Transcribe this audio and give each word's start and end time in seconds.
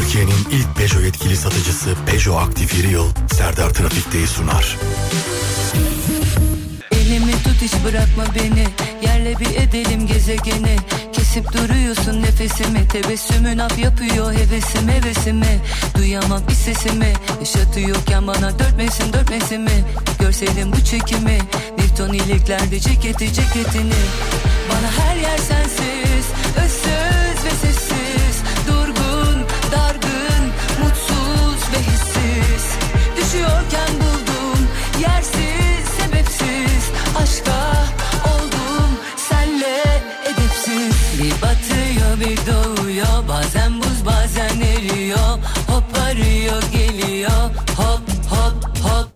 Türkiye'nin 0.00 0.46
ilk 0.50 0.76
Peugeot 0.76 1.04
yetkili 1.04 1.36
satıcısı 1.36 1.94
Peugeot 2.06 2.42
Aktif 2.42 2.84
Yıl 2.84 3.08
Serdar 3.32 3.70
Trafik'teyi 3.70 4.26
sunar. 4.26 4.76
Elimi 6.92 7.32
tut 7.32 7.62
hiç 7.62 7.72
bırakma 7.84 8.24
beni. 8.34 8.66
Yerle 9.02 9.38
bir 9.38 9.56
edelim 9.56 10.06
gezegeni. 10.06 10.76
Kesip 11.12 11.52
duruyorsun 11.52 12.22
nefesimi. 12.22 12.88
Tebessümün 12.88 13.58
af 13.58 13.78
yapıyor 13.78 14.32
hevesim 14.32 14.88
hevesimi. 14.88 15.60
Duyamam 15.96 16.42
bir 16.48 16.54
sesimi. 16.54 17.12
Yaşatıyorken 17.40 18.26
bana 18.26 18.58
dörtmesin 18.58 19.12
dörtmesimi 19.12 19.84
Görseydin 20.20 20.72
bu 20.72 20.84
çekimi. 20.84 21.38
Newton 21.78 22.12
iliklerde 22.12 22.80
ceketi 22.80 23.32
ceketini. 23.32 24.00
Bana 24.70 25.04
her 25.04 25.16
yer 25.16 25.38
sensiz 25.38 26.26
Düşüyorken 33.30 33.90
buldum. 34.00 34.68
Yersiz 35.00 35.88
sebepsiz 35.98 36.90
Aşka 37.22 37.84
oldum. 38.34 38.90
Senle 39.28 39.82
edepsiz. 40.24 40.94
Bir 41.18 41.32
batıyor 41.42 42.20
bir 42.20 42.38
doğuyor. 42.46 43.28
Bazen 43.28 43.80
buz 43.80 44.06
bazen 44.06 44.60
eriyor. 44.60 45.38
Hop 45.68 45.84
arıyor 46.08 46.62
geliyor. 46.72 47.50
Hop 47.76 48.00
hop 48.30 48.78
hop. 48.82 49.08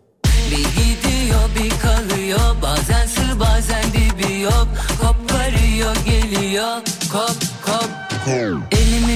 Bir 0.51 0.57
gidiyor 0.57 1.49
bir 1.57 1.71
kalıyor. 1.81 2.57
Bazen 2.63 3.07
sır 3.07 3.41
bazen 3.41 3.85
dibi 3.93 4.41
yok. 4.41 4.69
Koparıyor 5.01 5.97
geliyor. 6.07 6.77
Kop 7.13 7.37
kop. 7.67 7.91
Elimi 8.27 8.74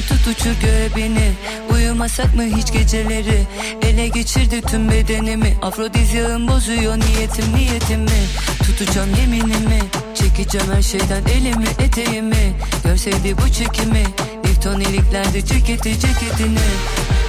tut 0.09 0.27
uçur 0.27 0.61
göğe 0.63 0.97
beni 0.97 1.33
Uyumasak 1.71 2.35
mı 2.35 2.43
hiç 2.43 2.73
geceleri? 2.73 3.47
Ele 3.83 4.09
geçirdi 4.09 4.63
tüm 4.63 4.91
bedenimi. 4.91 5.57
Afrodizyağım 5.63 6.49
bozuyor 6.49 6.99
niyetim 6.99 7.57
niyetimi. 7.57 8.21
Tutacağım 8.63 9.15
yeminimi. 9.21 9.81
Çekeceğim 10.15 10.67
her 10.75 10.83
şeyden 10.83 11.23
elimi 11.37 11.69
eteğimi. 11.79 12.53
Görseydi 12.85 13.37
bu 13.39 13.53
çekimi. 13.53 14.05
Newton 14.45 14.81
iliklerde 14.81 15.45
ceketi 15.45 16.01
ceketini. 16.01 16.69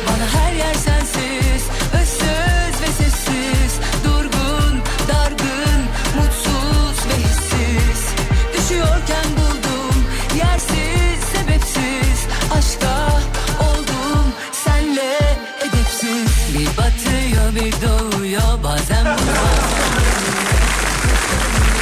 Bana 0.07 0.41
her 0.41 0.53
yer 0.53 0.73
sensiz 0.73 0.98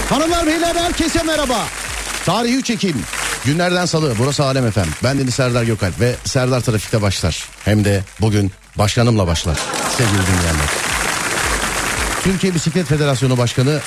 Hanımlar 0.09 0.47
beyler 0.47 0.75
herkese 0.75 1.23
merhaba. 1.23 1.67
Tarihi 2.25 2.55
3 2.55 2.69
Ekim. 2.69 2.95
Günlerden 3.45 3.85
salı 3.85 4.13
burası 4.19 4.43
Alem 4.43 4.65
Efem. 4.65 4.87
Ben 5.03 5.19
Deniz 5.19 5.33
Serdar 5.35 5.63
Gökalp 5.63 5.99
ve 5.99 6.15
Serdar 6.25 6.61
Trafik'te 6.61 7.01
başlar. 7.01 7.45
Hem 7.65 7.85
de 7.85 8.03
bugün 8.21 8.51
başkanımla 8.75 9.27
başlar. 9.27 9.57
Sevgili 9.97 10.21
dinleyenler. 10.27 10.69
Türkiye 12.23 12.53
Bisiklet 12.55 12.85
Federasyonu 12.85 13.37
Başkanı 13.37 13.79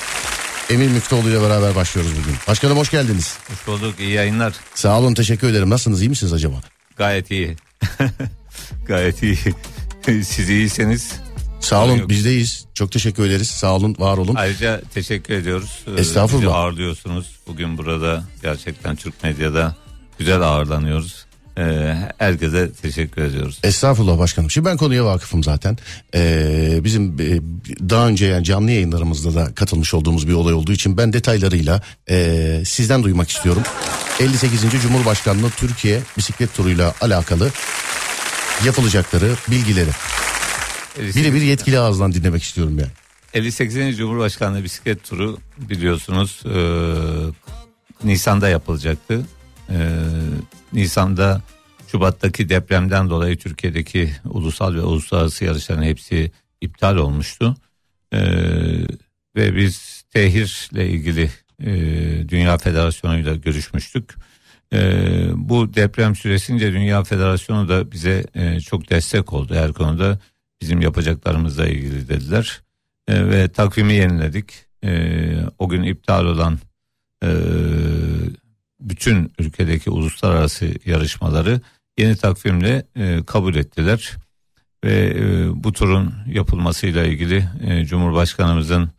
Emin 0.69 0.91
Müftüoğlu 0.91 1.29
ile 1.29 1.41
beraber 1.41 1.75
başlıyoruz 1.75 2.11
bugün. 2.11 2.35
Başkanım 2.47 2.77
hoş 2.77 2.91
geldiniz. 2.91 3.37
Hoş 3.49 3.67
bulduk 3.67 3.99
iyi 3.99 4.11
yayınlar. 4.11 4.53
Sağ 4.75 4.99
olun 4.99 5.13
teşekkür 5.13 5.47
ederim. 5.49 5.69
Nasılsınız 5.69 6.01
iyi 6.01 6.09
misiniz 6.09 6.33
acaba? 6.33 6.55
Gayet 6.97 7.31
iyi. 7.31 7.55
Gayet 8.87 9.23
iyi. 9.23 9.37
Siz 10.23 10.49
iyiyseniz. 10.49 11.11
Sağ 11.61 11.85
olun 11.85 11.97
Yok. 11.97 12.09
bizdeyiz. 12.09 12.65
Çok 12.73 12.91
teşekkür 12.91 13.25
ederiz. 13.25 13.49
Sağ 13.49 13.75
olun 13.75 13.95
var 13.99 14.17
olun. 14.17 14.35
Ayrıca 14.35 14.81
teşekkür 14.93 15.33
ediyoruz. 15.33 15.79
Ee, 15.97 16.01
Estağfurullah. 16.01 16.43
Bizi 16.43 16.53
ağırlıyorsunuz. 16.53 17.39
Bugün 17.47 17.77
burada 17.77 18.23
gerçekten 18.43 18.95
Türk 18.95 19.23
medyada 19.23 19.75
güzel 20.19 20.41
ağırlanıyoruz. 20.41 21.25
Ee, 21.57 21.95
herkese 22.17 22.71
teşekkür 22.81 23.21
ediyoruz. 23.21 23.59
Estağfurullah 23.63 24.19
başkanım. 24.19 24.51
Şimdi 24.51 24.65
ben 24.65 24.77
konuya 24.77 25.05
vakıfım 25.05 25.43
zaten. 25.43 25.77
Ee, 26.15 26.79
bizim 26.83 27.03
e, 27.19 27.41
daha 27.89 28.07
önce 28.07 28.25
yani 28.25 28.43
canlı 28.43 28.71
yayınlarımızda 28.71 29.35
da 29.35 29.53
katılmış 29.55 29.93
olduğumuz 29.93 30.27
bir 30.27 30.33
olay 30.33 30.53
olduğu 30.53 30.71
için 30.71 30.97
ben 30.97 31.13
detaylarıyla 31.13 31.81
e, 32.09 32.63
sizden 32.65 33.03
duymak 33.03 33.29
istiyorum. 33.29 33.63
58. 34.19 34.61
Cumhurbaşkanlığı 34.81 35.49
Türkiye 35.49 35.99
bisiklet 36.17 36.55
turuyla 36.55 36.93
alakalı 37.01 37.49
yapılacakları 38.65 39.29
bilgileri. 39.51 39.89
Birebir 40.99 41.41
yetkili 41.41 41.79
ağızdan 41.79 42.13
dinlemek 42.13 42.43
istiyorum 42.43 42.79
yani. 42.79 42.91
58. 43.33 43.97
Cumhurbaşkanlığı 43.97 44.63
bisiklet 44.63 45.03
turu 45.03 45.37
biliyorsunuz 45.57 46.43
e, 46.45 46.57
Nisan'da 48.03 48.49
yapılacaktı. 48.49 49.25
E, 49.69 49.77
Nisan'da 50.73 51.41
Şubat'taki 51.87 52.49
depremden 52.49 53.09
dolayı 53.09 53.37
Türkiye'deki 53.37 54.11
ulusal 54.25 54.75
ve 54.75 54.81
uluslararası 54.81 55.45
yarışların 55.45 55.83
hepsi 55.83 56.31
iptal 56.61 56.95
olmuştu. 56.95 57.55
E, 58.13 58.19
ve 59.35 59.55
biz 59.55 60.03
tehirle 60.13 60.89
ilgili 60.89 61.29
e, 61.63 61.69
Dünya 62.29 62.57
Federasyonu'yla 62.57 63.35
görüşmüştük. 63.35 64.15
E, 64.73 64.79
bu 65.35 65.73
deprem 65.73 66.15
süresince 66.15 66.73
Dünya 66.73 67.03
Federasyonu 67.03 67.69
da 67.69 67.91
bize 67.91 68.25
e, 68.35 68.59
çok 68.59 68.89
destek 68.89 69.33
oldu 69.33 69.55
her 69.55 69.73
konuda 69.73 70.19
bizim 70.61 70.81
yapacaklarımızla 70.81 71.67
ilgili 71.67 72.09
dediler. 72.09 72.61
E, 73.07 73.29
ve 73.29 73.51
takvimi 73.51 73.93
yeniledik. 73.93 74.65
E, 74.83 75.43
o 75.59 75.69
gün 75.69 75.83
iptal 75.83 76.25
olan 76.25 76.59
e, 77.23 77.29
bütün 78.79 79.33
ülkedeki 79.39 79.89
uluslararası 79.89 80.73
yarışmaları 80.85 81.61
yeni 81.97 82.15
takvimle 82.15 82.83
e, 82.95 83.23
kabul 83.25 83.55
ettiler. 83.55 84.17
Ve 84.83 85.13
e, 85.15 85.49
bu 85.63 85.73
turun 85.73 86.13
yapılmasıyla 86.27 87.05
ilgili 87.05 87.47
e, 87.63 87.85
Cumhurbaşkanımızın 87.85 88.91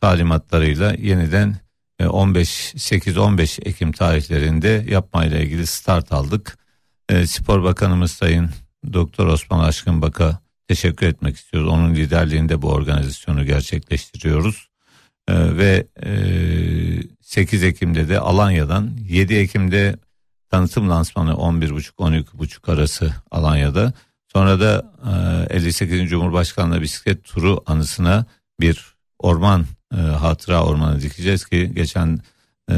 talimatlarıyla 0.00 0.94
yeniden 0.98 1.56
e, 1.98 2.06
15 2.06 2.74
8-15 2.74 3.68
Ekim 3.68 3.92
tarihlerinde 3.92 4.84
yapmayla 4.88 5.38
ilgili 5.38 5.66
start 5.66 6.12
aldık. 6.12 6.58
E, 7.08 7.26
Spor 7.26 7.62
Bakanımız 7.62 8.12
Sayın 8.12 8.50
Doktor 8.92 9.26
Osman 9.26 9.64
Aşkın 9.64 10.02
Bak'a 10.02 10.40
teşekkür 10.70 11.06
etmek 11.06 11.36
istiyoruz. 11.36 11.68
Onun 11.68 11.94
liderliğinde 11.94 12.62
bu 12.62 12.68
organizasyonu 12.70 13.44
gerçekleştiriyoruz. 13.44 14.68
Ee, 15.28 15.56
ve 15.56 15.86
e, 16.02 16.12
8 17.20 17.64
Ekim'de 17.64 18.08
de 18.08 18.20
Alanya'dan 18.20 18.90
7 19.08 19.34
Ekim'de 19.34 19.96
tanıtım 20.50 20.90
lansmanı 20.90 21.30
11.30-12.30 21.30 22.72
arası 22.72 23.14
Alanya'da. 23.30 23.92
Sonra 24.32 24.60
da 24.60 24.92
e, 25.50 25.56
58. 25.56 26.10
Cumhurbaşkanlığı 26.10 26.82
bisiklet 26.82 27.24
turu 27.24 27.62
anısına 27.66 28.24
bir 28.60 28.94
orman 29.18 29.66
e, 29.94 29.96
hatıra 29.96 30.64
ormanı 30.64 31.00
dikeceğiz 31.02 31.44
ki 31.44 31.72
geçen 31.74 32.20
e, 32.70 32.74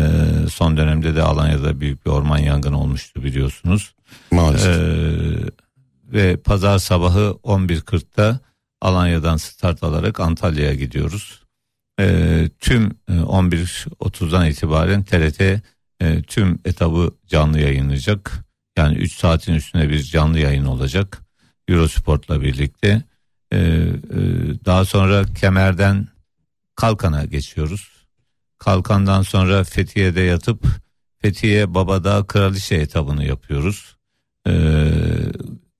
son 0.50 0.76
dönemde 0.76 1.16
de 1.16 1.22
Alanya'da 1.22 1.80
büyük 1.80 2.06
bir 2.06 2.10
orman 2.10 2.38
yangını 2.38 2.80
olmuştu 2.80 3.24
biliyorsunuz. 3.24 3.94
Maalesef. 4.30 4.76
Ee, 4.76 5.61
ve 6.12 6.36
pazar 6.36 6.78
sabahı 6.78 7.38
11.40'da 7.44 8.40
Alanya'dan 8.80 9.36
start 9.36 9.82
alarak 9.82 10.20
Antalya'ya 10.20 10.74
gidiyoruz. 10.74 11.42
Ee, 12.00 12.48
tüm 12.60 12.90
e, 13.08 13.12
11.30'dan 13.12 14.46
itibaren 14.46 15.02
TRT 15.02 15.40
e, 16.00 16.22
tüm 16.22 16.58
etabı 16.64 17.10
canlı 17.26 17.60
yayınlayacak. 17.60 18.44
Yani 18.78 18.96
3 18.96 19.12
saatin 19.12 19.54
üstüne 19.54 19.88
bir 19.88 20.02
canlı 20.02 20.38
yayın 20.38 20.64
olacak. 20.64 21.22
Eurosport'la 21.68 22.42
birlikte. 22.42 23.02
Ee, 23.52 23.58
e, 23.58 23.90
daha 24.64 24.84
sonra 24.84 25.24
Kemer'den 25.24 26.08
Kalkan'a 26.76 27.24
geçiyoruz. 27.24 28.06
Kalkan'dan 28.58 29.22
sonra 29.22 29.64
Fethiye'de 29.64 30.20
yatıp 30.20 30.66
Fethiye 31.18 31.74
Babadağ 31.74 32.26
Kraliçe 32.26 32.74
etabını 32.74 33.24
yapıyoruz. 33.24 33.96
Ee, 34.48 34.52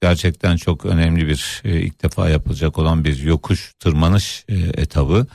gerçekten 0.03 0.57
çok 0.57 0.87
önemli 0.87 1.29
bir 1.29 1.63
e, 1.65 1.81
ilk 1.81 2.03
defa 2.03 2.29
yapılacak 2.29 2.79
olan 2.79 3.05
bir 3.05 3.19
yokuş 3.23 3.73
tırmanış 3.79 4.45
e, 4.49 4.55
etabı. 4.57 5.27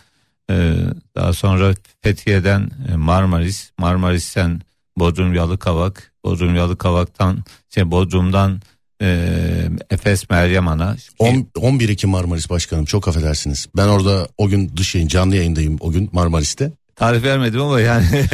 Ee, 0.52 0.74
daha 1.16 1.34
sonra 1.34 1.74
Fethiye'den 2.02 2.72
e, 2.92 2.96
Marmaris, 2.96 3.72
Marmaris'ten 3.78 4.62
Bodrum 4.98 5.34
Yalıkavak, 5.34 6.14
Bodrum 6.24 6.56
Yalıkavak'tan 6.56 7.44
şey 7.70 7.92
Bodrum'dan 7.92 8.62
e, 9.02 9.70
Efes 9.90 10.30
Meryem 10.30 10.68
Ana. 10.68 10.96
On- 11.20 11.48
11 11.56 11.90
Ekim 11.90 12.10
Marmaris 12.10 12.50
Başkanım 12.50 12.86
çok 12.86 13.08
affedersiniz. 13.08 13.68
Ben 13.78 13.88
orada 13.88 14.28
o 14.38 14.48
gün 14.48 14.72
dış 14.78 14.96
yayın 14.96 15.08
canlı 15.08 15.36
yayındayım 15.36 15.78
o 15.80 15.92
gün 15.92 16.10
Marmaris'te. 16.12 16.72
Tarif 16.96 17.24
vermedim 17.24 17.62
ama 17.62 17.80
yani 17.82 18.06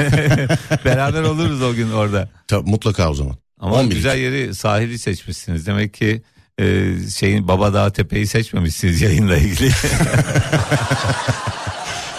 beraber 0.86 1.22
oluruz 1.22 1.62
o 1.62 1.74
gün 1.74 1.92
orada. 1.92 2.30
Ta- 2.48 2.62
mutlaka 2.62 3.10
o 3.10 3.14
zaman. 3.14 3.36
Ama 3.60 3.76
11 3.76 3.96
güzel 3.96 4.18
yeri 4.18 4.56
sahili 4.56 5.00
seçmişsiniz. 5.00 5.68
Demek 5.68 5.94
ki 5.94 6.22
e, 6.60 6.96
şeyin 7.16 7.48
Baba 7.48 7.74
Dağ 7.74 7.94
Tepe'yi 7.94 8.28
seçmemişsiniz 8.28 9.02
yayınla 9.02 9.38
ilgili. 9.38 9.72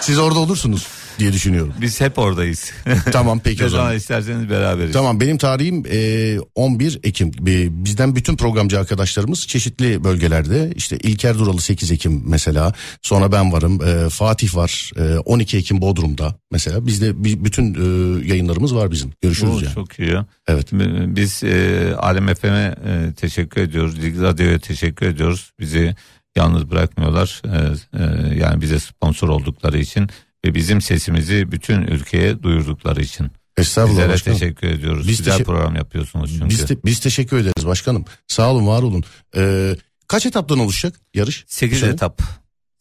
Siz 0.01 0.19
orada 0.19 0.39
olursunuz 0.39 0.87
diye 1.19 1.33
düşünüyorum. 1.33 1.73
Biz 1.81 2.01
hep 2.01 2.19
oradayız. 2.19 2.71
Tamam 3.11 3.39
peki 3.43 3.65
o 3.65 3.69
zaman. 3.69 3.83
zaman 3.83 3.97
isterseniz 3.97 4.49
beraberiz. 4.49 4.93
Tamam 4.93 5.19
benim 5.19 5.37
tarihim 5.37 5.83
e, 5.91 6.39
11 6.55 6.99
Ekim. 7.03 7.27
E, 7.47 7.85
bizden 7.85 8.15
bütün 8.15 8.37
programcı 8.37 8.79
arkadaşlarımız 8.79 9.47
çeşitli 9.47 10.03
bölgelerde. 10.03 10.73
İşte 10.75 10.97
İlker 10.97 11.37
Duralı 11.39 11.61
8 11.61 11.91
Ekim 11.91 12.23
mesela. 12.25 12.73
Sonra 13.01 13.31
ben 13.31 13.51
varım. 13.51 13.81
E, 13.83 14.09
Fatih 14.09 14.55
var. 14.55 14.91
E, 14.97 15.17
12 15.17 15.57
Ekim 15.57 15.81
Bodrum'da 15.81 16.35
mesela. 16.51 16.87
Bizde 16.87 17.23
bi- 17.23 17.45
bütün 17.45 17.73
e, 17.73 17.87
yayınlarımız 18.27 18.75
var 18.75 18.91
bizim. 18.91 19.11
Görüşürüz 19.21 19.53
Oo, 19.53 19.59
yani. 19.59 19.73
Çok 19.73 19.99
iyi. 19.99 20.09
ya. 20.09 20.25
Evet. 20.47 20.67
Biz 21.15 21.43
e, 21.43 21.93
Alem 21.97 22.33
FM'e 22.35 22.75
e, 22.87 23.13
teşekkür 23.13 23.61
ediyoruz. 23.61 24.01
Lig 24.03 24.21
Radyo'ya 24.21 24.59
teşekkür 24.59 25.05
ediyoruz. 25.05 25.51
Bizi 25.59 25.95
yalnız 26.37 26.71
bırakmıyorlar. 26.71 27.41
E, 27.45 27.57
e, 27.99 28.03
yani 28.39 28.61
bize 28.61 28.79
sponsor 28.79 29.29
oldukları 29.29 29.77
için 29.79 30.09
ve 30.45 30.55
bizim 30.55 30.81
sesimizi 30.81 31.51
bütün 31.51 31.81
ülkeye 31.81 32.43
duyurdukları 32.43 33.01
için. 33.01 33.27
Estağfurullah 33.57 33.97
Bizlere 33.97 34.13
başkanım. 34.13 34.37
teşekkür 34.39 34.67
ediyoruz. 34.67 35.07
Biz 35.07 35.17
Güzel 35.17 35.31
teşe- 35.33 35.43
program 35.43 35.75
yapıyorsunuz 35.75 36.31
çünkü. 36.33 36.49
Biz, 36.49 36.65
te- 36.65 36.77
biz 36.85 36.99
teşekkür 36.99 37.37
ederiz 37.37 37.65
başkanım. 37.65 38.05
Sağ 38.27 38.51
olun 38.51 38.67
var 38.67 38.83
olun. 38.83 39.03
E, 39.37 39.75
kaç 40.07 40.25
etaptan 40.25 40.59
oluşacak 40.59 40.99
yarış? 41.13 41.45
8 41.47 41.77
Bu 41.77 41.79
sene? 41.81 41.93
etap. 41.93 42.21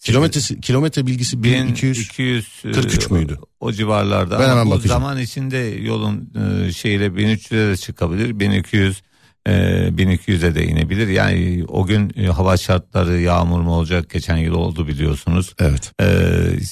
Kilometresi, 0.01 0.61
kilometre 0.61 1.07
bilgisi 1.07 1.43
1200. 1.43 1.99
1243 2.19 3.11
müydü? 3.11 3.39
O 3.61 3.73
civarlarda. 3.73 4.39
Ben 4.39 4.45
Ama 4.45 4.53
hemen 4.53 4.67
bu 4.67 4.71
bakacağım. 4.71 5.01
zaman 5.03 5.19
içinde 5.21 5.57
yolun 5.83 6.31
e, 6.67 6.73
şeyle 6.73 7.07
1300'e 7.07 7.71
de 7.71 7.77
çıkabilir. 7.77 8.41
1200 8.41 9.03
e, 9.47 9.51
1200'e 9.89 10.55
de 10.55 10.67
inebilir. 10.67 11.09
Yani 11.09 11.65
o 11.69 11.87
gün 11.87 12.13
e, 12.17 12.27
hava 12.27 12.57
şartları 12.57 13.21
yağmur 13.21 13.61
mu 13.61 13.75
olacak? 13.75 14.11
Geçen 14.11 14.37
yıl 14.37 14.55
oldu 14.55 14.89
biliyorsunuz. 14.89 15.55
Evet. 15.59 15.93
E, 16.01 16.07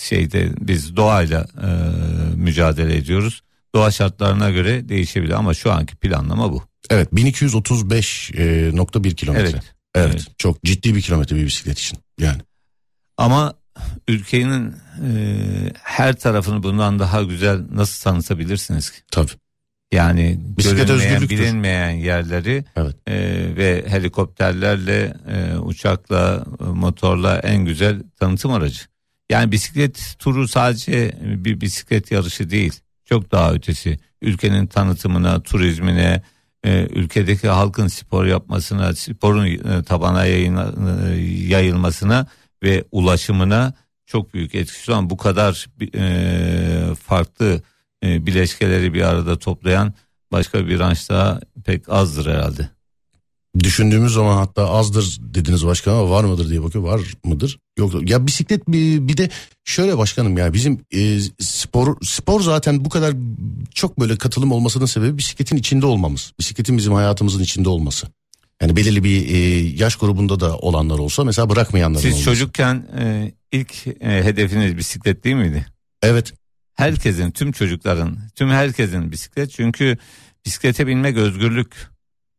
şeyde 0.02 0.50
biz 0.60 0.96
doğayla 0.96 1.46
e, 1.62 1.68
mücadele 2.36 2.96
ediyoruz. 2.96 3.42
Doğa 3.74 3.90
şartlarına 3.90 4.50
göre 4.50 4.88
değişebilir 4.88 5.32
ama 5.32 5.54
şu 5.54 5.72
anki 5.72 5.96
planlama 5.96 6.52
bu. 6.52 6.62
Evet 6.90 7.12
1235.1 7.12 9.14
kilometre. 9.14 9.42
Evet. 9.42 9.54
Evet. 9.94 10.10
Evet. 10.14 10.26
Çok 10.38 10.62
ciddi 10.62 10.94
bir 10.94 11.00
kilometre 11.00 11.36
bir 11.36 11.46
bisiklet 11.46 11.78
için. 11.78 11.98
Yani. 12.18 12.40
Ama 13.16 13.54
ülkenin 14.08 14.74
e, 15.04 15.10
her 15.82 16.16
tarafını 16.16 16.62
bundan 16.62 16.98
daha 16.98 17.22
güzel 17.22 17.60
nasıl 17.70 18.02
tanıtabilirsiniz 18.02 18.90
ki? 18.90 18.98
Tabii. 19.10 19.30
Yani 19.92 20.38
Bisiklet 20.58 20.90
özgürlüktür. 20.90 21.28
bilinmeyen 21.28 21.90
yerleri 21.90 22.64
Evet. 22.76 22.96
e, 23.06 23.14
ve 23.56 23.84
helikopterlerle, 23.88 25.14
e, 25.28 25.56
uçakla, 25.58 26.44
e, 26.60 26.64
motorla 26.64 27.38
en 27.38 27.64
güzel 27.64 28.02
tanıtım 28.20 28.52
aracı. 28.52 28.80
Yani 29.30 29.52
bisiklet 29.52 30.14
turu 30.18 30.48
sadece 30.48 31.12
bir 31.22 31.60
bisiklet 31.60 32.10
yarışı 32.10 32.50
değil. 32.50 32.72
Çok 33.04 33.32
daha 33.32 33.52
ötesi. 33.52 33.98
Ülkenin 34.22 34.66
tanıtımına, 34.66 35.42
turizmine, 35.42 36.22
e, 36.64 36.86
ülkedeki 36.90 37.48
halkın 37.48 37.86
spor 37.88 38.24
yapmasına, 38.26 38.94
sporun 38.94 39.46
e, 39.46 39.82
tabana 39.82 40.24
yayına, 40.24 40.72
e, 41.08 41.14
yayılmasına 41.24 42.26
ve 42.62 42.84
ulaşımına 42.92 43.74
çok 44.06 44.34
büyük 44.34 44.54
etkisi 44.54 44.92
olan 44.92 45.10
bu 45.10 45.16
kadar 45.16 45.66
e, 45.94 46.94
farklı 46.94 47.62
e, 48.04 48.26
bileşkeleri 48.26 48.94
bir 48.94 49.02
arada 49.02 49.38
toplayan 49.38 49.94
başka 50.32 50.66
bir 50.66 50.78
branş 50.78 51.08
daha 51.10 51.40
pek 51.64 51.88
azdır 51.88 52.26
herhalde. 52.26 52.68
Düşündüğümüz 53.58 54.12
zaman 54.12 54.36
hatta 54.36 54.70
azdır 54.70 55.18
dediniz 55.20 55.66
başkanım 55.66 55.98
ama 55.98 56.10
var 56.10 56.24
mıdır 56.24 56.48
diye 56.48 56.62
bakıyor. 56.62 56.84
Var 56.84 57.00
mıdır? 57.24 57.58
Yok. 57.78 58.10
Ya 58.10 58.26
bisiklet 58.26 58.68
bir, 58.68 59.08
bir 59.08 59.16
de 59.16 59.30
şöyle 59.64 59.98
başkanım 59.98 60.38
ya 60.38 60.52
bizim 60.52 60.80
e, 60.94 61.18
spor 61.40 61.96
spor 62.02 62.40
zaten 62.40 62.84
bu 62.84 62.88
kadar 62.88 63.14
çok 63.74 64.00
böyle 64.00 64.16
katılım 64.16 64.52
olmasının 64.52 64.86
sebebi 64.86 65.18
bisikletin 65.18 65.56
içinde 65.56 65.86
olmamız. 65.86 66.32
Bisikletin 66.38 66.78
bizim 66.78 66.92
hayatımızın 66.92 67.42
içinde 67.42 67.68
olması. 67.68 68.06
Yani 68.62 68.76
belirli 68.76 69.04
bir 69.04 69.28
e, 69.28 69.38
yaş 69.76 69.96
grubunda 69.96 70.40
da 70.40 70.56
olanlar 70.56 70.98
olsa 70.98 71.24
mesela 71.24 71.50
bırakmayanların 71.50 72.02
Siz 72.02 72.12
olması. 72.12 72.24
çocukken 72.24 72.86
e, 73.00 73.32
ilk 73.52 73.86
e, 73.86 74.24
hedefiniz 74.24 74.76
bisiklet 74.76 75.24
değil 75.24 75.36
miydi? 75.36 75.66
Evet. 76.02 76.32
Herkesin, 76.74 77.30
tüm 77.30 77.52
çocukların, 77.52 78.18
tüm 78.34 78.48
herkesin 78.48 79.12
bisiklet. 79.12 79.50
Çünkü 79.50 79.98
bisiklete 80.46 80.86
binmek 80.86 81.16
özgürlük. 81.16 81.76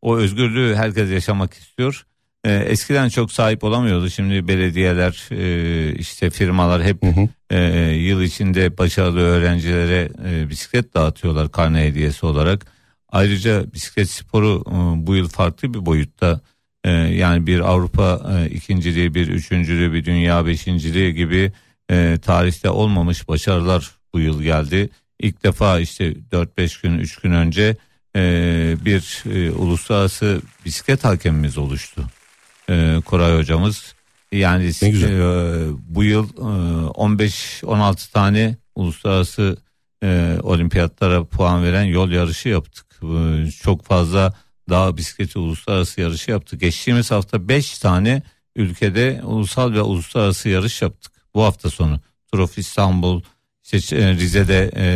O 0.02 0.16
özgürlüğü 0.16 0.74
herkes 0.74 1.10
yaşamak 1.10 1.54
istiyor. 1.54 2.06
E, 2.44 2.52
eskiden 2.54 3.08
çok 3.08 3.32
sahip 3.32 3.64
olamıyordu. 3.64 4.10
Şimdi 4.10 4.48
belediyeler, 4.48 5.28
e, 5.30 5.94
işte 5.94 6.30
firmalar 6.30 6.82
hep 6.84 7.02
Hı 7.02 7.06
hı. 7.06 7.28
e, 7.50 7.58
yıl 7.94 8.22
içinde 8.22 8.78
başarılı 8.78 9.20
öğrencilere 9.20 10.08
e, 10.26 10.48
bisiklet 10.48 10.94
dağıtıyorlar 10.94 11.52
karne 11.52 11.84
hediyesi 11.84 12.26
olarak. 12.26 12.66
Ayrıca 13.08 13.72
bisiklet 13.72 14.10
sporu 14.10 14.64
e, 14.66 15.06
bu 15.06 15.16
yıl 15.16 15.28
farklı 15.28 15.74
bir 15.74 15.86
boyutta. 15.86 16.40
E, 16.84 16.90
yani 16.90 17.46
bir 17.46 17.60
Avrupa 17.60 18.32
e, 18.34 18.50
ikinciliği, 18.50 19.14
bir 19.14 19.28
üçüncülüğü, 19.28 19.92
bir 19.92 20.04
dünya 20.04 20.46
beşinciliği 20.46 21.14
gibi 21.14 21.52
e, 21.90 22.18
tarihte 22.22 22.70
olmamış 22.70 23.28
başarılar 23.28 23.90
bu 24.14 24.20
yıl 24.20 24.42
geldi. 24.42 24.90
İlk 25.20 25.44
defa 25.44 25.80
işte 25.80 26.12
4-5 26.12 26.82
gün 26.82 26.98
3 26.98 27.16
gün 27.16 27.32
önce 27.32 27.76
e, 28.16 28.76
bir 28.84 29.22
e, 29.30 29.50
uluslararası 29.50 30.40
bisiklet 30.64 31.04
hakemimiz 31.04 31.58
oluştu. 31.58 32.04
E, 32.70 33.00
Koray 33.04 33.36
hocamız. 33.36 33.94
Yani 34.32 34.70
e, 34.82 34.90
bu 35.78 36.04
yıl 36.04 36.28
e, 36.28 36.86
15-16 36.88 38.12
tane 38.12 38.56
uluslararası 38.74 39.56
e, 40.04 40.38
olimpiyatlara 40.42 41.24
puan 41.24 41.64
veren 41.64 41.84
yol 41.84 42.10
yarışı 42.10 42.48
yaptık. 42.48 42.86
E, 43.02 43.50
çok 43.50 43.84
fazla 43.84 44.34
dağ 44.70 44.96
bisikleti 44.96 45.38
uluslararası 45.38 46.00
yarışı 46.00 46.30
yaptık. 46.30 46.60
Geçtiğimiz 46.60 47.10
hafta 47.10 47.48
5 47.48 47.78
tane 47.78 48.22
ülkede 48.56 49.20
ulusal 49.24 49.72
ve 49.72 49.82
uluslararası 49.82 50.48
yarış 50.48 50.82
yaptık. 50.82 51.12
Bu 51.34 51.42
hafta 51.42 51.70
sonu 51.70 52.00
Tour 52.32 52.42
of 52.42 52.58
İstanbul, 52.58 53.22
işte 53.72 54.14
Rize'de 54.14 54.70
e, 54.76 54.86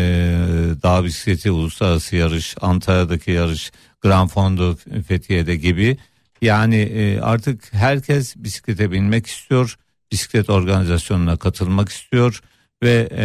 dağ 0.82 1.04
bisikleti 1.04 1.50
uluslararası 1.50 2.16
yarış, 2.16 2.54
Antalya'daki 2.60 3.30
yarış, 3.30 3.72
Grand 4.00 4.28
Fondo 4.28 4.76
Fethiye'de 5.08 5.56
gibi. 5.56 5.96
Yani 6.42 6.76
e, 6.76 7.20
artık 7.20 7.72
herkes 7.72 8.36
bisiklete 8.36 8.90
binmek 8.90 9.26
istiyor, 9.26 9.78
bisiklet 10.12 10.50
organizasyonuna 10.50 11.37
katılmak 11.37 11.88
istiyor 11.88 12.40
ve 12.82 13.08
e, 13.12 13.25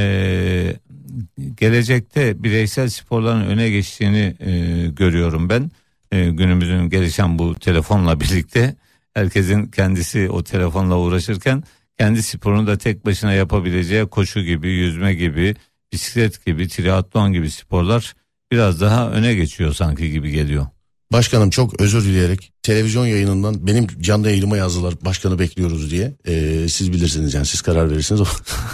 gelecekte 1.57 2.43
bireysel 2.43 2.89
sporların 2.89 3.45
öne 3.45 3.69
geçtiğini 3.69 4.35
e, 4.39 4.51
görüyorum 4.87 5.49
ben. 5.49 5.71
E, 6.11 6.29
günümüzün 6.29 6.89
gelişen 6.89 7.39
bu 7.39 7.55
telefonla 7.55 8.19
birlikte 8.19 8.75
herkesin 9.13 9.67
kendisi 9.67 10.29
o 10.29 10.43
telefonla 10.43 10.97
uğraşırken 10.97 11.63
kendi 11.99 12.23
sporunu 12.23 12.67
da 12.67 12.77
tek 12.77 13.05
başına 13.05 13.33
yapabileceği 13.33 14.05
koşu 14.05 14.41
gibi, 14.41 14.69
yüzme 14.69 15.13
gibi, 15.13 15.55
bisiklet 15.93 16.45
gibi, 16.45 16.67
triatlon 16.67 17.33
gibi 17.33 17.51
sporlar 17.51 18.13
biraz 18.51 18.81
daha 18.81 19.11
öne 19.11 19.35
geçiyor 19.35 19.73
sanki 19.73 20.11
gibi 20.11 20.31
geliyor. 20.31 20.67
Başkanım 21.11 21.49
çok 21.49 21.81
özür 21.81 22.03
dileyerek 22.03 22.51
televizyon 22.63 23.05
yayınından 23.05 23.67
benim 23.67 23.87
canlı 24.01 24.29
yayınıma 24.29 24.57
yazdılar 24.57 24.93
başkanı 25.01 25.39
bekliyoruz 25.39 25.91
diye. 25.91 26.13
Ee, 26.27 26.65
siz 26.69 26.93
bilirsiniz 26.93 27.33
yani 27.33 27.45
siz 27.45 27.61
karar 27.61 27.91
verirsiniz. 27.91 28.21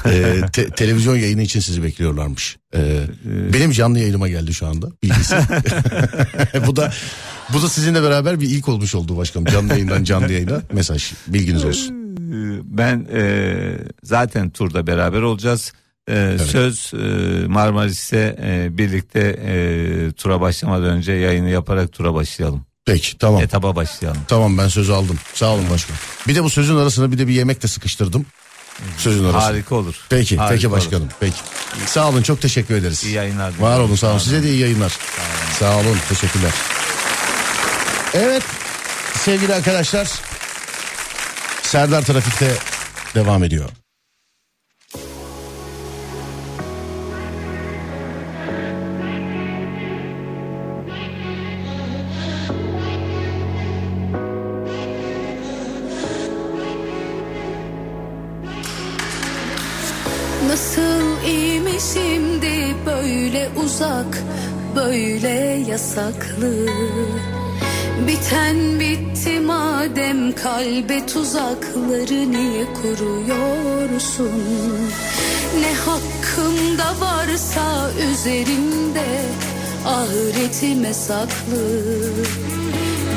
Ee, 0.06 0.42
te- 0.54 0.70
televizyon 0.70 1.16
yayını 1.16 1.42
için 1.42 1.60
sizi 1.60 1.84
bekliyorlarmış. 1.84 2.58
Ee, 2.76 3.02
benim 3.54 3.72
canlı 3.72 4.00
yayınıma 4.00 4.30
geldi 4.30 4.54
şu 4.54 4.68
anda 4.68 4.92
bilgisi. 5.04 5.36
bu 6.68 6.76
da 6.76 6.94
bu 7.54 7.62
da 7.62 7.70
sizinle 7.70 8.04
beraber 8.04 8.40
bir 8.40 8.50
ilk 8.50 8.70
olmuş 8.70 8.96
oldu 8.96 9.18
başkanım. 9.18 9.46
Canlı 9.46 9.74
yayından 9.74 10.04
canlı 10.04 10.34
yayına 10.34 10.62
mesaj 10.74 11.12
bilginiz 11.28 11.66
olsun. 11.66 11.99
Ee, 12.30 12.60
Ben 12.64 13.08
e, 13.14 13.22
zaten 14.04 14.50
turda 14.50 14.88
beraber 14.88 15.22
olacağız. 15.22 15.74
E, 16.10 16.38
Söz 16.48 16.92
e, 16.94 16.98
Marmaris'te 17.48 18.36
e, 18.44 18.78
birlikte 18.78 19.20
e, 19.46 20.12
tura 20.12 20.42
başlamadan 20.42 20.90
önce 20.90 21.12
yayını 21.12 21.50
yaparak 21.50 21.92
tura 21.94 22.14
başlayalım. 22.14 22.66
Peki 22.86 23.18
tamam. 23.18 23.42
Etaba 23.42 23.76
başlayalım. 23.76 24.22
Tamam 24.28 24.58
ben 24.58 24.68
sözü 24.68 24.92
aldım. 24.94 25.20
Sağ 25.34 25.50
olun 25.54 25.70
başkanım. 25.70 26.00
Bir 26.28 26.36
de 26.36 26.44
bu 26.44 26.50
sözün 26.50 26.76
arasına 26.78 27.12
bir 27.12 27.18
de 27.18 27.28
bir 27.28 27.34
yemek 27.34 27.64
de 27.64 27.68
sıkıştırdım. 27.68 28.26
Sözün 28.98 29.24
arasına. 29.24 29.44
Harika 29.44 29.76
olur. 29.76 29.96
Peki 30.10 30.38
Harika 30.38 30.54
peki 30.56 30.68
olur. 30.68 30.78
başkanım. 30.78 31.08
Peki. 31.20 31.36
Sağ 31.86 32.10
olun 32.10 32.22
çok 32.22 32.42
teşekkür 32.42 32.76
ederiz. 32.76 33.04
İyi 33.04 33.14
yayınlar. 33.14 33.54
Var 33.60 33.80
olun 33.80 33.96
sağ 33.96 34.10
olun. 34.10 34.18
Size 34.18 34.44
de 34.44 34.50
iyi 34.50 34.60
yayınlar. 34.60 34.98
Sağ 35.60 35.78
olun. 35.78 35.98
Teşekkürler. 36.10 36.52
Evet 38.14 38.44
sevgili 39.16 39.54
arkadaşlar. 39.54 40.29
Serdar 41.70 42.02
Trafik'te 42.02 42.52
devam 43.16 43.44
ediyor. 43.44 43.70
Nasıl 60.48 61.26
iyi 61.28 61.60
mi 61.62 61.72
şimdi 61.94 62.76
böyle 62.86 63.50
uzak, 63.64 64.24
böyle 64.76 65.30
yasaklı? 65.70 66.66
Biten 68.08 68.80
bitti 68.80 69.40
madem 69.40 70.36
kalbe 70.36 71.06
tuzakları 71.06 72.32
niye 72.32 72.66
kuruyorsun? 72.74 74.32
Ne 75.62 75.74
hakkımda 75.74 77.02
varsa 77.02 77.92
üzerimde 78.12 79.06
ahiretime 79.86 80.94
saklı. 80.94 81.66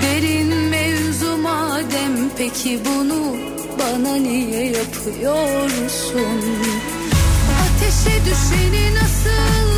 Derin 0.03 0.55
mevzu 0.55 1.37
madem 1.37 2.31
peki 2.39 2.81
bunu 2.85 3.37
bana 3.79 4.17
niye 4.17 4.65
yapıyorsun? 4.67 6.43
Ateşe 7.63 8.25
düşeni 8.25 8.95
nasıl 8.95 9.72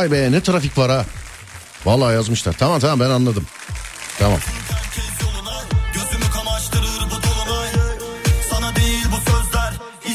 Vay 0.00 0.10
be 0.10 0.32
ne 0.32 0.40
trafik 0.40 0.78
var 0.78 0.90
ha. 0.90 1.04
Vallahi 1.84 2.14
yazmışlar. 2.14 2.52
Tamam 2.58 2.80
tamam 2.80 3.00
ben 3.00 3.10
anladım. 3.10 3.46
Tamam. 4.18 4.38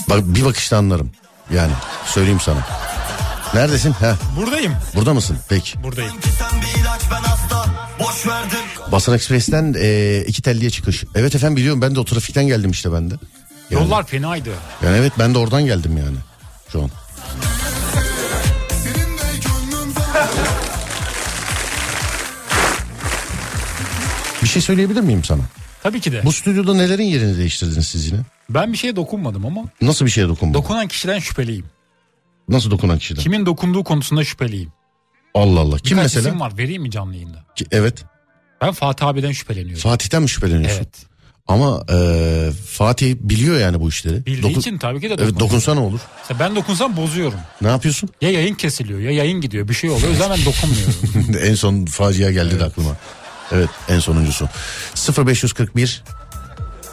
Bak 0.09 0.19
bir 0.25 0.45
bakışta 0.45 0.77
anlarım. 0.77 1.11
Yani 1.53 1.71
söyleyeyim 2.05 2.39
sana. 2.39 2.67
Neredesin? 3.53 3.91
Ha, 3.91 4.15
Buradayım. 4.37 4.73
burada 4.95 5.13
mısın? 5.13 5.37
Peki. 5.49 5.83
Buradayım. 5.83 6.11
Basın 8.91 9.13
Ekspres'ten 9.13 9.75
e, 9.79 10.17
iki 10.27 10.41
telliye 10.41 10.69
çıkış. 10.69 11.03
Evet 11.15 11.35
efendim 11.35 11.57
biliyorum 11.57 11.81
ben 11.81 11.95
de 11.95 11.99
o 11.99 12.05
trafikten 12.05 12.47
geldim 12.47 12.71
işte 12.71 12.93
ben 12.93 13.11
de. 13.11 13.15
Yani, 13.69 13.83
Yollar 13.83 14.05
fenaydı. 14.07 14.49
yani 14.83 14.97
evet 14.97 15.13
ben 15.19 15.33
de 15.33 15.37
oradan 15.37 15.65
geldim 15.65 15.97
yani. 15.97 16.17
Şey 24.55 24.61
söyleyebilir 24.61 25.01
miyim 25.01 25.23
sana? 25.23 25.41
Tabii 25.83 25.99
ki 26.01 26.11
de. 26.11 26.21
Bu 26.25 26.31
stüdyoda 26.31 26.73
nelerin 26.73 27.03
yerini 27.03 27.37
değiştirdiniz 27.37 27.87
siz 27.87 28.07
yine? 28.07 28.19
Ben 28.49 28.73
bir 28.73 28.77
şeye 28.77 28.95
dokunmadım 28.95 29.45
ama 29.45 29.61
Nasıl 29.81 30.05
bir 30.05 30.11
şeye 30.11 30.27
dokunmadın? 30.27 30.53
dokunan 30.63 30.87
kişiden 30.87 31.19
şüpheliyim. 31.19 31.65
Nasıl 32.49 32.71
dokunan 32.71 32.97
kişiden? 32.99 33.21
Kimin 33.21 33.45
dokunduğu 33.45 33.83
konusunda 33.83 34.23
şüpheliyim. 34.23 34.69
Allah 35.33 35.59
Allah. 35.59 35.77
Kim 35.77 35.97
Birkaç 35.97 36.15
mesela? 36.15 36.29
isim 36.29 36.39
var 36.39 36.57
vereyim 36.57 36.81
mi 36.81 36.91
canlı 36.91 37.13
yayında? 37.13 37.45
Ki- 37.55 37.65
Evet. 37.71 38.03
Ben 38.61 38.71
Fatih 38.73 39.07
abiden 39.07 39.31
şüpheleniyorum. 39.31 39.81
Fatih'ten 39.83 40.21
mi 40.21 40.29
şüpheleniyorsun? 40.29 40.77
Evet. 40.77 40.89
Ama 41.47 41.83
e, 41.93 42.49
Fatih 42.69 43.15
biliyor 43.19 43.59
yani 43.59 43.79
bu 43.81 43.89
işleri. 43.89 44.25
Bildiği 44.25 44.43
Dokun- 44.43 44.59
için 44.59 44.77
tabii 44.77 45.01
ki 45.01 45.09
de 45.09 45.13
Evet 45.13 45.19
dokunuyor. 45.19 45.39
dokunsa 45.39 45.73
ne 45.73 45.79
olur? 45.79 45.99
Mesela 46.21 46.39
ben 46.39 46.55
dokunsam 46.55 46.97
bozuyorum. 46.97 47.39
Ne 47.61 47.67
yapıyorsun? 47.67 48.09
Ya 48.21 48.31
yayın 48.31 48.55
kesiliyor 48.55 48.99
ya 48.99 49.11
yayın 49.11 49.41
gidiyor 49.41 49.67
bir 49.67 49.73
şey 49.73 49.89
oluyor. 49.89 50.07
O 50.07 50.11
yüzden 50.11 50.29
ben 50.29 50.45
dokunmuyorum. 50.45 50.93
en 51.49 51.55
son 51.55 51.85
facia 51.85 52.31
geldi 52.31 52.59
de 52.59 52.63
aklıma. 52.63 52.89
Evet 53.51 53.69
en 53.89 53.99
sonuncusu. 53.99 54.49
0541 55.27 56.03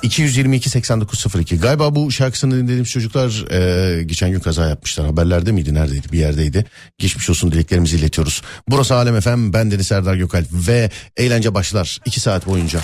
222 0.03 0.71
8902. 0.71 1.59
Galiba 1.59 1.95
bu 1.95 2.13
şarkısını 2.13 2.55
dinlediğimiz 2.57 2.91
çocuklar 2.91 3.51
e, 3.51 4.03
geçen 4.03 4.31
gün 4.31 4.41
kaza 4.41 4.69
yapmışlar. 4.69 5.07
Haberlerde 5.07 5.53
miydi? 5.53 5.75
Neredeydi? 5.75 6.13
Bir 6.13 6.19
yerdeydi. 6.19 6.67
Geçmiş 6.99 7.31
olsun 7.31 7.53
dileklerimizi 7.53 7.97
iletiyoruz. 7.97 8.43
Burası 8.69 8.95
Alem 8.95 9.21
FM. 9.21 9.53
Ben 9.53 9.71
Deniz 9.71 9.87
Serdar 9.87 10.15
Gökalp 10.15 10.47
ve 10.53 10.91
eğlence 11.17 11.55
başlar 11.55 11.99
2 12.05 12.21
saat 12.21 12.47
boyunca. 12.47 12.81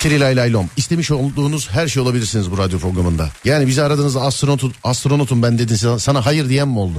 Trilay 0.00 0.36
Laylom. 0.36 0.70
İstemiş 0.76 1.10
olduğunuz 1.10 1.70
her 1.70 1.88
şey 1.88 2.02
olabilirsiniz 2.02 2.50
bu 2.50 2.58
radyo 2.58 2.78
programında. 2.78 3.28
Yani 3.44 3.66
bizi 3.66 3.82
aradığınızda 3.82 4.20
astronotum, 4.20 4.72
astronotum 4.84 5.42
ben 5.42 5.58
dedin 5.58 5.96
sana 5.98 6.26
hayır 6.26 6.48
diyen 6.48 6.68
mi 6.68 6.78
oldu? 6.78 6.98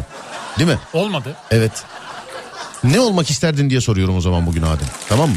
Değil 0.60 0.69
mi? 0.69 0.80
Olmadı. 0.93 1.36
Evet. 1.52 1.72
Ne 2.84 3.00
olmak 3.00 3.30
isterdin 3.30 3.69
diye 3.69 3.82
soruyorum 3.82 4.17
o 4.17 4.22
zaman 4.22 4.46
bugün 4.46 4.62
Adem. 4.62 4.88
Tamam 5.10 5.30
mı? 5.30 5.36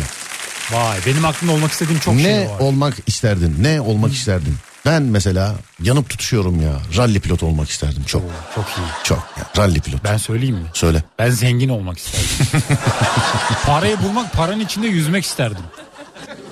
Vay 0.72 0.98
benim 1.06 1.24
aklımda 1.24 1.52
olmak 1.54 1.72
istediğim 1.72 2.00
çok 2.00 2.14
ne 2.14 2.22
şey 2.22 2.48
var. 2.48 2.60
olmak 2.60 2.94
isterdin? 3.06 3.56
Ne 3.60 3.80
olmak 3.80 4.12
isterdin? 4.14 4.56
Ben 4.86 5.02
mesela 5.02 5.54
yanıp 5.82 6.08
tutuşuyorum 6.10 6.62
ya. 6.62 6.72
Ralli 6.96 7.20
pilotu 7.20 7.46
olmak 7.46 7.70
isterdim 7.70 8.02
çok. 8.06 8.22
Çok 8.54 8.64
iyi. 8.64 8.86
Çok. 9.04 9.18
Ya, 9.38 9.44
ralli 9.62 9.80
pilot. 9.80 10.04
Ben 10.04 10.16
söyleyeyim 10.16 10.56
mi? 10.56 10.66
Söyle. 10.74 11.02
Ben 11.18 11.30
zengin 11.30 11.68
olmak 11.68 11.98
isterdim. 11.98 12.62
Parayı 13.66 14.02
bulmak 14.02 14.32
paranın 14.32 14.60
içinde 14.60 14.86
yüzmek 14.86 15.24
isterdim. 15.24 15.62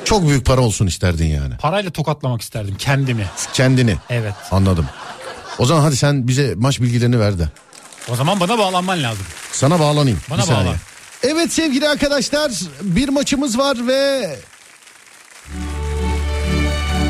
Çok 0.04 0.28
büyük 0.28 0.46
para 0.46 0.60
olsun 0.60 0.86
isterdin 0.86 1.26
yani. 1.26 1.56
Parayla 1.56 1.90
tokatlamak 1.90 2.42
isterdim 2.42 2.74
kendimi. 2.78 3.26
Kendini. 3.52 3.96
Evet. 4.10 4.34
Anladım. 4.50 4.86
O 5.58 5.66
zaman 5.66 5.80
hadi 5.82 5.96
sen 5.96 6.28
bize 6.28 6.54
maç 6.56 6.80
bilgilerini 6.80 7.20
ver 7.20 7.38
de. 7.38 7.48
O 8.08 8.16
zaman 8.16 8.40
bana 8.40 8.58
bağlanman 8.58 9.02
lazım. 9.02 9.26
Sana 9.52 9.80
bağlanayım. 9.80 10.20
Bana 10.30 10.48
bağlan. 10.48 10.76
Evet 11.28 11.52
sevgili 11.52 11.88
arkadaşlar 11.88 12.52
bir 12.82 13.08
maçımız 13.08 13.58
var 13.58 13.86
ve... 13.86 14.36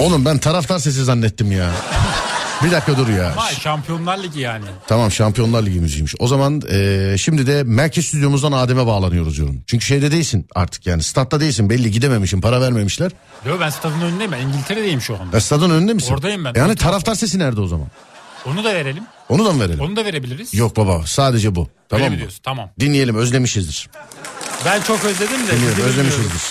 Oğlum 0.01 0.25
ben 0.25 0.39
taraftar 0.39 0.79
sesi 0.79 1.05
zannettim 1.05 1.53
ya. 1.53 1.71
bir 2.65 2.71
dakika 2.71 2.97
dur 2.97 3.09
ya. 3.09 3.33
Vay 3.37 3.55
Şampiyonlar 3.55 4.19
Ligi 4.23 4.41
yani. 4.41 4.65
Tamam 4.87 5.11
Şampiyonlar 5.11 5.63
Ligi 5.63 5.81
müziğiymiş. 5.81 6.15
O 6.19 6.29
zaman 6.29 6.61
eee, 6.71 7.15
şimdi 7.19 7.47
de 7.47 7.63
merkez 7.63 8.07
stüdyomuzdan 8.07 8.53
Adem'e 8.53 8.87
bağlanıyoruz 8.87 9.37
diyorum. 9.37 9.63
Çünkü 9.67 9.85
şeyde 9.85 10.11
değilsin 10.13 10.47
artık 10.55 10.87
yani 10.87 11.03
statta 11.03 11.41
değilsin 11.41 11.71
belli 11.71 11.91
gidememişsin 11.91 12.41
para 12.41 12.61
vermemişler. 12.61 13.13
Yo 13.47 13.57
ben 13.61 13.71
stadın 13.71 14.01
önündeyim 14.01 14.33
ben 14.33 14.41
İngiltere'deyim 14.41 15.01
şu 15.01 15.15
anda. 15.21 15.37
E, 15.37 15.41
stadın 15.41 15.71
önünde 15.71 15.93
misin? 15.95 16.15
Oradayım 16.15 16.45
ben. 16.45 16.53
Yani 16.57 16.77
taraftar 16.77 17.15
sesi 17.15 17.39
nerede 17.39 17.61
o 17.61 17.67
zaman? 17.67 17.87
Onu 18.47 18.65
da 18.65 18.75
verelim. 18.75 19.03
Onu 19.29 19.45
da 19.45 19.53
mı 19.53 19.61
verelim? 19.61 19.81
Onu 19.81 19.97
da 19.97 20.05
verebiliriz. 20.05 20.55
Yok 20.55 20.77
baba 20.77 21.03
sadece 21.07 21.55
bu. 21.55 21.69
Tamam 21.89 22.05
Öyle 22.05 22.15
mı? 22.15 22.19
diyorsun? 22.21 22.41
Tamam. 22.43 22.71
Dinleyelim 22.81 23.17
özlemişizdir. 23.17 23.89
Ben 24.65 24.81
çok 24.83 25.05
özledim 25.05 25.47
de. 25.47 25.53
Dinleyelim 25.57 25.85
özlemişizdir. 25.85 26.43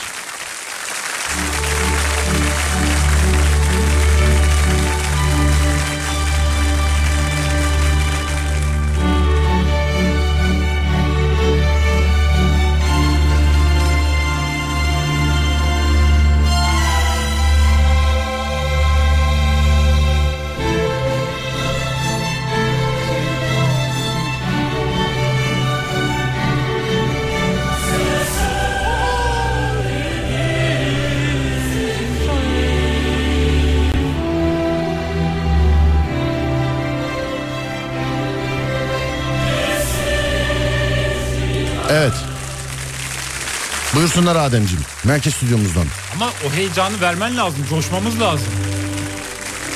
Buyursunlar 44.15 44.45
Ademciğim. 44.45 44.84
Merkez 45.04 45.34
stüdyomuzdan. 45.34 45.86
Ama 46.15 46.30
o 46.47 46.54
heyecanı 46.54 47.01
vermen 47.01 47.38
lazım. 47.38 47.65
Coşmamız 47.69 48.21
lazım. 48.21 48.47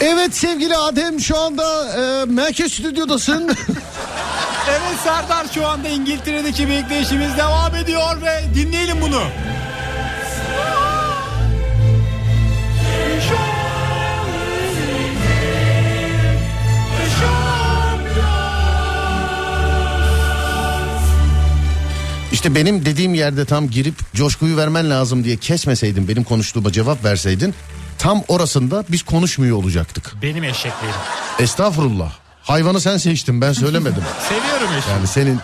Evet 0.02 0.36
sevgili 0.36 0.78
Adem 0.78 1.20
şu 1.20 1.38
anda 1.38 1.90
e, 2.00 2.26
merkez 2.26 2.74
stüdyodasın. 2.74 3.50
Evet 4.70 5.00
Serdar 5.04 5.46
şu 5.54 5.68
anda 5.68 5.88
İngiltere'deki 5.88 6.70
bekleyişimiz 6.70 7.38
devam 7.38 7.76
ediyor 7.76 8.22
ve 8.22 8.56
dinleyelim 8.56 9.02
bunu. 9.02 9.22
İşte 22.40 22.56
benim 22.56 22.86
dediğim 22.86 23.14
yerde 23.14 23.46
tam 23.46 23.70
girip 23.70 24.14
coşkuyu 24.14 24.58
vermen 24.58 24.90
lazım 24.90 25.24
diye 25.24 25.38
kesmeseydin 25.38 26.08
benim 26.08 26.24
konuştuğuma 26.24 26.72
cevap 26.72 27.04
verseydin 27.06 27.54
tam 27.98 28.24
orasında 28.28 28.84
biz 28.90 29.04
konuşmuyor 29.04 29.58
olacaktık. 29.58 30.14
Benim 30.22 30.44
eşeklerim. 30.44 30.96
Estağfurullah. 31.40 32.14
Hayvanı 32.44 32.82
sen 32.82 32.98
seçtin 32.98 33.42
ben 33.42 33.54
söylemedim. 33.54 34.04
Seviyorum 34.30 34.78
eşeği. 34.78 34.94
yani 34.94 35.08
senin 35.08 35.40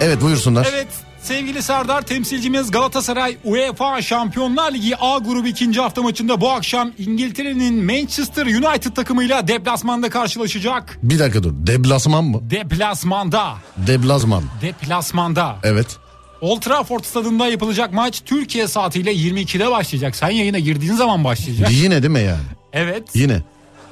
Evet 0.00 0.20
buyursunlar. 0.20 0.68
Evet 0.70 0.88
sevgili 1.26 1.62
Serdar 1.62 2.02
temsilcimiz 2.02 2.70
Galatasaray 2.70 3.36
UEFA 3.44 4.02
Şampiyonlar 4.02 4.72
Ligi 4.72 4.96
A 4.96 5.18
grubu 5.18 5.46
ikinci 5.46 5.80
hafta 5.80 6.02
maçında 6.02 6.40
bu 6.40 6.50
akşam 6.50 6.92
İngiltere'nin 6.98 7.84
Manchester 7.84 8.46
United 8.46 8.92
takımıyla 8.94 9.48
deplasmanda 9.48 10.10
karşılaşacak. 10.10 10.98
Bir 11.02 11.18
dakika 11.18 11.42
dur. 11.42 11.52
Deplasman 11.54 12.24
mı? 12.24 12.40
Deplasmanda. 12.50 13.54
Deplasman. 13.76 14.42
Deplasmanda. 14.62 15.56
Evet. 15.62 15.96
Old 16.40 16.60
Trafford 16.60 17.04
stadında 17.04 17.48
yapılacak 17.48 17.92
maç 17.92 18.22
Türkiye 18.24 18.68
saatiyle 18.68 19.12
22'de 19.12 19.70
başlayacak. 19.70 20.16
Sen 20.16 20.30
yayına 20.30 20.58
girdiğin 20.58 20.94
zaman 20.94 21.24
başlayacak. 21.24 21.70
Yine 21.72 22.02
değil 22.02 22.12
mi 22.12 22.22
yani? 22.22 22.46
Evet. 22.72 23.02
Yine. 23.14 23.42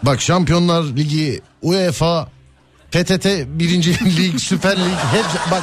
Bak 0.03 0.21
Şampiyonlar 0.21 0.83
Ligi, 0.85 1.41
UEFA, 1.63 2.29
PTT 2.91 3.27
birinci 3.47 4.05
lig, 4.17 4.39
Süper 4.39 4.77
Lig 4.77 4.99
hep 5.13 5.51
bak 5.51 5.63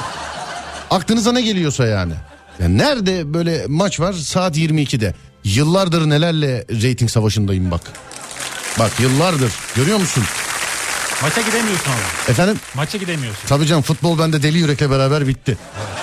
aklınıza 0.92 1.32
ne 1.32 1.42
geliyorsa 1.42 1.86
yani. 1.88 2.14
yani. 2.60 2.78
Nerede 2.78 3.34
böyle 3.34 3.66
maç 3.68 4.00
var 4.00 4.14
saat 4.14 4.58
22'de. 4.58 5.14
Yıllardır 5.44 6.10
nelerle 6.10 6.66
reyting 6.82 7.12
savaşındayım 7.12 7.72
bak. 7.72 7.82
Bak 8.80 8.92
yıllardır 9.00 9.52
görüyor 9.76 9.98
musun? 9.98 10.24
Maça 11.22 11.42
gidemiyorsun 11.42 11.86
ama. 11.92 12.32
Efendim 12.32 12.60
Maça 12.76 12.98
gidemiyorsun. 12.98 13.48
tabii 13.48 13.66
canım 13.68 13.82
futbol 13.82 14.20
bende 14.20 14.44
deli 14.44 14.58
yürekle 14.58 14.90
beraber 14.90 15.28
bitti. 15.28 15.58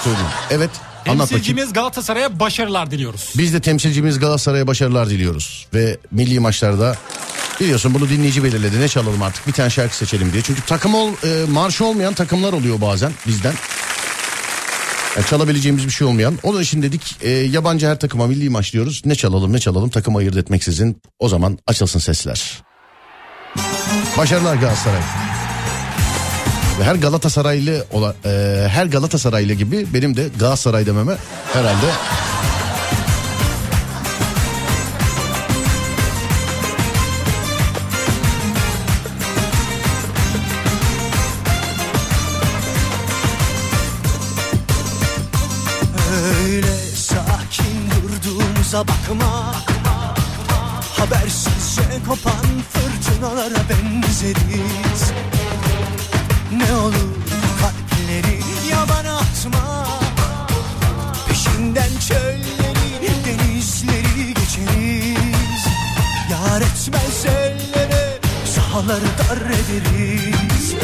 Söyleyeyim. 0.04 0.26
Evet 0.50 0.70
Anlat 0.72 1.06
bakayım. 1.06 1.28
Temsilcimiz 1.28 1.72
Galatasaray'a 1.72 2.40
başarılar 2.40 2.90
diliyoruz. 2.90 3.32
Biz 3.38 3.54
de 3.54 3.60
temsilcimiz 3.60 4.18
Galatasaray'a 4.18 4.66
başarılar 4.66 5.10
diliyoruz. 5.10 5.66
Ve 5.74 5.98
milli 6.10 6.40
maçlarda 6.40 6.96
biliyorsun 7.60 7.94
bunu 7.94 8.08
dinleyici 8.08 8.44
belirledi. 8.44 8.80
Ne 8.80 8.88
çalalım 8.88 9.22
artık 9.22 9.46
bir 9.46 9.52
tane 9.52 9.70
şarkı 9.70 9.96
seçelim 9.96 10.32
diye. 10.32 10.42
Çünkü 10.42 10.62
takım 10.62 10.94
ol, 10.94 11.10
e, 11.24 11.50
marşı 11.50 11.84
olmayan 11.84 12.14
takımlar 12.14 12.52
oluyor 12.52 12.80
bazen 12.80 13.12
bizden. 13.26 13.54
Yani 15.16 15.26
çalabileceğimiz 15.26 15.86
bir 15.86 15.90
şey 15.90 16.06
olmayan. 16.06 16.38
Onun 16.42 16.62
için 16.62 16.82
dedik 16.82 17.16
e, 17.22 17.30
yabancı 17.30 17.86
her 17.86 17.98
takıma 17.98 18.26
milli 18.26 18.50
maç 18.50 18.72
diyoruz. 18.72 19.02
Ne 19.04 19.14
çalalım 19.14 19.52
ne 19.52 19.58
çalalım 19.58 19.90
takım 19.90 20.16
ayırt 20.16 20.36
etmeksizin. 20.36 21.02
O 21.18 21.28
zaman 21.28 21.58
açılsın 21.66 21.98
sesler. 21.98 22.62
Başarılar 24.18 24.56
Galatasaray. 24.56 25.00
Ve 26.80 26.84
her 26.84 26.94
Galatasaraylı 26.94 27.86
ola, 27.92 28.14
e, 28.24 28.64
her 28.68 28.86
Galatasaraylı 28.86 29.52
gibi 29.52 29.86
benim 29.94 30.16
de 30.16 30.28
Galatasaray 30.38 30.86
dememe 30.86 31.16
herhalde 31.52 31.86
durduğumuza 48.68 48.88
bakma 48.88 49.54
Habersizce 50.96 51.82
kopan 52.08 52.46
fırtınalara 52.72 53.62
benzeriz. 53.70 55.12
Ne 56.52 56.74
olur 56.74 57.14
kalpleri 57.60 58.40
yabana 58.70 59.16
atma 59.16 59.86
Peşinden 61.28 61.90
çölleri 62.08 63.24
denizleri 63.26 64.34
geçeriz. 64.34 65.64
Yar 66.30 66.60
etmez 66.60 67.26
ellere 67.26 68.18
sahaları 68.54 69.08
dar 69.18 69.46
ederiz. 69.46 70.74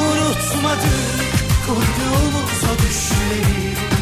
Unutmadık 0.00 1.30
kurduğumuz 1.66 2.64
o 2.64 2.82
düşleri 2.82 3.99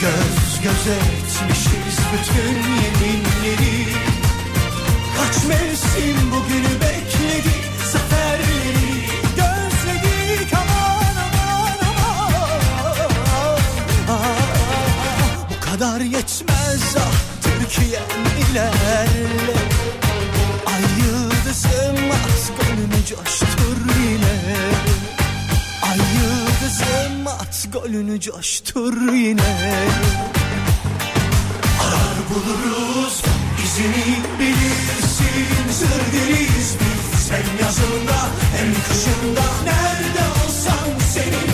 Göz 0.00 0.60
göze 0.62 0.94
etmişiz 0.94 1.98
bütün 2.12 2.56
yeminleri. 2.56 3.86
Kaç 5.16 5.44
mevsim 5.44 6.30
bugünü 6.30 6.80
bekledik 6.80 7.64
Zaferleri 7.92 9.04
gözledik 9.36 10.52
aman 10.54 11.16
aman 11.16 11.78
aman. 14.08 14.40
Bu 15.50 15.60
kadar 15.60 16.00
yetmez 16.00 16.96
ah 16.98 17.12
Türkiye'm 17.42 18.50
ilerle 18.50 19.56
Ay 20.66 20.82
yıldızım 21.04 22.10
at 22.10 22.52
gönlünü 22.58 23.06
coştur 23.06 23.76
yine 24.02 24.69
yıldızım 26.70 27.26
at 27.26 27.66
golünü 27.72 28.20
coştur 28.20 29.12
yine. 29.12 29.86
Arar 31.80 32.16
buluruz 32.30 33.22
izini 33.64 34.16
bilirsin. 34.38 35.72
Sır 35.72 36.12
deriz 36.12 36.76
biz. 36.80 37.30
Hem 37.30 37.66
yazında 37.66 38.28
hem 38.56 38.74
kışında. 38.74 39.44
Nerede 39.64 40.44
olsan 40.44 40.98
seninleyiz 41.14 41.49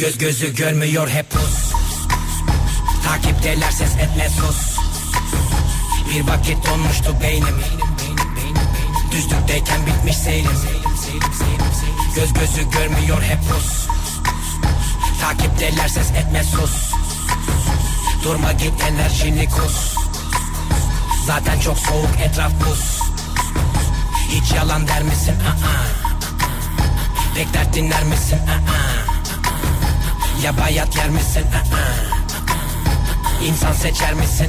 Göz 0.00 0.18
gözü 0.18 0.54
görmüyor 0.54 1.08
hep 1.08 1.30
pus 1.30 1.72
Takipteler 3.04 3.70
ses 3.70 3.96
etme 3.96 4.28
sus 4.28 4.78
Bir 6.10 6.26
vakit 6.26 6.66
donmuştu 6.66 7.16
beynim 7.22 7.60
Düzlükteyken 9.12 9.86
bitmiş 9.86 10.16
seyrim 10.16 10.58
Göz 12.16 12.32
gözü 12.32 12.70
görmüyor 12.70 13.22
hep 13.22 13.38
pus 13.50 13.86
Takipteler 15.20 15.88
ses 15.88 16.10
etme 16.10 16.44
sus 16.44 16.92
Durma 18.24 18.52
git 18.52 18.82
enerjini 18.90 19.48
kus 19.48 19.94
Zaten 21.26 21.60
çok 21.60 21.78
soğuk 21.78 22.20
etraf 22.24 22.52
buz 22.66 23.00
Hiç 24.28 24.52
yalan 24.52 24.88
der 24.88 25.02
misin? 25.02 25.34
Aa. 25.34 25.86
Pek 27.34 27.54
dert 27.54 27.74
dinler 27.74 28.02
misin? 28.04 28.38
Aa. 28.38 28.89
Ya 30.44 30.56
bayat 30.58 30.96
yer 30.96 31.10
misin? 31.10 31.44
İnsan 33.44 33.72
seçer 33.72 34.14
misin? 34.14 34.48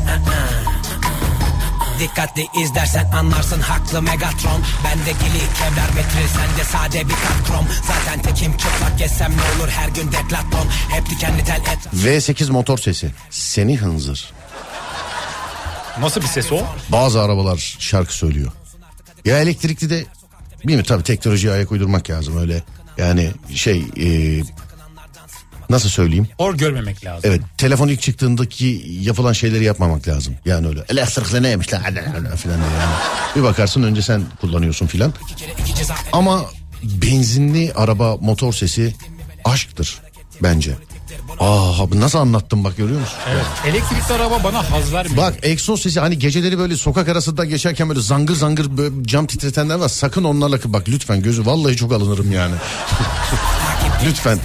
Dikkatli 2.00 2.48
izlersen 2.64 3.12
anlarsın 3.12 3.60
haklı 3.62 4.02
Megatron 4.02 4.62
Bende 4.86 5.12
gili 5.12 5.40
kevlar 5.58 5.90
metre 5.96 6.28
sende 6.28 6.64
sade 6.64 7.10
bir 7.10 7.14
kat 7.14 7.48
krom 7.48 7.68
Zaten 7.88 8.22
tekim 8.22 8.58
çıplak 8.58 9.00
gezsem 9.00 9.32
ne 9.32 9.62
olur 9.62 9.70
her 9.70 9.90
gün 9.90 10.08
deklaton 10.08 10.68
Hep 10.90 11.10
dikenli 11.10 11.44
tel 11.44 11.62
et 11.62 11.94
V8 11.96 12.52
motor 12.52 12.78
sesi. 12.78 13.12
Seni 13.30 13.78
hınzır. 13.78 14.34
Nasıl 16.00 16.22
bir 16.22 16.28
ses 16.28 16.52
o? 16.52 16.60
Bazı 16.90 17.22
arabalar 17.22 17.76
şarkı 17.80 18.16
söylüyor. 18.16 18.52
Ya 19.26 19.40
elektrikli 19.40 19.90
de 19.90 20.06
bilmiyorum 20.60 20.86
tabii 20.88 21.04
teknolojiye 21.04 21.54
ayak 21.54 21.72
uydurmak 21.72 22.10
lazım 22.10 22.38
öyle. 22.38 22.64
Yani 22.98 23.32
şey 23.56 23.86
e, 23.98 24.42
nasıl 25.72 25.90
söyleyeyim? 25.90 26.28
Hor 26.38 26.56
görmemek 26.56 27.06
lazım. 27.06 27.22
Evet 27.24 27.42
telefon 27.58 27.88
ilk 27.88 28.02
çıktığındaki 28.02 28.86
yapılan 29.02 29.34
şeyleri 29.34 29.64
yapmamak 29.64 30.08
lazım. 30.08 30.36
Yani 30.46 30.68
öyle 30.68 30.84
elektrikli 30.90 31.44
neymiş 31.44 31.74
lan 31.74 31.82
filan 32.38 32.58
diye 32.60 32.72
yani. 32.80 32.94
Bir 33.36 33.44
bakarsın 33.44 33.84
önce 33.84 34.02
sen 34.02 34.24
kullanıyorsun 34.42 34.88
filan. 34.88 35.14
Ama 36.12 36.46
benzinli 36.84 37.74
araba 37.76 38.18
motor 38.18 38.54
sesi 38.54 38.96
aşktır 39.46 40.00
bence. 40.44 40.76
Aa 41.40 41.84
abi 41.84 42.00
nasıl 42.00 42.20
anlattım 42.20 42.64
bak 42.64 42.78
görüyor 42.78 43.00
musun? 43.00 43.18
Evet. 43.30 43.46
Elektrikli 43.66 44.14
araba 44.14 44.44
bana 44.44 44.72
haz 44.72 44.94
vermiyor. 44.94 45.18
Bak 45.18 45.34
egzoz 45.44 45.82
sesi 45.82 46.00
hani 46.00 46.20
geceleri 46.20 46.58
böyle 46.58 46.78
sokak 46.78 47.10
arasında 47.10 47.46
geçerken 47.46 47.90
böyle 47.90 48.02
zangır 48.02 48.36
zangır 48.36 48.78
böyle 48.78 49.04
cam 49.06 49.28
titretenler 49.28 49.76
var. 49.76 49.90
Sakın 49.90 50.24
onlarla 50.24 50.60
bak 50.66 50.90
lütfen 50.90 51.22
gözü 51.22 51.46
vallahi 51.46 51.76
çok 51.76 51.94
alınırım 51.94 52.32
yani. 52.32 52.56
lütfen. 54.06 54.40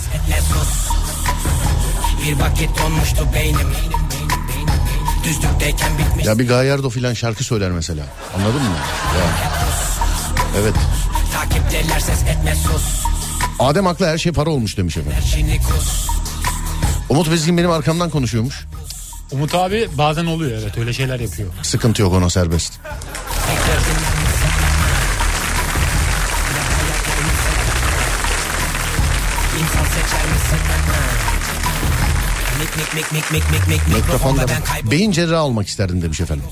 Bir 2.26 2.40
vakit 2.40 2.70
donmuştu 2.78 3.28
beynim 3.34 3.68
Düzlükteyken 5.24 5.98
bitmiş 5.98 6.26
Ya 6.26 6.38
bir 6.38 6.48
Gayardo 6.48 6.90
filan 6.90 7.14
şarkı 7.14 7.44
söyler 7.44 7.70
mesela. 7.70 8.06
Anladın 8.36 8.62
mı? 8.62 8.76
Ya. 9.18 9.50
Evet. 10.60 10.74
Takipteler 11.34 12.00
ses 12.00 12.22
etme 12.22 12.54
sus 12.54 13.04
Adem 13.58 13.86
haklı 13.86 14.06
her 14.06 14.18
şey 14.18 14.32
para 14.32 14.50
olmuş 14.50 14.76
demiş 14.76 14.96
efendim. 14.96 15.18
Umut 17.08 17.30
Bezgin 17.30 17.58
benim 17.58 17.70
arkamdan 17.70 18.10
konuşuyormuş. 18.10 18.66
Umut 19.32 19.54
abi 19.54 19.88
bazen 19.98 20.26
oluyor 20.26 20.62
evet 20.62 20.78
öyle 20.78 20.92
şeyler 20.92 21.20
yapıyor. 21.20 21.48
Sıkıntı 21.62 22.02
yok 22.02 22.12
ona 22.12 22.30
serbest. 22.30 22.72
Mikrofonda 33.94 34.46
ben 34.48 34.90
beyin 34.90 35.12
cerrahı 35.12 35.38
almak 35.38 35.68
isterdim 35.68 36.02
demiş 36.02 36.20
efendim. 36.20 36.44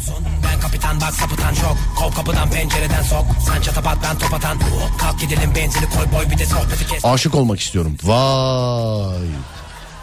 Ben 0.45 0.61
kapitan 0.61 1.01
bak 1.01 1.15
sapıtan 1.15 1.55
çok 1.55 1.77
Kov 1.97 2.13
kapıdan 2.13 2.51
pencereden 2.51 3.03
sok 3.03 3.27
Sen 3.47 3.61
çatapat 3.63 3.99
ben 4.03 4.19
top 4.19 4.35
atan 4.35 4.59
Kalk 4.99 5.21
gidelim 5.21 5.55
benzini 5.55 5.85
koy 5.91 6.19
boy 6.19 6.31
bir 6.31 6.39
de 6.39 6.47
sohbeti 6.47 6.87
kes 6.87 7.05
Aşık 7.05 7.35
olmak 7.35 7.61
istiyorum. 7.61 7.97
Vay. 8.05 9.29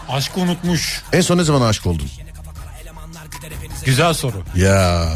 Aşkı 0.08 0.40
unutmuş. 0.40 1.02
En 1.12 1.20
son 1.20 1.38
ne 1.38 1.44
zaman 1.44 1.68
aşık 1.68 1.86
oldun? 1.86 2.08
Güzel 3.84 4.14
soru. 4.14 4.42
Ya. 4.56 5.08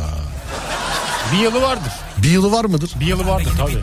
Bir 1.33 1.39
yılı 1.39 1.63
vardır. 1.63 1.93
Bir 2.19 2.31
yılı 2.31 2.53
var 2.53 2.65
mıdır? 2.65 2.91
Bir 3.01 3.07
yılı 3.07 3.27
vardır 3.27 3.53
tabii. 3.59 3.77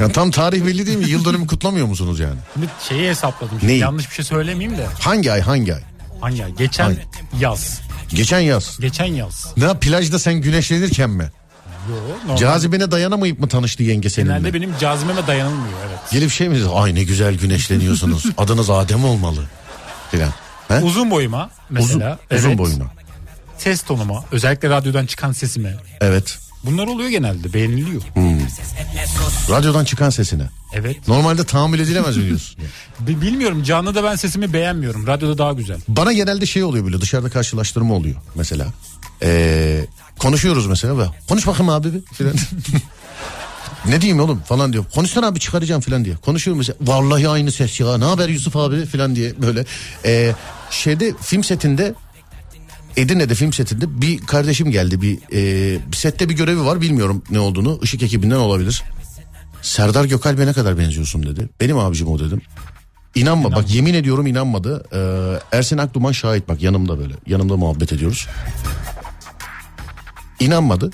Yani 0.00 0.12
tam 0.12 0.30
tarih 0.30 0.66
belli 0.66 0.86
değil 0.86 0.98
mi? 0.98 1.08
Yıl 1.08 1.24
dönümü 1.24 1.46
kutlamıyor 1.46 1.86
musunuz 1.86 2.20
yani? 2.20 2.36
Şimdi 2.54 2.66
şeyi 2.88 3.08
hesapladım. 3.10 3.60
Şimdi 3.60 3.72
Neyi? 3.72 3.80
yanlış 3.80 4.10
bir 4.10 4.14
şey 4.14 4.24
söylemeyeyim 4.24 4.78
de. 4.78 4.86
Hangi 5.00 5.32
ay 5.32 5.40
hangi 5.40 5.74
ay? 5.74 5.80
Ay? 6.22 6.54
Geçen 6.58 6.84
Hangi? 6.84 7.00
yaz. 7.40 7.80
Geçen 8.08 8.38
yaz. 8.38 8.78
Geçen 8.80 9.06
yaz. 9.06 9.46
Ne 9.56 9.78
plajda 9.78 10.18
sen 10.18 10.34
güneşlenirken 10.34 11.10
mi? 11.10 11.30
Yo. 12.28 12.36
Cazibene 12.36 12.90
dayanamayıp 12.90 13.38
mı 13.40 13.48
tanıştı 13.48 13.82
yenge 13.82 14.10
seninle? 14.10 14.32
Genelde 14.32 14.54
benim 14.54 14.78
cazibeme 14.80 15.26
dayanılmıyor 15.26 15.78
evet. 15.88 15.98
Gelip 16.12 16.30
şey 16.30 16.48
mi 16.48 16.54
dedi? 16.56 16.68
Ay 16.68 16.94
ne 16.94 17.04
güzel 17.04 17.34
güneşleniyorsunuz. 17.34 18.24
Adınız 18.38 18.70
Adem 18.70 19.04
olmalı. 19.04 19.44
Filan. 20.10 20.30
He? 20.68 20.74
Uzun 20.74 21.10
boyuma 21.10 21.50
mesela. 21.70 22.18
uzun, 22.30 22.36
uzun 22.36 22.48
evet. 22.48 22.58
boyuna. 22.58 22.84
Ses 23.58 23.82
tonuma. 23.82 24.24
Özellikle 24.32 24.70
radyodan 24.70 25.06
çıkan 25.06 25.32
sesime. 25.32 25.76
Evet. 26.00 26.38
Bunlar 26.66 26.86
oluyor 26.86 27.08
genelde 27.10 27.52
beğeniliyor. 27.52 28.02
Radyodan 29.50 29.84
çıkan 29.84 30.10
sesine. 30.10 30.42
Evet. 30.72 31.08
Normalde 31.08 31.44
tahammül 31.44 31.80
edilemez 31.80 32.16
mi 32.16 32.24
diyorsun? 32.26 32.58
Bi- 33.00 33.20
Bilmiyorum 33.20 33.62
canlıda 33.62 34.04
ben 34.04 34.16
sesimi 34.16 34.52
beğenmiyorum. 34.52 35.06
Radyoda 35.06 35.38
daha 35.38 35.52
güzel. 35.52 35.76
Bana 35.88 36.12
genelde 36.12 36.46
şey 36.46 36.64
oluyor 36.64 36.84
böyle 36.84 37.00
dışarıda 37.00 37.28
karşılaştırma 37.30 37.94
oluyor 37.94 38.16
mesela. 38.34 38.66
Ee, 39.22 39.86
konuşuyoruz 40.18 40.66
mesela 40.66 40.98
ve 40.98 41.04
konuş 41.28 41.46
bakayım 41.46 41.70
abi 41.72 41.88
bir 41.94 42.00
filan. 42.14 42.34
ne 43.86 44.00
diyeyim 44.00 44.20
oğlum 44.22 44.38
falan 44.48 44.72
diyor. 44.72 44.84
Konuşsana 44.94 45.26
abi 45.26 45.40
çıkaracağım 45.40 45.80
filan 45.80 46.04
diye. 46.04 46.16
Konuşuyorum 46.16 46.58
mesela. 46.58 46.76
Vallahi 46.80 47.28
aynı 47.28 47.52
ses 47.52 47.80
ya. 47.80 47.98
Ne 47.98 48.04
haber 48.04 48.28
Yusuf 48.28 48.56
abi 48.56 48.86
filan 48.86 49.16
diye 49.16 49.42
böyle. 49.42 49.64
Ee, 50.04 50.32
şeyde 50.70 51.12
film 51.22 51.44
setinde 51.44 51.94
Edirne'de 52.96 53.34
film 53.34 53.52
setinde 53.52 54.00
bir 54.00 54.18
kardeşim 54.18 54.70
geldi. 54.70 55.02
Bir, 55.02 55.18
e, 55.32 55.78
sette 55.92 56.28
bir 56.28 56.34
görevi 56.34 56.64
var 56.64 56.80
bilmiyorum 56.80 57.22
ne 57.30 57.38
olduğunu. 57.38 57.80
Işık 57.82 58.02
ekibinden 58.02 58.36
olabilir. 58.36 58.82
Serdar 59.62 60.04
Gökalp'e 60.04 60.46
ne 60.46 60.52
kadar 60.52 60.78
benziyorsun 60.78 61.26
dedi. 61.26 61.48
Benim 61.60 61.78
abicim 61.78 62.08
o 62.08 62.18
dedim. 62.18 62.40
İnanma 63.14 63.52
bak 63.52 63.74
yemin 63.74 63.94
ediyorum 63.94 64.26
inanmadı. 64.26 64.84
Ee, 64.92 65.56
Ersin 65.56 65.78
Akduman 65.78 66.12
şahit 66.12 66.48
bak 66.48 66.62
yanımda 66.62 66.98
böyle. 66.98 67.14
Yanımda 67.26 67.56
muhabbet 67.56 67.92
ediyoruz. 67.92 68.26
İnanmadı. 70.40 70.90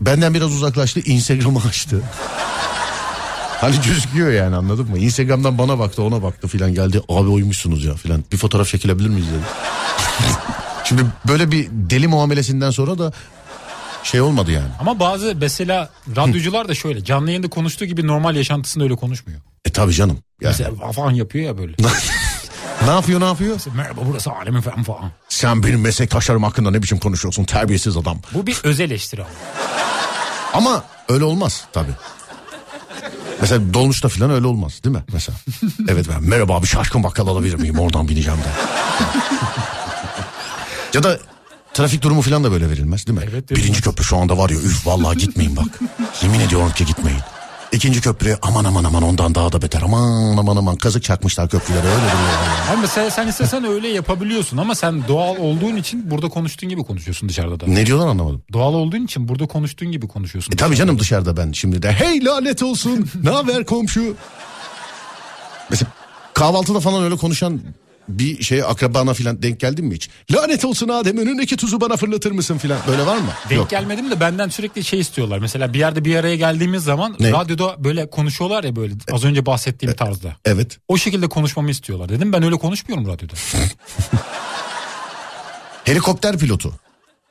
Benden 0.00 0.34
biraz 0.34 0.52
uzaklaştı. 0.52 1.00
Instagram'ı 1.00 1.60
açtı. 1.68 2.02
Hani 3.60 3.76
gözüküyor 3.86 4.32
yani 4.32 4.56
anladın 4.56 4.90
mı? 4.90 4.98
Instagram'dan 4.98 5.58
bana 5.58 5.78
baktı 5.78 6.02
ona 6.02 6.22
baktı 6.22 6.48
filan 6.48 6.74
geldi. 6.74 7.00
Abi 7.08 7.28
oymuşsunuz 7.28 7.84
ya 7.84 7.94
filan. 7.94 8.24
Bir 8.32 8.36
fotoğraf 8.36 8.68
çekilebilir 8.68 9.08
miyiz 9.08 9.26
dedi. 9.26 9.44
Şimdi 10.88 11.06
böyle 11.28 11.50
bir 11.50 11.68
deli 11.70 12.08
muamelesinden 12.08 12.70
sonra 12.70 12.98
da 12.98 13.12
şey 14.02 14.20
olmadı 14.20 14.52
yani. 14.52 14.68
Ama 14.80 15.00
bazı 15.00 15.34
mesela 15.40 15.90
radyocular 16.16 16.68
da 16.68 16.74
şöyle 16.74 17.04
canlı 17.04 17.30
yayında 17.30 17.48
konuştuğu 17.48 17.84
gibi 17.84 18.06
normal 18.06 18.36
yaşantısında 18.36 18.84
öyle 18.84 18.96
konuşmuyor. 18.96 19.40
E 19.64 19.70
tabi 19.70 19.92
canım. 19.92 20.18
Yani. 20.40 20.54
Mesela 20.58 20.92
falan 20.92 21.10
yapıyor 21.10 21.44
ya 21.44 21.58
böyle. 21.58 21.72
ne 22.84 22.90
yapıyor 22.90 23.20
ne 23.20 23.24
yapıyor? 23.24 23.60
Merhaba 23.74 24.00
burası 24.04 24.30
alemin 24.32 24.60
falan 24.60 24.82
falan. 24.82 25.10
Sen 25.28 25.62
benim 25.62 25.80
meslektaşlarım 25.80 26.42
hakkında 26.42 26.70
ne 26.70 26.82
biçim 26.82 26.98
konuşuyorsun 26.98 27.44
terbiyesiz 27.44 27.96
adam. 27.96 28.18
Bu 28.34 28.46
bir 28.46 28.60
öz 28.64 28.80
eleştiri 28.80 29.22
ama. 29.22 29.30
Ama 30.52 30.84
öyle 31.08 31.24
olmaz 31.24 31.66
tabi. 31.72 31.90
Mesela 33.40 33.74
dolmuşta 33.74 34.08
falan 34.08 34.30
öyle 34.30 34.46
olmaz 34.46 34.80
değil 34.84 34.96
mi 34.96 35.02
mesela? 35.12 35.38
evet 35.88 36.06
ben 36.08 36.22
merhaba 36.22 36.56
abi 36.56 36.66
şaşkın 36.66 37.02
bakkal 37.02 37.26
alabilir 37.26 37.54
miyim 37.54 37.78
oradan 37.78 38.08
bineceğim 38.08 38.38
de. 38.38 38.48
Ya 40.96 41.02
da 41.02 41.18
trafik 41.74 42.02
durumu 42.02 42.22
falan 42.22 42.44
da 42.44 42.52
böyle 42.52 42.70
verilmez 42.70 43.06
değil 43.06 43.18
mi? 43.18 43.24
Evet, 43.32 43.50
Birinci 43.50 43.62
verilmez. 43.62 43.80
köprü 43.80 44.04
şu 44.04 44.16
anda 44.16 44.38
var 44.38 44.50
ya 44.50 44.56
üf 44.56 44.86
vallahi 44.86 45.18
gitmeyin 45.18 45.56
bak. 45.56 45.80
Yemin 46.22 46.40
ediyorum 46.40 46.72
ki 46.72 46.84
gitmeyin. 46.86 47.18
İkinci 47.72 48.00
köprüye 48.00 48.38
aman 48.42 48.64
aman 48.64 48.84
aman 48.84 49.02
ondan 49.02 49.34
daha 49.34 49.52
da 49.52 49.62
beter 49.62 49.82
aman 49.82 50.36
aman 50.36 50.56
aman 50.56 50.76
kazık 50.76 51.02
çakmışlar 51.02 51.48
köprülere 51.48 51.86
öyle 51.86 51.96
duruyor. 51.96 52.12
vallahi. 52.12 52.70
Ama 52.72 52.80
mesela 52.80 53.10
sen 53.10 53.28
istesen 53.28 53.64
öyle 53.64 53.88
yapabiliyorsun 53.88 54.56
ama 54.56 54.74
sen 54.74 55.08
doğal 55.08 55.36
olduğun 55.36 55.76
için 55.76 56.10
burada 56.10 56.28
konuştuğun 56.28 56.68
gibi 56.68 56.84
konuşuyorsun 56.84 57.28
dışarıda 57.28 57.60
da. 57.60 57.66
Ne 57.66 57.86
diyorlar 57.86 58.06
anlamadım. 58.06 58.42
Doğal 58.52 58.74
olduğun 58.74 59.04
için 59.04 59.28
burada 59.28 59.46
konuştuğun 59.46 59.92
gibi 59.92 60.08
konuşuyorsun. 60.08 60.52
E 60.52 60.56
tabii 60.56 60.76
canım 60.76 60.98
dışarıda 60.98 61.36
ben 61.36 61.52
şimdi 61.52 61.82
de 61.82 61.92
hey 61.92 62.24
lanet 62.24 62.62
olsun 62.62 63.10
ne 63.22 63.30
haber 63.30 63.64
komşu. 63.64 64.16
Mesela 65.70 65.90
kahvaltıda 66.34 66.80
falan 66.80 67.04
öyle 67.04 67.16
konuşan 67.16 67.60
bir 68.08 68.42
şey 68.42 68.62
akrabana 68.62 69.14
falan 69.14 69.42
denk 69.42 69.60
geldin 69.60 69.84
mi 69.84 69.94
hiç? 69.94 70.08
Lanet 70.34 70.64
olsun 70.64 70.88
Adem 70.88 71.16
önündeki 71.18 71.56
tuzu 71.56 71.80
bana 71.80 71.96
fırlatır 71.96 72.30
mısın 72.32 72.58
falan 72.58 72.78
böyle 72.88 73.06
var 73.06 73.16
mı? 73.16 73.30
Denk 73.50 73.58
Yok. 73.58 73.70
gelmedim 73.70 74.10
de 74.10 74.20
benden 74.20 74.48
sürekli 74.48 74.84
şey 74.84 75.00
istiyorlar. 75.00 75.38
Mesela 75.38 75.72
bir 75.72 75.78
yerde 75.78 76.04
bir 76.04 76.16
araya 76.16 76.36
geldiğimiz 76.36 76.84
zaman 76.84 77.16
Ne? 77.20 77.32
radyoda 77.32 77.84
böyle 77.84 78.10
konuşuyorlar 78.10 78.64
ya 78.64 78.76
böyle 78.76 78.94
az 79.12 79.24
önce 79.24 79.46
bahsettiğim 79.46 79.94
tarzda. 79.94 80.36
Evet. 80.44 80.78
O 80.88 80.96
şekilde 80.96 81.28
konuşmamı 81.28 81.70
istiyorlar. 81.70 82.08
Dedim 82.08 82.32
ben 82.32 82.42
öyle 82.42 82.56
konuşmuyorum 82.56 83.06
radyoda. 83.06 83.34
Helikopter 85.84 86.38
pilotu. 86.38 86.72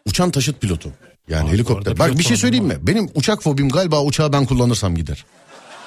Uçan 0.05 0.31
taşıt 0.31 0.61
pilotu. 0.61 0.91
Yani 1.29 1.49
Aa, 1.49 1.53
helikopter. 1.53 1.99
Bak 1.99 2.17
bir 2.17 2.23
şey 2.23 2.37
söyleyeyim 2.37 2.65
mi? 2.65 2.77
Benim 2.81 3.09
uçak 3.15 3.43
fobim 3.43 3.69
galiba 3.69 4.03
uçağı 4.03 4.33
ben 4.33 4.45
kullanırsam 4.45 4.95
gider. 4.95 5.25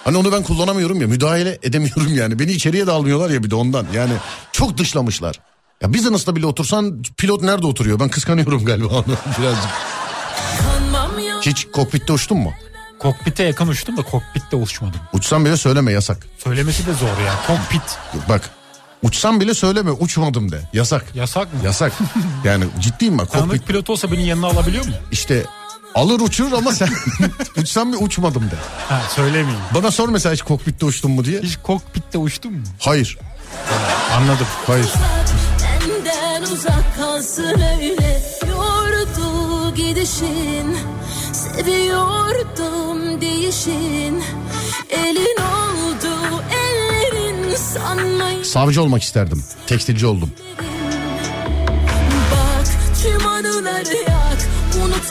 Hani 0.05 0.17
onu 0.17 0.33
ben 0.33 0.43
kullanamıyorum 0.43 1.01
ya 1.01 1.07
müdahale 1.09 1.59
edemiyorum 1.63 2.15
yani. 2.15 2.39
Beni 2.39 2.51
içeriye 2.53 2.87
de 2.87 2.91
almıyorlar 2.91 3.31
ya 3.31 3.45
bir 3.45 3.51
de 3.51 3.55
ondan. 3.55 3.87
Yani 3.95 4.13
çok 4.53 4.79
dışlamışlar. 4.79 5.41
Ya 5.83 5.95
business'ta 5.95 6.37
bile 6.37 6.47
otursan 6.47 7.03
pilot 7.17 7.43
nerede 7.43 7.67
oturuyor? 7.67 8.01
Ben 8.01 8.09
kıskanıyorum 8.09 8.65
galiba 8.65 8.87
onu 8.87 9.05
birazcık. 9.41 9.71
Hiç 11.43 11.67
kokpitte 11.73 12.13
uçtun 12.13 12.39
mu? 12.39 12.53
Kokpite 12.99 13.43
yakın 13.45 13.69
uçtum 13.69 13.97
da 13.97 14.03
kokpitte 14.03 14.57
uçmadım. 14.57 15.01
Uçsam 15.13 15.45
bile 15.45 15.57
söyleme 15.57 15.93
yasak. 15.93 16.27
Söylemesi 16.45 16.87
de 16.87 16.93
zor 16.93 17.07
ya. 17.07 17.35
Kokpit. 17.47 17.99
Bak 18.29 18.51
uçsam 19.03 19.41
bile 19.41 19.55
söyleme 19.55 19.91
uçmadım 19.91 20.53
de. 20.53 20.61
Yasak. 20.73 21.05
Yasak 21.15 21.55
mı? 21.55 21.61
Yasak. 21.65 21.93
Yani 22.45 22.65
ciddiyim 22.81 23.19
bak. 23.19 23.27
Kokpit 23.29 23.41
Tanıdık 23.41 23.67
pilot 23.67 23.91
olsa 23.91 24.13
beni 24.13 24.27
yanına 24.27 24.47
alabiliyor 24.47 24.87
mu? 24.87 24.93
işte 25.13 25.45
alır 25.95 26.21
uçurur 26.21 26.53
ama 26.53 26.73
sen 26.73 26.89
uçsam 27.57 27.93
bir 27.93 27.99
uçmadım 28.01 28.43
de. 28.43 28.55
Ha 28.89 29.01
söylemeyeyim. 29.15 29.61
Bana 29.75 29.91
sor 29.91 30.09
mesela 30.09 30.33
hiç 30.33 30.43
kokpitte 30.43 30.87
uçtun 30.87 31.11
mu 31.11 31.25
diye. 31.25 31.41
Hiç 31.41 31.57
kokpitte 31.63 32.19
uçtun 32.19 32.53
mu? 32.53 32.63
Hayır. 32.79 33.19
Anladım. 34.17 34.47
Hayır. 34.67 34.89
Benden 36.07 36.43
uzak 36.43 36.97
kalsın 36.97 37.45
öyle 37.45 38.23
Yordu 38.49 39.75
gidişin 39.75 40.77
Seviyordum 41.33 43.21
değişin 43.21 44.23
Elin 44.91 45.37
oldu 45.43 46.43
ellerin 46.53 47.57
sanmayın 47.57 48.43
Savcı 48.43 48.83
olmak 48.83 49.03
isterdim. 49.03 49.45
Tekstilci 49.67 50.07
oldum. 50.07 50.33
Bak 52.33 52.67
tüm 53.03 53.27
anıları 53.29 54.18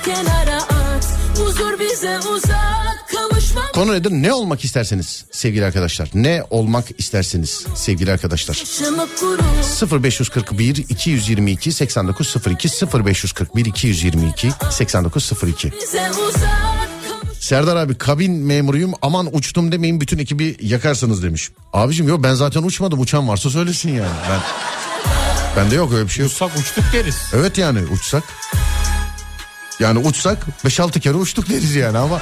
kenara 0.07 0.57
at 0.57 1.05
Huzur 1.37 1.79
bize 1.79 2.19
uzak 2.19 3.05
Kavuşmak 3.11 3.73
Konu 3.73 3.93
nedir? 3.93 4.11
Ne 4.11 4.33
olmak 4.33 4.63
isterseniz 4.63 5.25
sevgili 5.31 5.65
arkadaşlar. 5.65 6.09
Ne 6.13 6.43
olmak 6.49 6.85
isterseniz 6.97 7.65
sevgili 7.75 8.11
arkadaşlar. 8.11 8.55
yaşamı 8.55 9.07
kuru 9.19 10.03
0541 10.03 10.75
222 10.89 11.71
8902 11.71 12.69
0541 13.05 13.65
222 13.65 14.51
8902 14.71 15.71
Bize 15.81 16.09
uzak 16.27 16.89
Kavuş- 17.07 17.39
Serdar 17.39 17.75
abi 17.75 17.95
kabin 17.97 18.31
memuruyum 18.31 18.93
aman 19.01 19.29
uçtum 19.35 19.71
demeyin 19.71 20.01
bütün 20.01 20.17
ekibi 20.17 20.57
yakarsınız 20.61 21.23
demiş. 21.23 21.49
Abicim 21.73 22.07
yok 22.07 22.23
ben 22.23 22.33
zaten 22.33 22.63
uçmadım 22.63 22.99
uçan 22.99 23.27
varsa 23.27 23.49
söylesin 23.49 23.89
yani. 23.89 24.15
Ben 24.29 24.39
Bende 25.57 25.75
yok 25.75 25.93
öyle 25.93 26.05
bir 26.05 26.09
şey 26.11 26.23
yok. 26.23 26.31
Uçsak 26.31 26.57
uçtuk 26.57 26.83
deriz. 26.93 27.15
Evet 27.33 27.57
yani 27.57 27.79
uçsak. 27.93 28.23
Yani 29.79 29.99
uçsak 29.99 30.37
5-6 30.65 30.99
kere 30.99 31.13
uçtuk 31.13 31.49
deriz 31.49 31.75
yani 31.75 31.97
ama 31.97 32.19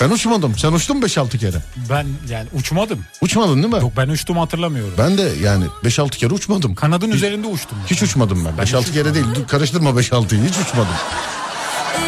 ben 0.00 0.10
uçmadım. 0.10 0.58
Sen 0.58 0.72
uçtun 0.72 1.00
5-6 1.00 1.38
kere. 1.38 1.56
Ben 1.90 2.06
yani 2.30 2.48
uçmadım. 2.54 3.04
Uçmadın 3.20 3.62
değil 3.62 3.74
mi? 3.74 3.80
Yok 3.80 3.92
ben 3.96 4.08
uçtum 4.08 4.36
hatırlamıyorum. 4.36 4.94
Ben 4.98 5.18
de 5.18 5.32
yani 5.42 5.64
5-6 5.84 6.10
kere 6.10 6.34
uçmadım. 6.34 6.74
Kanadın 6.74 7.10
üzerinde 7.10 7.46
uçtum. 7.46 7.78
Hiç 7.86 8.02
uçmadım 8.02 8.44
ben. 8.58 8.64
5-6 8.64 8.92
kere 8.92 9.14
değil. 9.14 9.26
Karıştırma 9.48 9.90
5-6'yı. 9.90 10.44
Hiç 10.44 10.58
uçmadım. 10.66 10.94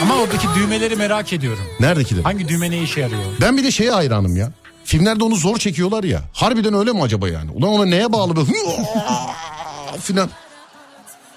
Ama 0.03 0.15
oradaki 0.17 0.47
düğmeleri 0.55 0.97
merak 0.97 1.33
ediyorum. 1.33 1.65
Neredekiler? 1.81 2.23
Hangi 2.23 2.49
düğme 2.49 2.71
ne 2.71 2.83
işe 2.83 3.01
yarıyor? 3.01 3.23
Ben 3.41 3.57
bir 3.57 3.65
de 3.65 3.71
şeye 3.71 3.91
hayranım 3.91 4.37
ya. 4.37 4.53
Filmlerde 4.85 5.25
onu 5.25 5.37
zor 5.37 5.57
çekiyorlar 5.59 6.05
ya. 6.05 6.21
Harbiden 6.33 6.75
öyle 6.75 6.93
mi 6.93 7.03
acaba 7.03 7.29
yani? 7.29 7.51
Ulan 7.51 7.69
ona 7.71 7.85
neye 7.85 8.13
bağlı 8.13 8.37
böyle? 8.37 8.49
filan. 10.03 10.31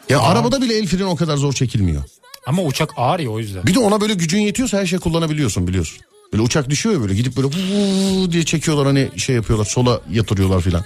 Ya 0.10 0.22
arabada 0.22 0.62
bile 0.62 0.78
el 0.78 0.88
freni 0.88 1.06
o 1.06 1.16
kadar 1.16 1.38
zor 1.38 1.54
çekilmiyor. 1.54 2.04
Ama 2.46 2.62
uçak 2.64 2.90
ağır 2.98 3.20
ya 3.20 3.30
o 3.30 3.40
yüzden. 3.40 3.64
Bir 3.68 3.74
de 3.76 3.80
ona 3.80 4.02
böyle 4.02 4.14
gücün 4.14 4.40
yetiyorsa 4.40 4.78
her 4.78 4.86
şey 4.86 5.00
kullanabiliyorsun 5.00 5.68
biliyorsun. 5.68 6.00
Böyle 6.34 6.44
uçak 6.44 6.70
düşüyor 6.70 6.96
ya 6.96 7.02
böyle 7.02 7.14
gidip 7.16 7.36
böyle 7.38 7.48
vuuu 7.48 8.32
diye 8.32 8.44
çekiyorlar 8.46 8.86
hani 8.88 9.10
şey 9.18 9.36
yapıyorlar 9.36 9.66
sola 9.66 10.02
yatırıyorlar 10.12 10.62
filan. 10.62 10.84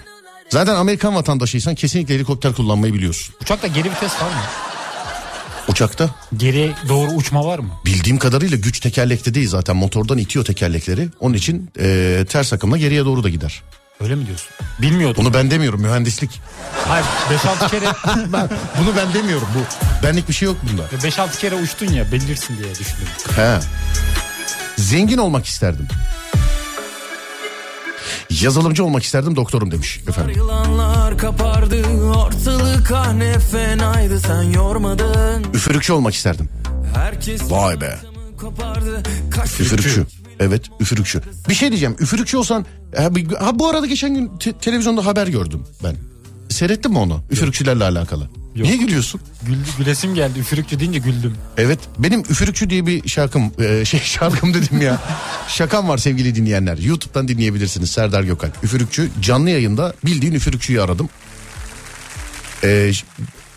Zaten 0.50 0.76
Amerikan 0.76 1.16
vatandaşıysan 1.16 1.76
kesinlikle 1.76 2.13
helikopter 2.16 2.54
kullanmayı 2.54 2.94
biliyorsun. 2.94 3.36
Uçakta 3.42 3.68
geri 3.68 3.92
vites 3.92 4.16
var 4.22 4.28
mı? 4.30 4.42
Uçakta 5.68 6.10
Geri 6.38 6.72
doğru 6.89 7.12
uçma 7.12 7.46
var 7.46 7.60
mı? 7.60 7.70
bildiğim 7.86 8.18
kadarıyla 8.18 8.58
güç 8.58 8.80
tekerlekte 8.80 9.34
değil 9.34 9.48
zaten 9.50 9.76
motordan 9.76 10.18
itiyor 10.18 10.46
tekerlekleri. 10.46 11.08
Onun 11.20 11.34
için 11.34 11.70
eee, 11.80 12.26
ters 12.26 12.54
akımla 12.54 12.78
geriye 12.78 13.06
doğru 13.06 13.24
da 13.24 13.30
gider. 13.30 13.62
Öyle 14.02 14.16
mi 14.16 14.26
diyorsun? 14.26 14.48
Bilmiyordum. 14.82 15.26
Bunu 15.26 15.34
ben 15.34 15.52
demiyorum 15.52 15.82
mühendislik. 15.82 16.42
Hayır 16.88 17.06
5-6 17.66 17.70
kere 17.70 17.86
Ben, 18.34 18.50
bunu 18.82 18.96
ben 18.98 19.14
demiyorum 19.14 19.48
bu 19.56 19.60
benlik 20.08 20.28
bir 20.30 20.34
şey 20.34 20.46
yok 20.46 20.58
bunda. 20.72 21.08
5-6 21.08 21.38
kere 21.40 21.56
uçtun 21.56 21.86
ya 21.88 22.12
belirsin 22.12 22.58
diye 22.58 22.72
düşündüm. 22.72 23.08
He. 23.36 23.60
Zengin 24.78 25.18
olmak 25.18 25.46
isterdim. 25.46 25.88
Yazılımcı 28.42 28.84
olmak 28.86 29.04
isterdim 29.04 29.36
doktorum 29.36 29.72
demiş 29.72 30.00
efendim. 30.10 30.36
Yılanlar 30.38 31.18
kapardı 31.18 31.98
ortalık 31.98 32.92
ah 32.92 33.14
ne 33.14 33.40
fenaydı 33.40 34.20
sen 34.20 34.42
yormadın 34.42 35.46
Üfürükçü 35.54 35.94
olmak 35.94 36.14
isterdim. 36.14 36.50
Herkes 36.96 37.42
Vay 37.52 37.82
be. 37.82 37.98
kopardı 38.40 39.04
Üfürükçü. 39.60 40.06
Evet 40.39 40.62
üfürükçü. 40.80 41.22
Bir 41.50 41.54
şey 41.54 41.69
diyeceğim 41.69 41.96
üfürükçü 42.00 42.38
olsan 42.38 42.65
ha, 42.98 43.10
bu 43.60 43.67
arada 43.67 43.86
geçen 43.86 44.13
gün 44.15 44.32
te- 44.39 44.54
televizyonda 44.54 45.06
haber 45.06 45.28
gördüm 45.28 45.63
ben. 45.84 45.96
Seyrettin 46.50 46.91
mi 46.91 46.98
onu 46.98 47.24
üfürükçülerle 47.32 47.84
alakalı? 47.84 48.30
Niye 48.56 48.78
gülüyorsun? 48.78 49.22
Güldü, 49.41 49.67
gülesim 49.78 50.15
geldi 50.15 50.39
üfürükçü 50.39 50.80
deyince 50.80 51.00
güldüm. 51.00 51.36
Evet 51.58 51.80
benim 52.00 52.19
üfürükçü 52.19 52.69
diye 52.69 52.86
bir 52.88 53.10
şarkım 53.10 53.52
e, 53.60 53.86
şey 53.86 54.00
şarkım 54.04 54.54
dedim 54.54 54.82
ya. 54.82 55.02
Şakam 55.48 55.89
var 55.89 55.98
sevgili 55.98 56.36
dinleyenler. 56.36 56.78
YouTube'dan 56.78 57.28
dinleyebilirsiniz 57.28 57.91
Serdar 57.91 58.24
Gökalp. 58.24 58.63
Üfürükçü 58.63 59.10
canlı 59.22 59.50
yayında 59.50 59.93
bildiğin 60.06 60.34
üfürükçüyü 60.34 60.82
aradım. 60.82 61.10
E, 62.63 62.91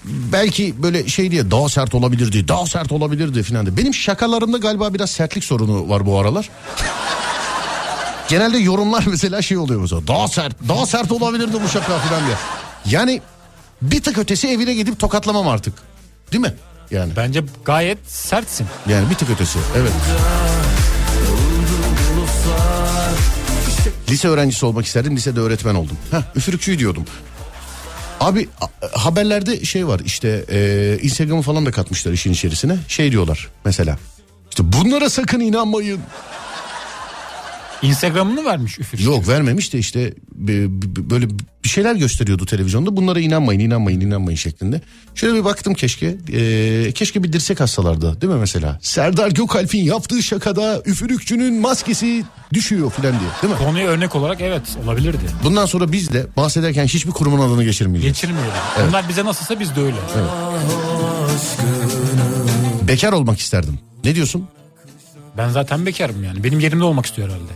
belki 0.07 0.83
böyle 0.83 1.09
şey 1.09 1.31
diye 1.31 1.51
daha 1.51 1.69
sert 1.69 1.95
olabilirdi, 1.95 2.49
daha 2.49 2.67
sert 2.67 2.93
olabilirdi 2.93 3.43
filan 3.43 3.67
diye. 3.67 3.77
Benim 3.77 3.95
şakalarımda 3.95 4.59
galiba 4.59 4.95
biraz 4.95 5.11
sertlik 5.11 5.45
sorunu 5.45 5.89
var 5.89 6.07
bu 6.07 6.19
aralar. 6.19 6.51
Genelde 8.29 8.59
yorumlar 8.59 9.05
mesela 9.07 9.43
şey 9.43 9.59
oluyor 9.59 9.81
mesela. 9.81 10.07
Daha 10.07 10.29
sert, 10.29 10.69
daha 10.69 10.87
sert 10.87 11.13
olabilirdi 11.13 11.57
bu 11.65 11.69
şaka 11.69 11.99
filan 11.99 12.27
diye. 12.27 12.37
Yani 12.87 13.23
bir 13.83 14.03
tık 14.03 14.19
ötesi 14.19 14.49
evine 14.49 14.75
gidip 14.75 14.99
tokatlamam 14.99 15.49
artık. 15.49 15.75
Değil 16.33 16.43
mi? 16.43 16.55
Yani. 16.91 17.13
Bence 17.17 17.45
gayet 17.65 17.99
sertsin. 18.07 18.67
Yani 18.89 19.11
bir 19.11 19.15
tık 19.15 19.31
ötesi. 19.31 19.59
Evet. 19.77 19.93
Lise 24.11 24.29
öğrencisi 24.29 24.67
olmak 24.67 24.87
isterdim. 24.87 25.17
Lisede 25.17 25.41
öğretmen 25.41 25.75
oldum. 25.75 25.97
Heh, 26.11 26.23
üfürükçüyü 26.37 26.79
diyordum. 26.79 27.05
Abi 28.21 28.49
haberlerde 28.93 29.65
şey 29.65 29.87
var 29.87 30.01
işte 30.05 30.45
e, 30.51 30.99
Instagram'ı 31.03 31.43
falan 31.43 31.67
da 31.67 31.71
katmışlar 31.71 32.13
işin 32.13 32.33
içerisine. 32.33 32.77
Şey 32.89 33.13
diyorlar 33.13 33.49
mesela. 33.65 33.99
İşte 34.51 34.73
bunlara 34.73 35.11
sakın 35.11 35.41
inanmayın. 35.41 36.01
Instagram'ını 37.83 38.45
vermiş 38.45 38.79
üfürükçü. 38.79 39.11
Yok 39.11 39.29
vermemiş 39.29 39.73
de 39.73 39.79
işte 39.79 40.15
böyle 41.11 41.27
bir 41.65 41.69
şeyler 41.69 41.95
gösteriyordu 41.95 42.47
televizyonda. 42.47 42.97
Bunlara 42.97 43.21
inanmayın, 43.21 43.61
inanmayın, 43.61 44.01
inanmayın 44.01 44.37
şeklinde. 44.37 44.81
Şöyle 45.15 45.35
bir 45.39 45.45
baktım 45.45 45.75
keşke. 45.75 46.17
e, 46.33 46.93
keşke 46.93 47.23
bir 47.23 47.33
dirsek 47.33 47.61
hastalardı 47.61 48.21
değil 48.21 48.33
mi 48.33 48.39
mesela? 48.39 48.79
Serdar 48.83 49.31
Gökalp'in 49.31 49.85
yaptığı 49.85 50.23
şakada 50.23 50.83
üfürükçünün 50.87 51.61
maskesi 51.61 52.25
düşüyor 52.53 52.91
filan 52.91 53.13
diye 53.21 53.31
değil 53.43 53.53
mi? 53.53 53.59
Konuya 53.59 53.87
örnek 53.87 54.15
olarak 54.17 54.41
evet 54.41 54.63
olabilirdi. 54.85 55.19
Bundan 55.45 55.67
sonra 55.67 55.93
biz 55.93 56.13
de 56.13 56.27
bahsederken 56.37 56.85
hiçbir 56.87 57.11
kurumun 57.11 57.49
adını 57.49 57.65
geçirmeyeceğiz. 57.65 58.17
Geçirmeyelim. 58.17 58.53
Onlar 58.89 59.09
bize 59.09 59.25
nasılsa 59.25 59.61
biz 59.61 59.77
de 59.77 59.81
öyle. 59.81 59.97
Bekar 62.89 63.13
olmak 63.13 63.39
isterdim. 63.39 63.79
Ne 64.05 64.15
diyorsun? 64.15 64.49
Ben 65.39 65.49
zaten 65.49 65.87
bekarım 65.87 66.25
yani. 66.25 66.45
Benim 66.45 66.61
yerimde 66.61 66.85
olmak 66.85 67.07
istiyor 67.07 67.29
herhalde. 67.29 67.53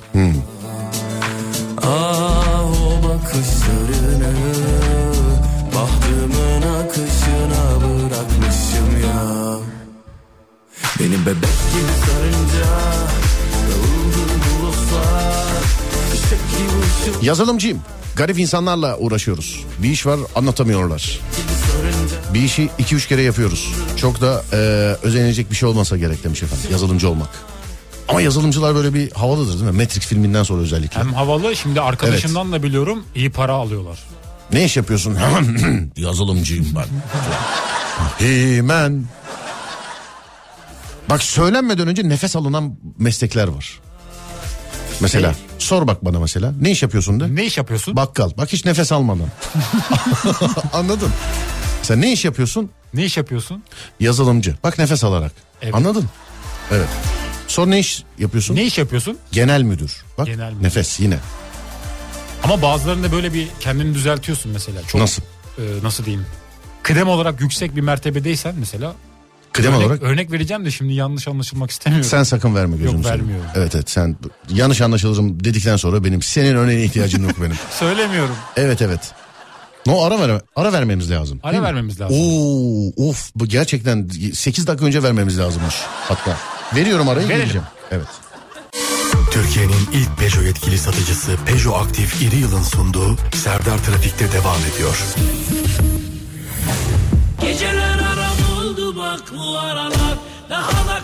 Ah 1.83 2.65
o 2.65 3.03
bakışlarını 3.09 4.33
Bahtımın 5.75 6.63
akışına 6.85 7.81
bırakmışım 7.81 9.01
ya 9.07 9.57
Beni 11.01 11.27
bebek 11.27 11.37
gibi 11.73 11.93
sarınca 12.07 12.71
Dağıldı 13.71 14.33
bulutlar 14.45 15.51
Yazılımcıyım. 17.23 17.81
Garip 18.17 18.39
insanlarla 18.39 18.99
uğraşıyoruz. 18.99 19.65
Bir 19.79 19.91
iş 19.91 20.07
var 20.07 20.21
anlatamıyorlar. 20.35 21.21
Bir 22.35 22.41
işi 22.43 22.71
iki 22.79 22.95
üç 22.95 23.09
kere 23.09 23.23
yapıyoruz. 23.23 23.73
Çok 23.97 24.21
da 24.21 24.45
e, 24.53 24.57
özenilecek 25.03 25.51
bir 25.51 25.57
şey 25.57 25.69
olmasa 25.69 25.97
gerek 25.97 26.25
demiş 26.25 26.43
efendim 26.43 26.67
yazılımcı 26.73 27.09
olmak. 27.09 27.29
Ama 28.11 28.21
yazılımcılar 28.21 28.75
böyle 28.75 28.95
bir 28.95 29.11
havalıdır 29.11 29.53
değil 29.53 29.71
mi? 29.71 29.83
Matrix 29.83 30.07
filminden 30.07 30.43
sonra 30.43 30.63
özellikle. 30.63 31.01
Hem 31.01 31.15
havalı 31.15 31.57
şimdi 31.57 31.81
arkadaşımdan 31.81 32.53
da 32.53 32.63
biliyorum 32.63 33.05
iyi 33.15 33.31
para 33.31 33.53
alıyorlar. 33.53 33.99
Ne 34.53 34.65
iş 34.65 34.77
yapıyorsun? 34.77 35.19
Yazılımcıyım 35.97 36.67
ben. 36.77 36.87
Hemen. 38.27 39.05
Bak 41.11 41.23
söylenmeden 41.23 41.89
önce 41.89 42.09
nefes 42.09 42.37
alınan 42.37 42.77
meslekler 42.99 43.49
var. 43.49 43.81
Mesela 45.01 45.35
sor 45.59 45.87
bak 45.87 46.05
bana 46.05 46.21
mesela. 46.21 46.53
Ne 46.61 46.71
iş 46.71 46.83
yapıyorsun 46.83 47.21
de? 47.21 47.35
Ne 47.35 47.45
iş 47.45 47.59
yapıyorsun? 47.59 47.97
Bakkal. 47.97 48.31
Bak 48.39 48.53
hiç 48.53 48.65
nefes 48.65 48.93
almadan. 48.93 49.29
Anladın? 50.73 51.11
Sen 51.83 52.01
ne 52.01 52.13
iş 52.13 52.25
yapıyorsun? 52.25 52.71
Ne 52.95 53.05
iş 53.05 53.17
yapıyorsun? 53.17 53.63
Yazılımcı. 54.01 54.55
Bak 54.65 54.79
nefes 54.79 55.05
alarak. 55.05 55.33
Evet. 55.63 55.75
Anladın? 55.75 56.05
Evet. 56.71 56.89
Sonra 57.51 57.67
ne 57.71 57.79
iş 57.79 58.03
yapıyorsun? 58.19 58.57
Ne 58.57 58.65
iş 58.65 58.79
yapıyorsun? 58.79 59.19
Genel 59.33 59.63
müdür. 59.63 60.05
Bak 60.19 60.27
Genel 60.27 60.53
müdür. 60.53 60.65
nefes 60.65 61.01
yine. 61.01 61.19
Ama 62.45 62.63
bazılarında 62.63 63.13
böyle 63.13 63.35
bir 63.35 63.49
kendini 63.61 63.95
düzeltiyorsun 63.95 64.53
mesela. 64.53 64.83
Çok, 64.89 65.01
Nasıl? 65.01 65.23
e, 65.59 65.63
nasıl 65.83 66.05
diyeyim? 66.05 66.27
Kıdem 66.83 67.09
olarak 67.09 67.41
yüksek 67.41 67.77
bir 67.77 67.81
mertebedeysen 67.81 68.55
mesela. 68.59 68.95
Kıdem 69.53 69.73
örnek, 69.73 69.87
olarak 69.87 70.03
Örnek 70.03 70.33
vereceğim 70.33 70.65
de 70.65 70.71
şimdi 70.71 70.93
yanlış 70.93 71.29
anlaşılmak 71.29 71.71
istemiyorum. 71.71 72.09
sen 72.11 72.23
sakın 72.23 72.55
verme 72.55 72.77
gözünü 72.77 72.97
Yok, 72.97 73.05
vermiyorum. 73.07 73.47
Evet 73.55 73.75
evet 73.75 73.91
sen 73.91 74.17
yanlış 74.51 74.81
anlaşılırım 74.81 75.45
dedikten 75.45 75.77
sonra 75.77 76.05
benim 76.05 76.23
senin 76.23 76.55
örneğine 76.57 76.85
ihtiyacım 76.85 77.25
yok 77.29 77.41
benim. 77.41 77.57
Söylemiyorum. 77.79 78.35
Evet 78.57 78.83
evet. 78.83 79.13
No 79.87 80.03
ara 80.03 80.21
ver 80.21 80.41
ara 80.57 80.73
vermemiz 80.73 81.11
lazım. 81.11 81.41
Ara 81.43 81.63
vermemiz 81.63 82.01
lazım. 82.01 82.17
Oo 82.21 83.09
of 83.09 83.31
bu 83.35 83.47
gerçekten 83.47 84.09
8 84.35 84.67
dakika 84.67 84.87
önce 84.87 85.03
vermemiz 85.03 85.39
lazımmış 85.39 85.75
hatta. 86.09 86.37
Veriyorum 86.75 87.09
arayı 87.09 87.29
Verelim. 87.29 87.43
geleceğim. 87.43 87.67
Evet. 87.91 88.07
Türkiye'nin 89.31 89.89
ilk 89.93 90.19
Peugeot 90.19 90.43
yetkili 90.47 90.79
satıcısı 90.79 91.37
Peugeot 91.47 91.87
Aktif 91.87 92.23
İri 92.23 92.37
Yıl'ın 92.37 92.63
sunduğu 92.63 93.17
Serdar 93.35 93.79
Trafik'te 93.79 94.33
devam 94.33 94.57
ediyor. 94.75 94.97
Geceler 97.41 97.99
aram 97.99 98.59
oldu 98.59 98.97
bak 98.99 99.21
bu 99.39 99.59
aralar 99.59 100.19
Daha 100.51 100.71
da 100.89 101.03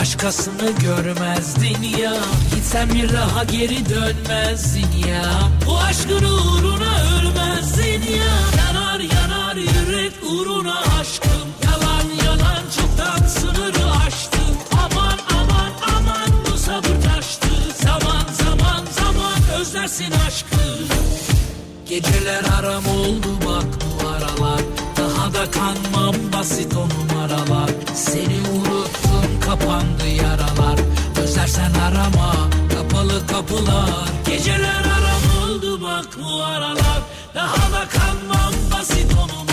başkasını 0.00 0.70
görmezdin 0.70 1.82
ya. 1.98 2.14
Gitsen 2.54 2.88
bir 2.94 3.12
daha 3.12 3.44
geri 3.44 3.88
dönmezdin 3.88 5.08
ya. 5.08 5.24
Bu 5.66 5.78
aşkın 5.78 6.24
uğruna 6.24 6.92
ölmezdin 7.18 8.02
ya. 8.12 8.34
Yanar 8.58 9.00
yanar 9.00 9.56
yürek 9.56 10.12
uğruna 10.30 10.80
aşkım. 11.00 11.48
Yalan 11.64 12.24
yalan 12.26 12.62
çoktan 12.76 13.26
sınırı 13.26 13.90
aştım. 14.06 14.56
Aman 14.72 15.18
aman 15.40 15.72
aman 15.96 16.30
bu 16.52 16.58
sabır 16.58 17.02
taştı. 17.02 17.48
Zaman 17.82 18.24
zaman 18.44 18.84
zaman 19.00 19.60
özlersin 19.60 20.12
aşkı. 20.26 20.56
Geceler 21.88 22.44
aram 22.58 22.86
oldu 22.86 23.28
bak 23.46 23.66
bu 24.02 24.08
aralar. 24.08 24.60
Daha 24.96 25.34
da 25.34 25.50
kanmam 25.50 26.14
basit 26.32 26.72
o 26.76 26.88
numaralar. 26.88 27.70
Seni 27.94 28.40
unuttum 28.54 28.67
kapandı 29.48 30.08
yaralar. 30.08 30.78
Özlersen 31.22 31.72
arama 31.74 32.34
kapalı 32.74 33.26
kapılar. 33.26 34.08
Geceler 34.26 34.84
aram 34.96 35.42
oldu 35.42 35.82
bak 35.82 36.06
bu 36.22 36.44
aralar. 36.44 37.00
Daha 37.34 37.72
da 37.72 37.88
kanmam 37.88 38.52
basit 38.72 39.12
o 39.14 39.47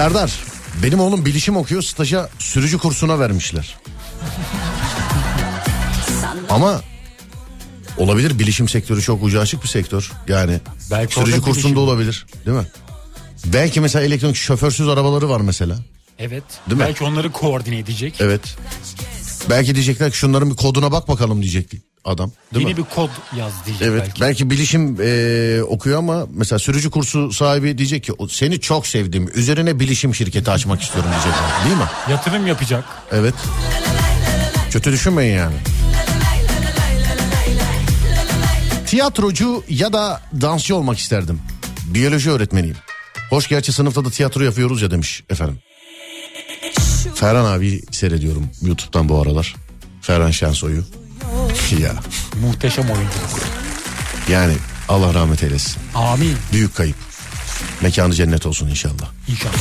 Serdar 0.00 0.32
benim 0.82 1.00
oğlum 1.00 1.24
bilişim 1.24 1.56
okuyor 1.56 1.82
staja 1.82 2.28
sürücü 2.38 2.78
kursuna 2.78 3.18
vermişler. 3.18 3.76
Ama 6.50 6.80
olabilir 7.96 8.38
bilişim 8.38 8.68
sektörü 8.68 9.02
çok 9.02 9.22
ucu 9.22 9.40
açık 9.40 9.62
bir 9.62 9.68
sektör. 9.68 10.12
Yani 10.28 10.60
Belki 10.90 11.14
sürücü 11.14 11.40
kursunda 11.40 11.56
bilişim- 11.66 11.78
olabilir 11.78 12.26
değil 12.46 12.56
mi? 12.56 12.66
Belki 13.44 13.80
mesela 13.80 14.04
elektronik 14.04 14.36
şoförsüz 14.36 14.88
arabaları 14.88 15.28
var 15.28 15.40
mesela. 15.40 15.78
Evet. 16.18 16.44
Değil 16.70 16.80
mi? 16.80 16.86
Belki 16.88 17.04
onları 17.04 17.32
koordine 17.32 17.78
edecek. 17.78 18.14
Evet. 18.20 18.56
Belki 19.50 19.74
diyecekler 19.74 20.10
ki 20.10 20.16
şunların 20.16 20.50
bir 20.50 20.56
koduna 20.56 20.92
bak 20.92 21.08
bakalım 21.08 21.42
diyecek 21.42 21.72
adam. 22.10 22.32
Değil 22.54 22.66
Yeni 22.66 22.74
mi? 22.74 22.84
bir 22.84 22.94
kod 22.94 23.08
yaz 23.36 23.52
diyecek 23.66 23.88
Evet 23.88 24.02
belki. 24.06 24.20
belki, 24.20 24.50
bilişim 24.50 24.96
e, 25.02 25.62
okuyor 25.62 25.98
ama 25.98 26.26
mesela 26.34 26.58
sürücü 26.58 26.90
kursu 26.90 27.32
sahibi 27.32 27.78
diyecek 27.78 28.04
ki 28.04 28.12
"O- 28.18 28.28
seni 28.28 28.60
çok 28.60 28.86
sevdim 28.86 29.30
üzerine 29.34 29.80
bilişim 29.80 30.14
şirketi 30.14 30.50
açmak 30.50 30.82
istiyorum 30.82 31.10
diyecek 31.10 31.32
değil 31.64 31.76
mi? 31.76 31.84
Yatırım 32.10 32.46
yapacak. 32.46 32.84
Evet. 33.12 33.34
Kötü 34.70 34.92
düşünmeyin 34.92 35.36
yani. 35.36 35.56
Tiyatrocu 38.86 39.64
ya 39.68 39.92
da 39.92 40.20
dansçı 40.40 40.76
olmak 40.76 40.98
isterdim. 40.98 41.40
Biyoloji 41.86 42.30
öğretmeniyim. 42.30 42.76
Hoş 43.30 43.48
gerçi 43.48 43.72
sınıfta 43.72 44.04
da 44.04 44.10
tiyatro 44.10 44.42
yapıyoruz 44.42 44.82
ya 44.82 44.90
demiş 44.90 45.24
efendim. 45.30 45.58
Ferhan 47.14 47.44
abi 47.44 47.82
seyrediyorum 47.90 48.46
YouTube'dan 48.62 49.08
bu 49.08 49.20
aralar. 49.22 49.54
Ferhan 50.02 50.30
Şensoy'u. 50.30 50.84
Ya 51.76 51.92
Muhteşem 52.42 52.84
oyuncu. 52.90 53.14
yani 54.30 54.54
Allah 54.88 55.14
rahmet 55.14 55.42
eylesin. 55.42 55.76
Amin. 55.94 56.36
Büyük 56.52 56.76
kayıp. 56.76 56.96
Mekanı 57.80 58.14
cennet 58.14 58.46
olsun 58.46 58.68
inşallah. 58.68 59.08
İnşallah. 59.28 59.54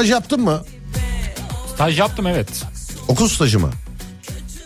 Staj 0.00 0.10
yaptın 0.10 0.40
mı? 0.40 0.62
Staj 1.74 1.98
yaptım 1.98 2.26
evet. 2.26 2.48
Okul 3.08 3.28
stajı 3.28 3.58
mı? 3.58 3.70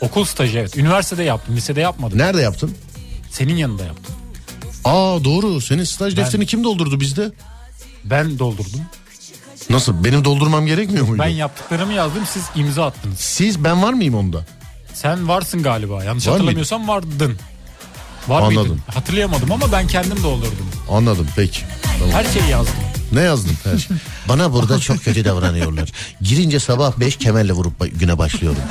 Okul 0.00 0.24
stajı 0.24 0.58
evet. 0.58 0.76
Üniversitede 0.76 1.22
yaptım. 1.22 1.56
Lisede 1.56 1.80
yapmadım. 1.80 2.18
Nerede 2.18 2.42
yaptın? 2.42 2.76
Senin 3.30 3.56
yanında 3.56 3.84
yaptım. 3.84 4.14
Aa 4.84 5.24
doğru. 5.24 5.60
Senin 5.60 5.84
staj 5.84 6.16
Ben- 6.16 6.24
defterini 6.24 6.46
kim 6.46 6.64
doldurdu 6.64 7.00
bizde? 7.00 7.32
Ben 8.04 8.38
doldurdum. 8.38 8.80
Nasıl? 9.70 10.04
Benim 10.04 10.24
doldurmam 10.24 10.66
gerekmiyor 10.66 11.06
muydu? 11.08 11.22
Ben 11.22 11.28
yaptıklarımı 11.28 11.92
yazdım 11.92 12.26
siz 12.26 12.42
imza 12.54 12.86
attınız. 12.86 13.18
Siz 13.20 13.64
ben 13.64 13.82
var 13.82 13.92
mıyım 13.92 14.14
onda? 14.14 14.46
Sen 14.92 15.28
varsın 15.28 15.62
galiba. 15.62 16.04
Yanlış 16.04 16.26
Var 16.26 16.32
hatırlamıyorsam 16.32 16.88
vardın. 16.88 17.38
Var 18.28 18.42
Anladım. 18.42 18.60
mıydın? 18.60 18.80
Hatırlayamadım 18.94 19.52
ama 19.52 19.72
ben 19.72 19.86
kendim 19.86 20.22
doldurdum. 20.22 20.68
Anladım 20.90 21.28
peki. 21.36 21.60
Her 22.12 22.24
şeyi 22.24 22.50
yazdım. 22.50 22.74
Ne 23.14 23.20
yazdın? 23.20 23.52
Her 23.64 23.78
şey. 23.78 23.96
Bana 24.28 24.52
burada 24.52 24.78
çok 24.78 25.04
kötü 25.04 25.24
davranıyorlar. 25.24 25.92
Girince 26.20 26.60
sabah 26.60 27.00
5 27.00 27.16
kemerle 27.16 27.52
vurup 27.52 27.72
güne 28.00 28.18
başlıyorum. 28.18 28.62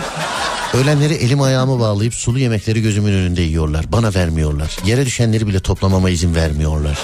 Öğlenleri 0.74 1.14
elim 1.14 1.42
ayağımı 1.42 1.80
bağlayıp 1.80 2.14
sulu 2.14 2.40
yemekleri 2.40 2.82
gözümün 2.82 3.14
önünde 3.14 3.42
yiyorlar. 3.42 3.92
Bana 3.92 4.14
vermiyorlar. 4.14 4.78
Yere 4.86 5.06
düşenleri 5.06 5.48
bile 5.48 5.60
toplamama 5.60 6.10
izin 6.10 6.36
vermiyorlar. 6.36 6.98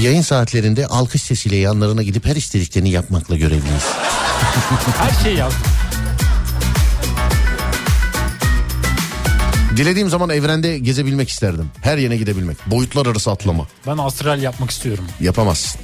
Yayın 0.00 0.22
saatlerinde 0.22 0.86
alkış 0.86 1.22
sesiyle 1.22 1.56
yanlarına 1.56 2.02
gidip 2.02 2.26
her 2.26 2.36
istediklerini 2.36 2.90
yapmakla 2.90 3.36
görevliyiz. 3.36 3.84
Her 4.98 5.24
şeyi 5.24 5.36
yazdım. 5.36 5.60
Dilediğim 9.76 10.08
zaman 10.08 10.30
evrende 10.30 10.78
gezebilmek 10.78 11.28
isterdim. 11.28 11.70
Her 11.80 11.98
yere 11.98 12.16
gidebilmek. 12.16 12.56
Boyutlar 12.66 13.06
arası 13.06 13.30
atlama. 13.30 13.66
Ben 13.86 13.98
astral 13.98 14.42
yapmak 14.42 14.70
istiyorum. 14.70 15.04
Yapamazsın. 15.20 15.80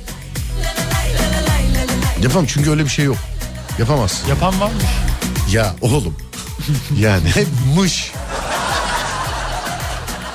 Yapamam 2.23 2.47
çünkü 2.47 2.71
öyle 2.71 2.85
bir 2.85 2.89
şey 2.91 3.05
yok. 3.05 3.17
Yapamazsın. 3.79 4.29
Yapan 4.29 4.61
varmış. 4.61 4.85
Ya 5.53 5.75
oğlum. 5.81 6.17
yani 6.99 7.29
hep 7.29 7.47
mış. 7.77 8.13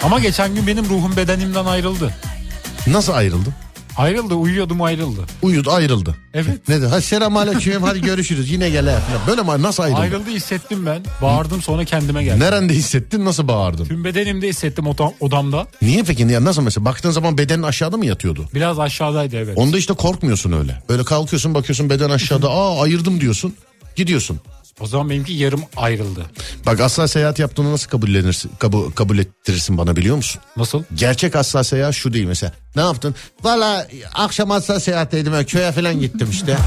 Ama 0.03 0.19
geçen 0.19 0.55
gün 0.55 0.67
benim 0.67 0.85
ruhum 0.89 1.15
bedenimden 1.15 1.65
ayrıldı. 1.65 2.13
Nasıl 2.87 3.13
ayrıldı? 3.13 3.49
Ayrıldı 3.99 4.33
uyuyordum 4.33 4.81
ayrıldı. 4.81 5.21
Uyudu 5.41 5.71
ayrıldı. 5.71 6.15
Evet. 6.33 6.67
Ne 6.69 6.81
de? 6.81 6.87
Ha 6.87 7.01
selam 7.01 7.37
aleyküm 7.37 7.83
hadi 7.83 8.01
görüşürüz 8.01 8.51
yine 8.51 8.69
gel. 8.69 8.87
ha 8.89 8.99
falan. 8.99 9.27
Böyle 9.27 9.57
mi? 9.57 9.63
Nasıl 9.63 9.83
ayrıldı? 9.83 9.99
Ayrıldı 9.99 10.29
hissettim 10.29 10.85
ben. 10.85 11.01
Bağırdım 11.21 11.61
sonra 11.61 11.85
kendime 11.85 12.23
geldim. 12.23 12.39
Nerede 12.39 12.73
hissettin 12.73 13.25
nasıl 13.25 13.47
bağırdın? 13.47 13.85
Tüm 13.85 14.03
bedenimde 14.03 14.47
hissettim 14.47 14.87
odam, 14.87 15.13
odamda. 15.19 15.67
Niye 15.81 16.03
peki? 16.03 16.23
Ya 16.23 16.43
nasıl 16.45 16.61
mesela 16.61 16.85
baktığın 16.85 17.11
zaman 17.11 17.37
bedenin 17.37 17.63
aşağıda 17.63 17.97
mı 17.97 18.05
yatıyordu? 18.05 18.49
Biraz 18.53 18.79
aşağıdaydı 18.79 19.35
evet. 19.37 19.57
Onda 19.57 19.77
işte 19.77 19.93
korkmuyorsun 19.93 20.51
öyle. 20.51 20.83
Böyle 20.89 21.03
kalkıyorsun 21.03 21.53
bakıyorsun 21.53 21.89
beden 21.89 22.09
aşağıda. 22.09 22.49
Aa 22.49 22.81
ayırdım 22.81 23.21
diyorsun. 23.21 23.53
Gidiyorsun. 23.95 24.39
O 24.79 24.87
zaman 24.87 25.09
benimki 25.09 25.33
yarım 25.33 25.63
ayrıldı. 25.77 26.25
Bak 26.65 26.79
asla 26.79 27.07
seyahat 27.07 27.39
yaptığını 27.39 27.71
nasıl 27.71 27.89
kabullenirsin, 27.89 28.51
kabul, 28.59 28.91
kabul 28.91 29.17
ettirirsin 29.17 29.77
bana 29.77 29.95
biliyor 29.95 30.15
musun? 30.15 30.41
Nasıl? 30.57 30.83
Gerçek 30.95 31.35
asla 31.35 31.63
seyahat 31.63 31.93
şu 31.95 32.13
değil 32.13 32.25
mesela. 32.25 32.53
Ne 32.75 32.81
yaptın? 32.81 33.15
Valla 33.43 33.87
akşam 34.13 34.51
asla 34.51 34.79
seyahatteydim. 34.79 35.33
öyle 35.33 35.45
Köye 35.45 35.71
falan 35.71 35.99
gittim 35.99 36.27
işte. 36.31 36.57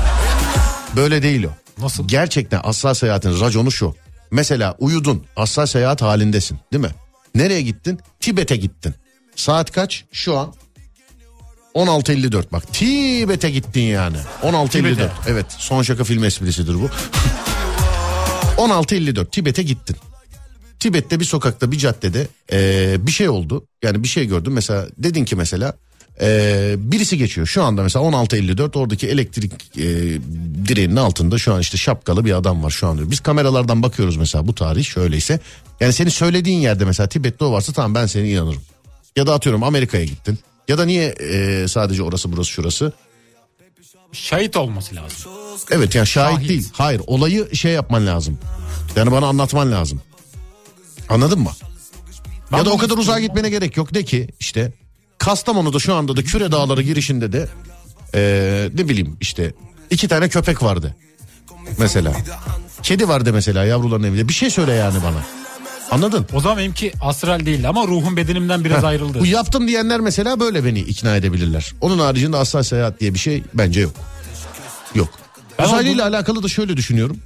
Böyle 0.97 1.23
değil 1.23 1.45
o. 1.45 1.83
Nasıl? 1.83 2.09
Gerçekten 2.09 2.61
asla 2.65 2.95
seyahatin 2.95 3.41
raconu 3.41 3.73
şu. 3.73 3.95
Mesela 4.31 4.75
uyudun. 4.79 5.25
Asla 5.37 5.67
seyahat 5.67 6.03
halindesin 6.03 6.59
değil 6.73 6.85
mi? 6.85 6.91
Nereye 7.35 7.63
gittin? 7.63 8.01
Tibet'e 8.21 8.57
gittin. 8.57 8.95
Saat 9.37 9.71
kaç? 9.71 10.05
Şu 10.13 10.39
an 10.39 10.55
16.54 11.75 12.53
bak. 12.53 12.73
Tibet'e 12.73 13.51
gittin 13.51 13.81
yani. 13.81 14.17
16.54. 14.43 14.69
Tibet'e. 14.69 15.11
Evet 15.27 15.47
son 15.59 15.83
şaka 15.83 16.05
film 16.05 16.25
esprisidir 16.25 16.75
bu. 16.75 16.91
16.54 18.63 19.31
Tibet'e 19.31 19.63
gittin. 19.63 19.97
Tibet'te 20.81 21.21
bir 21.21 21.25
sokakta 21.25 21.73
bir 21.73 21.79
caddede 21.79 22.27
eee, 22.53 22.97
bir 23.07 23.13
şey 23.13 23.29
oldu. 23.29 23.67
Yani 23.83 24.03
bir 24.03 24.09
şey 24.09 24.27
gördüm 24.27 24.53
mesela 24.53 24.87
dedin 24.99 25.25
ki 25.25 25.37
mesela 25.37 25.75
eee, 26.21 26.75
birisi 26.79 27.19
geçiyor. 27.19 27.47
Şu 27.47 27.63
anda 27.63 27.83
mesela 27.83 28.05
16.54 28.05 28.79
oradaki 28.79 29.09
elektrik 29.09 29.53
eee, 29.77 29.85
direğinin 30.69 30.97
altında 30.97 31.39
şu 31.39 31.55
an 31.55 31.61
işte 31.61 31.79
şapkalı 31.79 32.25
bir 32.25 32.33
adam 32.33 32.63
var 32.65 32.71
şu 32.71 32.87
an. 32.87 33.11
Biz 33.11 33.21
kameralardan 33.21 33.83
bakıyoruz 33.83 34.17
mesela 34.17 34.47
bu 34.47 34.55
tarih 34.55 34.85
şöyleyse. 34.85 35.41
Yani 35.81 35.93
senin 35.93 36.11
söylediğin 36.11 36.59
yerde 36.61 36.85
mesela 36.85 37.09
Tibet'te 37.09 37.45
o 37.45 37.53
varsa 37.53 37.73
tamam 37.73 37.95
ben 37.95 38.07
sana 38.07 38.23
inanırım. 38.23 38.63
Ya 39.17 39.27
da 39.27 39.35
atıyorum 39.35 39.63
Amerika'ya 39.63 40.05
gittin. 40.05 40.39
Ya 40.69 40.79
da 40.79 40.85
niye 40.85 41.15
eee, 41.21 41.69
sadece 41.69 42.03
orası 42.03 42.33
burası 42.33 42.51
şurası? 42.51 42.93
Şahit 44.13 44.57
olması 44.57 44.95
lazım. 44.97 45.33
Evet 45.71 45.95
yani 45.95 46.07
şahit, 46.07 46.37
Şahit. 46.37 46.49
değil. 46.49 46.69
Hayır 46.73 47.03
olayı 47.07 47.57
şey 47.57 47.73
yapman 47.73 48.07
lazım. 48.07 48.39
Yani 48.97 49.13
bana 49.13 49.27
anlatman 49.27 49.73
lazım. 49.73 50.03
Anladın 51.09 51.39
mı? 51.41 51.51
Ben 52.53 52.59
ya 52.59 52.65
da 52.65 52.71
o 52.71 52.79
kadar 52.79 52.97
uzağa 52.99 53.21
gitmene 53.21 53.51
gerek 53.51 53.77
yok. 53.77 53.95
De 53.95 54.05
ki 54.05 54.29
işte 54.41 54.73
Kastamonu'da 55.19 55.79
şu 55.79 55.95
anda 55.95 56.17
da 56.17 56.23
Küre 56.23 56.53
Dağları 56.53 56.83
girişinde 56.83 57.33
de 57.33 57.49
eee, 58.15 58.71
ne 58.75 58.89
bileyim 58.89 59.17
işte 59.21 59.53
iki 59.91 60.09
tane 60.09 60.29
köpek 60.29 60.63
vardı. 60.63 60.97
Mesela. 61.79 62.13
Kedi 62.83 63.09
vardı 63.09 63.33
mesela 63.33 63.65
yavruların 63.65 64.03
evinde. 64.03 64.29
Bir 64.29 64.33
şey 64.33 64.51
söyle 64.51 64.73
yani 64.73 64.99
bana. 65.05 65.25
Anladın? 65.93 66.27
O 66.33 66.41
zaman 66.41 66.59
benimki 66.59 66.93
astral 67.01 67.47
değildi 67.47 67.69
ama 67.69 67.87
ruhum 67.87 68.17
bedenimden 68.17 68.65
biraz 68.65 68.85
ayrıldı. 68.85 69.21
Bu 69.21 69.27
yaptım 69.27 69.69
diyenler 69.69 70.01
mesela 70.01 70.41
böyle 70.41 70.65
beni 70.65 70.81
ikna 70.81 71.17
edebilirler. 71.17 71.73
Onun 71.81 71.99
haricinde 71.99 72.37
asla 72.37 72.65
seyahat 72.65 73.01
diye 73.01 73.15
bir 73.15 73.19
şey 73.19 73.43
bence 73.55 73.81
yok. 73.81 73.93
Yok. 74.95 75.09
Ben 75.59 75.65
Uzaylıyla 75.65 76.07
alakalı 76.09 76.43
da 76.43 76.49
şöyle 76.49 76.77
düşünüyorum. 76.77 77.19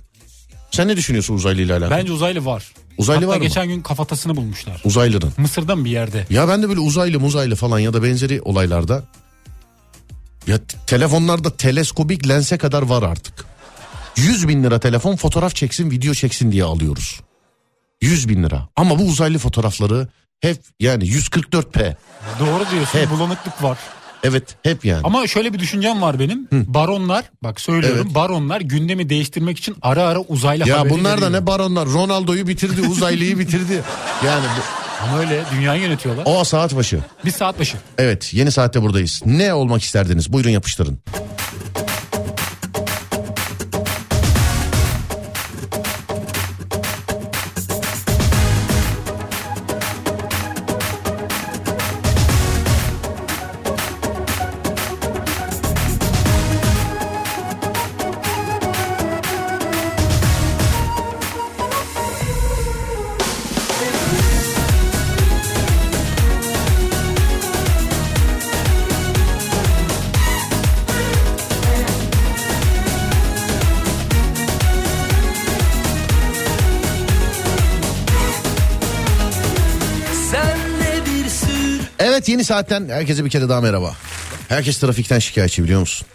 Sen 0.70 0.88
ne 0.88 0.96
düşünüyorsun 0.96 1.34
uzaylıyla 1.34 1.76
alakalı? 1.78 1.98
Bence 1.98 2.12
uzaylı 2.12 2.44
var. 2.44 2.64
Uzaylı 2.98 3.20
Hatta 3.20 3.32
var 3.32 3.36
mı? 3.36 3.42
geçen 3.42 3.68
gün 3.68 3.82
kafatasını 3.82 4.36
bulmuşlar. 4.36 4.80
Uzaylının. 4.84 5.32
Mısır'da 5.36 5.76
mı 5.76 5.84
bir 5.84 5.90
yerde? 5.90 6.26
Ya 6.30 6.48
ben 6.48 6.62
de 6.62 6.68
böyle 6.68 6.80
uzaylı 6.80 7.20
muzaylı 7.20 7.56
falan 7.56 7.78
ya 7.78 7.92
da 7.94 8.02
benzeri 8.02 8.40
olaylarda 8.42 9.02
ya 10.46 10.58
t- 10.58 10.78
telefonlarda 10.86 11.56
teleskobik 11.56 12.28
lense 12.28 12.58
kadar 12.58 12.82
var 12.82 13.02
artık. 13.02 13.44
100 14.16 14.48
bin 14.48 14.64
lira 14.64 14.80
telefon 14.80 15.16
fotoğraf 15.16 15.54
çeksin 15.54 15.90
video 15.90 16.14
çeksin 16.14 16.52
diye 16.52 16.64
alıyoruz. 16.64 17.20
100 18.02 18.28
bin 18.28 18.42
lira 18.42 18.68
ama 18.76 18.98
bu 18.98 19.02
uzaylı 19.02 19.38
fotoğrafları 19.38 20.08
hep 20.40 20.58
yani 20.80 21.04
144p 21.04 21.94
Doğru 22.40 22.70
diyorsun 22.70 22.98
Hep. 22.98 23.10
bulanıklık 23.10 23.62
var. 23.62 23.78
evet 24.24 24.42
hep 24.62 24.84
yani. 24.84 25.00
Ama 25.04 25.26
şöyle 25.26 25.52
bir 25.54 25.58
düşüncem 25.58 26.02
var 26.02 26.18
benim. 26.18 26.48
Baronlar 26.52 27.24
bak 27.42 27.60
söylüyorum 27.60 28.00
Evet. 28.04 28.14
baronlar 28.14 28.60
gündemi 28.60 29.08
değiştirmek 29.08 29.58
için 29.58 29.76
ara 29.82 30.02
ara 30.02 30.18
uzaylı 30.20 30.68
ya 30.68 30.78
haberi 30.80 30.92
bunlar 30.92 31.20
da 31.22 31.30
ne 31.30 31.46
baronlar 31.46 31.88
Ronaldo'yu 31.88 32.46
bitirdi 32.46 32.80
uzaylıyı 32.88 33.38
bitirdi. 33.38 33.82
Yani 34.26 34.44
bu, 34.44 34.60
Ama 35.08 35.18
öyle 35.18 35.42
dünyayı 35.54 35.82
yönetiyorlar. 35.82 36.22
o 36.26 36.44
saat 36.44 36.76
başı. 36.76 36.98
Bir 37.24 37.30
saat 37.30 37.60
başı. 37.60 37.76
Evet 37.98 38.34
yeni 38.34 38.50
saatte 38.52 38.82
buradayız. 38.82 39.22
Ne 39.26 39.54
olmak 39.54 39.82
isterdiniz? 39.82 40.32
Buyurun 40.32 40.50
yapıştırın. 40.50 40.98
Evet 81.98 82.28
yeni 82.28 82.44
saatten 82.44 82.88
herkese 82.88 83.24
bir 83.24 83.30
kere 83.30 83.48
daha 83.48 83.60
merhaba. 83.60 83.94
Herkes 84.48 84.78
trafikten 84.78 85.18
şikayetçi 85.18 85.64
biliyor 85.64 85.80
musun? 85.80 86.06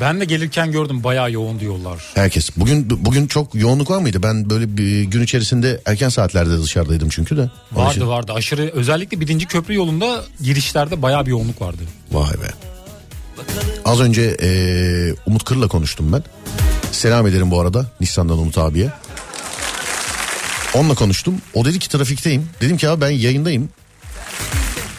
Ben 0.00 0.20
de 0.20 0.24
gelirken 0.24 0.72
gördüm 0.72 1.04
bayağı 1.04 1.32
yoğun 1.32 1.60
diyorlar. 1.60 1.98
Herkes. 2.14 2.50
Bugün 2.56 3.04
bugün 3.04 3.26
çok 3.26 3.54
yoğunluk 3.54 3.90
var 3.90 3.98
mıydı? 3.98 4.22
Ben 4.22 4.50
böyle 4.50 4.76
bir 4.76 5.02
gün 5.02 5.22
içerisinde 5.22 5.80
erken 5.86 6.08
saatlerde 6.08 6.62
dışarıdaydım 6.62 7.08
çünkü 7.08 7.36
de. 7.36 7.50
Onun 7.76 7.90
için- 7.90 8.00
Vardı 8.00 8.10
vardı 8.10 8.32
aşırı 8.32 8.70
özellikle 8.74 9.20
birinci 9.20 9.46
köprü 9.46 9.74
yolunda 9.74 10.24
girişlerde 10.42 11.02
bayağı 11.02 11.26
bir 11.26 11.30
yoğunluk 11.30 11.62
vardı. 11.62 11.82
Vay 12.12 12.32
be. 12.32 12.48
Az 13.84 14.00
önce 14.00 14.36
eee, 14.42 15.14
Umut 15.26 15.44
Kır'la 15.44 15.68
konuştum 15.68 16.12
ben. 16.12 16.22
Selam 16.92 17.26
ederim 17.26 17.50
bu 17.50 17.60
arada 17.60 17.86
Nissan'dan 18.00 18.38
Umut 18.38 18.58
abiye. 18.58 18.92
Onunla 20.74 20.94
konuştum. 20.94 21.34
O 21.54 21.64
dedi 21.64 21.78
ki 21.78 21.88
trafikteyim. 21.88 22.48
Dedim 22.60 22.76
ki 22.76 22.88
abi 22.88 23.00
ben 23.00 23.10
yayındayım. 23.10 23.68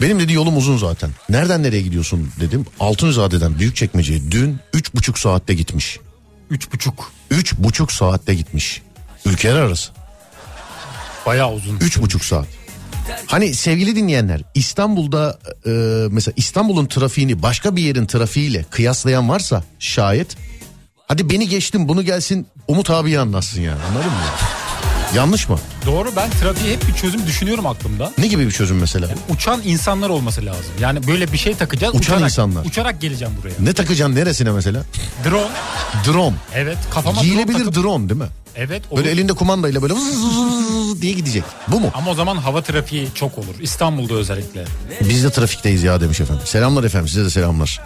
Benim 0.00 0.20
dedi 0.20 0.32
yolum 0.32 0.56
uzun 0.56 0.76
zaten. 0.78 1.10
Nereden 1.28 1.62
nereye 1.62 1.82
gidiyorsun 1.82 2.30
dedim. 2.40 2.66
Altınzade'den 2.80 3.58
Büyükçekmece'ye 3.58 4.20
dün 4.30 4.58
üç 4.72 4.94
buçuk 4.94 5.18
saatte 5.18 5.54
gitmiş. 5.54 5.98
Üç 6.50 6.72
buçuk. 6.72 7.12
Üç 7.30 7.56
buçuk 7.58 7.92
saatte 7.92 8.34
gitmiş. 8.34 8.82
Ülkeler 9.24 9.60
arası. 9.60 9.92
Bayağı 11.26 11.52
uzun. 11.52 11.76
Üç 11.76 12.00
buçuk 12.00 12.24
saat. 12.24 12.46
Hani 13.26 13.54
sevgili 13.54 13.96
dinleyenler 13.96 14.42
İstanbul'da 14.54 15.38
e, 15.66 15.70
mesela 16.10 16.34
İstanbul'un 16.36 16.86
trafiğini 16.86 17.42
başka 17.42 17.76
bir 17.76 17.82
yerin 17.82 18.06
trafiğiyle 18.06 18.64
kıyaslayan 18.70 19.28
varsa 19.28 19.64
şayet 19.78 20.36
hadi 21.08 21.30
beni 21.30 21.48
geçtim 21.48 21.88
bunu 21.88 22.02
gelsin 22.02 22.46
Umut 22.68 22.90
abiye 22.90 23.20
anlatsın 23.20 23.60
yani 23.60 23.82
anladın 23.82 24.10
mı? 24.10 24.18
Yanlış 25.14 25.48
mı? 25.48 25.58
Doğru 25.86 26.16
ben 26.16 26.30
trafiğe 26.30 26.72
hep 26.74 26.88
bir 26.88 26.94
çözüm 26.94 27.26
düşünüyorum 27.26 27.66
aklımda. 27.66 28.12
Ne 28.18 28.26
gibi 28.26 28.46
bir 28.46 28.50
çözüm 28.52 28.78
mesela? 28.78 29.08
Uçan 29.28 29.60
insanlar 29.64 30.08
olması 30.08 30.46
lazım. 30.46 30.64
Yani 30.80 31.06
böyle 31.06 31.32
bir 31.32 31.38
şey 31.38 31.54
takacağız. 31.54 31.94
Uçan 31.94 32.00
uçarak, 32.16 32.30
insanlar. 32.30 32.64
Uçarak 32.64 33.00
geleceğim 33.00 33.34
buraya. 33.42 33.54
Ne 33.64 33.72
takacaksın 33.72 34.14
neresine 34.16 34.50
mesela? 34.50 34.82
Drone. 35.24 35.48
Drone. 36.06 36.36
Evet 36.54 36.78
kafama 36.90 37.16
drone 37.16 37.24
Giyilebilir 37.28 37.64
takıp- 37.64 37.74
drone 37.82 38.08
değil 38.08 38.20
mi? 38.20 38.26
Evet 38.56 38.82
olur. 38.90 38.98
Böyle 39.00 39.10
elinde 39.10 39.32
kumandayla 39.32 39.82
böyle 39.82 39.94
vız 39.94 40.06
vız 40.08 40.36
vız 40.38 41.02
diye 41.02 41.12
gidecek. 41.12 41.44
Bu 41.68 41.80
mu? 41.80 41.90
Ama 41.94 42.10
o 42.10 42.14
zaman 42.14 42.36
hava 42.36 42.62
trafiği 42.62 43.08
çok 43.14 43.38
olur. 43.38 43.54
İstanbul'da 43.60 44.14
özellikle. 44.14 44.64
Biz 45.08 45.24
de 45.24 45.30
trafikteyiz 45.30 45.82
ya 45.82 46.00
demiş 46.00 46.20
efendim. 46.20 46.42
Selamlar 46.46 46.84
efendim 46.84 47.08
size 47.08 47.24
de 47.24 47.30
selamlar. 47.30 47.80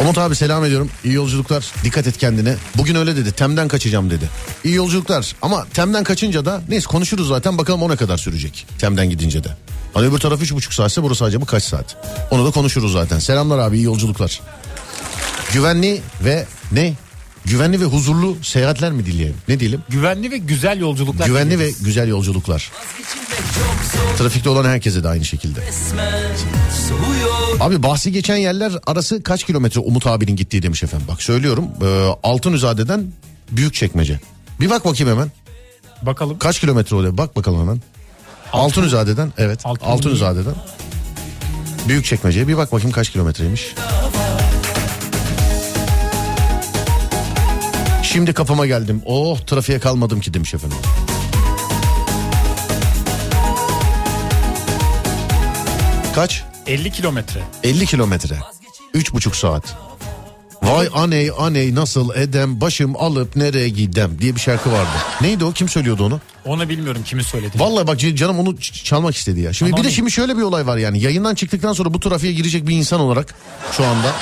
Umut 0.00 0.18
abi 0.18 0.36
selam 0.36 0.64
ediyorum. 0.64 0.90
İyi 1.04 1.14
yolculuklar. 1.14 1.72
Dikkat 1.84 2.06
et 2.06 2.18
kendine. 2.18 2.54
Bugün 2.76 2.94
öyle 2.94 3.16
dedi. 3.16 3.32
Temden 3.32 3.68
kaçacağım 3.68 4.10
dedi. 4.10 4.28
İyi 4.64 4.74
yolculuklar. 4.74 5.32
Ama 5.42 5.66
temden 5.74 6.04
kaçınca 6.04 6.44
da 6.44 6.62
neyse 6.68 6.86
konuşuruz 6.86 7.28
zaten. 7.28 7.58
Bakalım 7.58 7.82
o 7.82 7.88
ne 7.88 7.96
kadar 7.96 8.16
sürecek. 8.16 8.66
Temden 8.78 9.10
gidince 9.10 9.44
de. 9.44 9.48
Hani 9.94 10.06
öbür 10.06 10.18
taraf 10.18 10.42
üç 10.42 10.52
buçuk 10.52 10.74
saatse 10.74 11.02
burası 11.02 11.24
acaba 11.24 11.44
kaç 11.44 11.62
saat? 11.62 11.96
Onu 12.30 12.46
da 12.46 12.50
konuşuruz 12.50 12.92
zaten. 12.92 13.18
Selamlar 13.18 13.58
abi 13.58 13.76
iyi 13.76 13.84
yolculuklar. 13.84 14.40
Güvenli 15.52 16.00
ve 16.24 16.46
ne? 16.72 16.94
Güvenli 17.44 17.80
ve 17.80 17.84
huzurlu 17.84 18.36
seyahatler 18.42 18.92
mi 18.92 19.06
dileyelim? 19.06 19.36
Ne 19.48 19.60
diyelim? 19.60 19.82
Güvenli 19.88 20.30
ve 20.30 20.38
güzel 20.38 20.80
yolculuklar. 20.80 21.26
Güvenli 21.26 21.58
ve 21.58 21.64
dileriz. 21.64 21.82
güzel 21.84 22.08
yolculuklar. 22.08 22.70
Trafikte 24.18 24.48
olan 24.50 24.64
herkese 24.64 25.04
de 25.04 25.08
aynı 25.08 25.24
şekilde. 25.24 25.60
Abi 27.60 27.82
bahsi 27.82 28.12
geçen 28.12 28.36
yerler 28.36 28.72
arası 28.86 29.22
kaç 29.22 29.44
kilometre 29.44 29.80
Umut 29.80 30.06
abinin 30.06 30.36
gittiği 30.36 30.62
demiş 30.62 30.82
efendim. 30.82 31.06
Bak 31.10 31.22
söylüyorum 31.22 31.64
e, 31.82 31.86
Altınüzade'den 32.22 33.06
Büyükçekmece. 33.50 34.20
Bir 34.60 34.70
bak 34.70 34.84
bakayım 34.84 35.12
hemen. 35.12 35.32
Bakalım. 36.02 36.38
Kaç 36.38 36.60
kilometre 36.60 36.96
oluyor? 36.96 37.16
Bak 37.18 37.36
bakalım 37.36 37.60
hemen. 37.60 37.80
Altınüzade'den 38.52 39.32
evet 39.38 39.60
Altın- 39.64 39.86
Altınüzade'den 39.86 40.54
Büyükçekmece'ye 41.88 42.48
bir 42.48 42.56
bak 42.56 42.72
bakayım 42.72 42.92
kaç 42.92 43.10
kilometreymiş. 43.10 43.74
Şimdi 48.14 48.32
kapıma 48.32 48.66
geldim. 48.66 49.02
Oh 49.06 49.40
trafiğe 49.40 49.78
kalmadım 49.78 50.20
ki 50.20 50.34
demiş 50.34 50.54
efendim. 50.54 50.76
Kaç? 56.14 56.44
50 56.66 56.90
kilometre. 56.90 57.40
50 57.62 57.86
kilometre. 57.86 58.38
Üç 58.94 59.12
buçuk 59.12 59.36
saat. 59.36 59.76
Vay 60.62 60.88
aney 60.94 61.30
aney 61.38 61.74
nasıl 61.74 62.14
edem 62.14 62.60
başım 62.60 62.96
alıp 62.96 63.36
nereye 63.36 63.68
gidem 63.68 64.18
diye 64.20 64.34
bir 64.34 64.40
şarkı 64.40 64.72
vardı. 64.72 64.90
Neydi 65.20 65.44
o 65.44 65.52
kim 65.52 65.68
söylüyordu 65.68 66.04
onu? 66.04 66.20
Onu 66.44 66.68
bilmiyorum 66.68 67.02
kimi 67.04 67.24
söyledi. 67.24 67.60
Vallahi 67.60 67.86
bak 67.86 68.00
canım 68.16 68.38
onu 68.38 68.60
çalmak 68.60 69.16
istedi 69.16 69.40
ya. 69.40 69.52
Şimdi 69.52 69.72
Ama 69.72 69.82
bir 69.82 69.88
de 69.88 69.90
şimdi 69.92 70.10
şöyle 70.10 70.36
bir 70.36 70.42
olay 70.42 70.66
var 70.66 70.76
yani 70.76 71.00
yayından 71.00 71.34
çıktıktan 71.34 71.72
sonra 71.72 71.94
bu 71.94 72.00
trafiğe 72.00 72.32
girecek 72.32 72.68
bir 72.68 72.76
insan 72.76 73.00
olarak 73.00 73.34
şu 73.76 73.84
anda. 73.84 74.12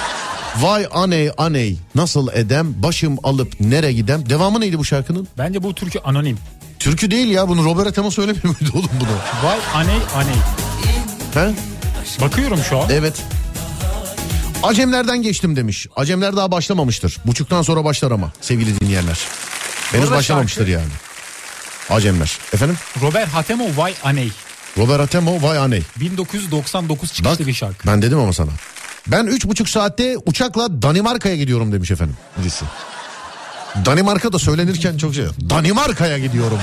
Vay 0.61 0.87
aney 0.93 1.31
aney 1.39 1.79
nasıl 1.95 2.29
edem 2.33 2.83
başım 2.83 3.17
alıp 3.23 3.61
nereye 3.61 3.93
gidem. 3.93 4.29
Devamı 4.31 4.61
neydi 4.61 4.79
bu 4.79 4.85
şarkının? 4.85 5.29
Bence 5.39 5.63
bu 5.63 5.75
türkü 5.75 5.99
anonim. 5.99 6.39
Türkü 6.79 7.11
değil 7.11 7.29
ya 7.29 7.49
bunu 7.49 7.65
Robert 7.65 7.95
Tema 7.95 8.11
söylemiyor 8.11 8.45
muydu 8.45 8.73
oğlum 8.75 8.91
bunu? 9.01 9.49
Vay 9.51 9.59
aney 9.75 9.99
aney. 10.15 10.35
He? 11.35 11.55
Bakıyorum 12.21 12.61
şu 12.69 12.79
an. 12.79 12.91
Evet. 12.93 13.23
Acemlerden 14.63 15.23
geçtim 15.23 15.57
demiş. 15.57 15.87
Acemler 15.97 16.37
daha 16.37 16.51
başlamamıştır. 16.53 17.19
Buçuktan 17.27 17.63
sonra 17.63 17.85
başlar 17.85 18.11
ama 18.11 18.33
sevgili 18.41 18.81
dinleyenler. 18.81 19.19
Henüz 19.93 20.11
başlamamıştır 20.11 20.61
şarkı- 20.67 20.71
yani. 20.73 20.93
Acemler. 21.91 22.39
Efendim? 22.53 22.77
Robert 23.03 23.29
Hatemo 23.29 23.65
Vay 23.77 23.95
Aney. 24.05 24.33
Robert 24.79 25.01
Atemo 25.01 25.43
vay 25.43 25.59
aney. 25.59 25.83
1999 26.01 27.13
çıkışlı 27.13 27.39
Bak 27.41 27.47
bir 27.47 27.55
şarkı. 27.55 27.87
ben 27.87 28.03
dedim 28.03 28.19
ama 28.19 28.33
sana. 28.33 28.51
Ben 29.07 29.27
üç 29.27 29.47
buçuk 29.47 29.69
saatte 29.69 30.17
uçakla 30.27 30.83
Danimarka'ya 30.83 31.37
gidiyorum 31.37 31.73
demiş 31.73 31.91
efendim 31.91 32.17
birisi. 32.39 32.65
Danimarka 33.87 34.33
da 34.33 34.39
söylenirken 34.39 34.97
çok 34.97 35.15
şey. 35.15 35.25
Danimarka'ya 35.51 36.19
gidiyorum. 36.19 36.59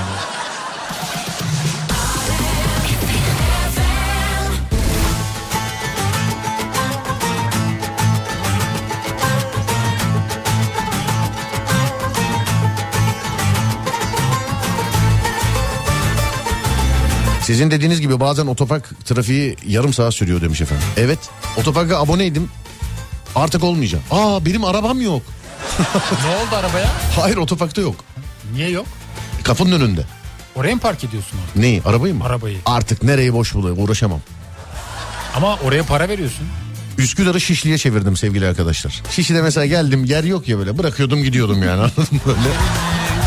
Sizin 17.49 17.71
dediğiniz 17.71 18.01
gibi 18.01 18.19
bazen 18.19 18.47
otopark 18.47 19.05
trafiği 19.05 19.55
yarım 19.67 19.93
saat 19.93 20.13
sürüyor 20.13 20.41
demiş 20.41 20.61
efendim. 20.61 20.85
Evet 20.97 21.19
otoparka 21.57 21.97
aboneydim 21.97 22.49
artık 23.35 23.63
olmayacağım. 23.63 24.03
Aa 24.11 24.45
benim 24.45 24.63
arabam 24.63 25.01
yok. 25.01 25.21
ne 26.25 26.35
oldu 26.35 26.55
arabaya? 26.55 26.87
Hayır 27.15 27.37
otoparkta 27.37 27.81
yok. 27.81 27.95
Niye 28.53 28.69
yok? 28.69 28.85
Kapının 29.43 29.81
önünde. 29.81 30.01
Oraya 30.55 30.75
mı 30.75 30.81
park 30.81 31.03
ediyorsun 31.03 31.37
orada? 31.37 31.59
Neyi 31.61 31.81
arabayı 31.85 32.15
mı? 32.15 32.23
Arabayı. 32.23 32.57
Artık 32.65 33.03
nereyi 33.03 33.33
boş 33.33 33.53
bulayım 33.53 33.83
uğraşamam. 33.83 34.19
Ama 35.35 35.55
oraya 35.55 35.83
para 35.83 36.09
veriyorsun. 36.09 36.47
Üsküdar'ı 36.97 37.41
Şişli'ye 37.41 37.77
çevirdim 37.77 38.17
sevgili 38.17 38.47
arkadaşlar. 38.47 39.01
Şişli'de 39.11 39.41
mesela 39.41 39.65
geldim 39.65 40.05
yer 40.05 40.23
yok 40.23 40.47
ya 40.47 40.57
böyle 40.57 40.77
bırakıyordum 40.77 41.23
gidiyordum 41.23 41.63
yani 41.63 41.71
anladın 41.81 42.07
mı 42.11 42.19
böyle. 42.25 42.39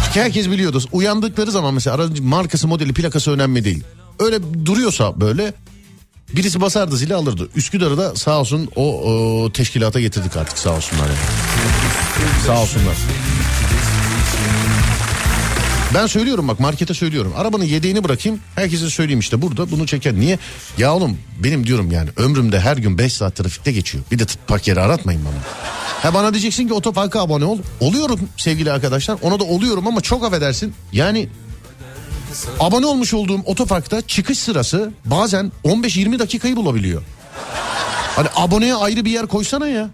Çünkü 0.04 0.20
herkes 0.20 0.50
biliyordu. 0.50 0.82
Uyandıkları 0.92 1.50
zaman 1.50 1.74
mesela 1.74 1.96
aracı 1.96 2.22
markası 2.22 2.68
modeli 2.68 2.92
plakası 2.92 3.30
önemli 3.30 3.64
değil. 3.64 3.84
Öyle 4.18 4.66
duruyorsa 4.66 5.20
böyle 5.20 5.54
birisi 6.36 6.60
basardı 6.60 6.96
zili 6.96 7.14
alırdı. 7.14 7.48
Üsküdar'ı 7.56 7.98
da 7.98 8.16
sağ 8.16 8.40
olsun 8.40 8.68
o, 8.76 9.02
o 9.02 9.52
teşkilata 9.52 10.00
getirdik 10.00 10.36
artık 10.36 10.58
sağ 10.58 10.76
olsunlar 10.76 11.06
yani. 11.06 11.16
Sağ 12.46 12.62
olsunlar. 12.62 12.96
Ben 15.94 16.06
söylüyorum 16.06 16.48
bak 16.48 16.60
markete 16.60 16.94
söylüyorum. 16.94 17.32
Arabanın 17.36 17.64
yedeğini 17.64 18.04
bırakayım. 18.04 18.40
Herkese 18.54 18.90
söyleyeyim 18.90 19.20
işte 19.20 19.42
burada 19.42 19.70
bunu 19.70 19.86
çeken. 19.86 20.20
Niye? 20.20 20.38
Ya 20.78 20.94
oğlum 20.94 21.18
benim 21.44 21.66
diyorum 21.66 21.90
yani 21.90 22.10
ömrümde 22.16 22.60
her 22.60 22.76
gün 22.76 22.98
5 22.98 23.12
saat 23.12 23.36
trafikte 23.36 23.72
geçiyor. 23.72 24.04
Bir 24.10 24.18
de 24.18 24.24
park 24.46 24.68
yeri 24.68 24.80
aratmayın 24.80 25.24
bana. 25.24 25.34
Ha 26.02 26.14
bana 26.14 26.32
diyeceksin 26.32 26.68
ki 26.68 26.74
otoparka 26.74 27.20
abone 27.20 27.44
ol. 27.44 27.58
Oluyorum 27.80 28.20
sevgili 28.36 28.72
arkadaşlar. 28.72 29.18
Ona 29.22 29.40
da 29.40 29.44
oluyorum 29.44 29.86
ama 29.86 30.00
çok 30.00 30.24
affedersin. 30.24 30.74
Yani 30.92 31.28
abone 32.60 32.86
olmuş 32.86 33.14
olduğum 33.14 33.40
otoparkta 33.44 34.00
çıkış 34.00 34.38
sırası 34.38 34.92
bazen 35.04 35.52
15-20 35.64 36.18
dakikayı 36.18 36.56
bulabiliyor. 36.56 37.02
Hani 38.16 38.28
aboneye 38.36 38.74
ayrı 38.74 39.04
bir 39.04 39.10
yer 39.10 39.26
koysana 39.26 39.68
ya. 39.68 39.88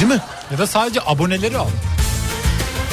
Değil 0.00 0.12
mi? 0.12 0.20
Ya 0.52 0.58
da 0.58 0.66
sadece 0.66 1.00
aboneleri 1.06 1.58
al. 1.58 1.68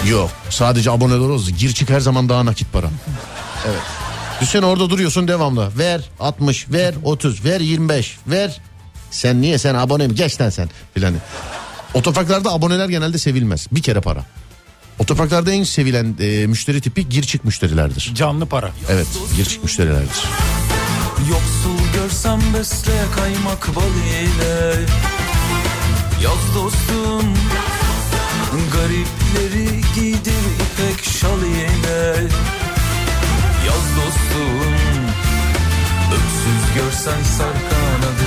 Yok 0.09 0.29
sadece 0.49 0.91
aboneler 0.91 1.29
olsun. 1.29 1.57
Gir 1.57 1.73
çık 1.73 1.89
her 1.89 1.99
zaman 1.99 2.29
daha 2.29 2.45
nakit 2.45 2.73
para. 2.73 2.87
Evet. 3.67 3.81
Düşün 4.41 4.61
orada 4.61 4.89
duruyorsun 4.89 5.27
devamlı. 5.27 5.71
Ver 5.77 6.09
60, 6.19 6.71
ver 6.71 6.95
30, 7.03 7.45
ver 7.45 7.59
25, 7.59 8.17
ver. 8.27 8.61
Sen 9.11 9.41
niye 9.41 9.57
sen 9.57 9.75
abone 9.75 10.07
mi? 10.07 10.15
Geç 10.15 10.41
lan 10.41 10.49
sen 10.49 10.69
filan. 10.93 11.13
Otoparklarda 11.93 12.51
aboneler 12.53 12.89
genelde 12.89 13.17
sevilmez. 13.17 13.67
Bir 13.71 13.81
kere 13.81 14.01
para. 14.01 14.23
Otoparklarda 14.99 15.51
en 15.51 15.63
sevilen 15.63 16.15
e, 16.19 16.47
müşteri 16.47 16.81
tipi 16.81 17.09
gir 17.09 17.23
çık 17.23 17.45
müşterilerdir. 17.45 18.11
Canlı 18.15 18.45
para. 18.45 18.71
Evet 18.89 19.07
gir 19.35 19.45
çık 19.45 19.63
müşterilerdir. 19.63 20.23
Yoksul 21.29 21.93
görsem 21.93 22.39
besle 22.53 23.05
kaymak 23.15 23.75
bal 23.75 23.95
ile 24.21 24.85
Yaz 26.23 26.55
dostum 26.55 27.33
Garipleri 28.73 29.81
giydir 29.95 30.43
ipek 30.55 31.05
şal 31.05 31.41
ile 31.41 32.27
Yaz 33.67 33.87
dostum 33.97 34.75
Öksüz 36.13 36.75
görsen 36.75 37.23
sar 37.23 37.53
kanadın 37.69 38.26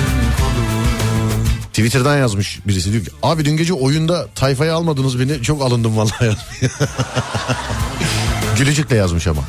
Twitter'dan 1.81 2.17
yazmış 2.17 2.59
birisi 2.67 2.91
diyor 2.93 3.05
ki 3.05 3.11
abi 3.23 3.45
dün 3.45 3.57
gece 3.57 3.73
oyunda 3.73 4.27
tayfaya 4.35 4.75
almadınız 4.75 5.19
beni 5.19 5.41
çok 5.41 5.61
alındım 5.61 5.97
vallahi. 5.97 6.37
Gülücükle 8.57 8.95
yazmış 8.95 9.27
ama. 9.27 9.41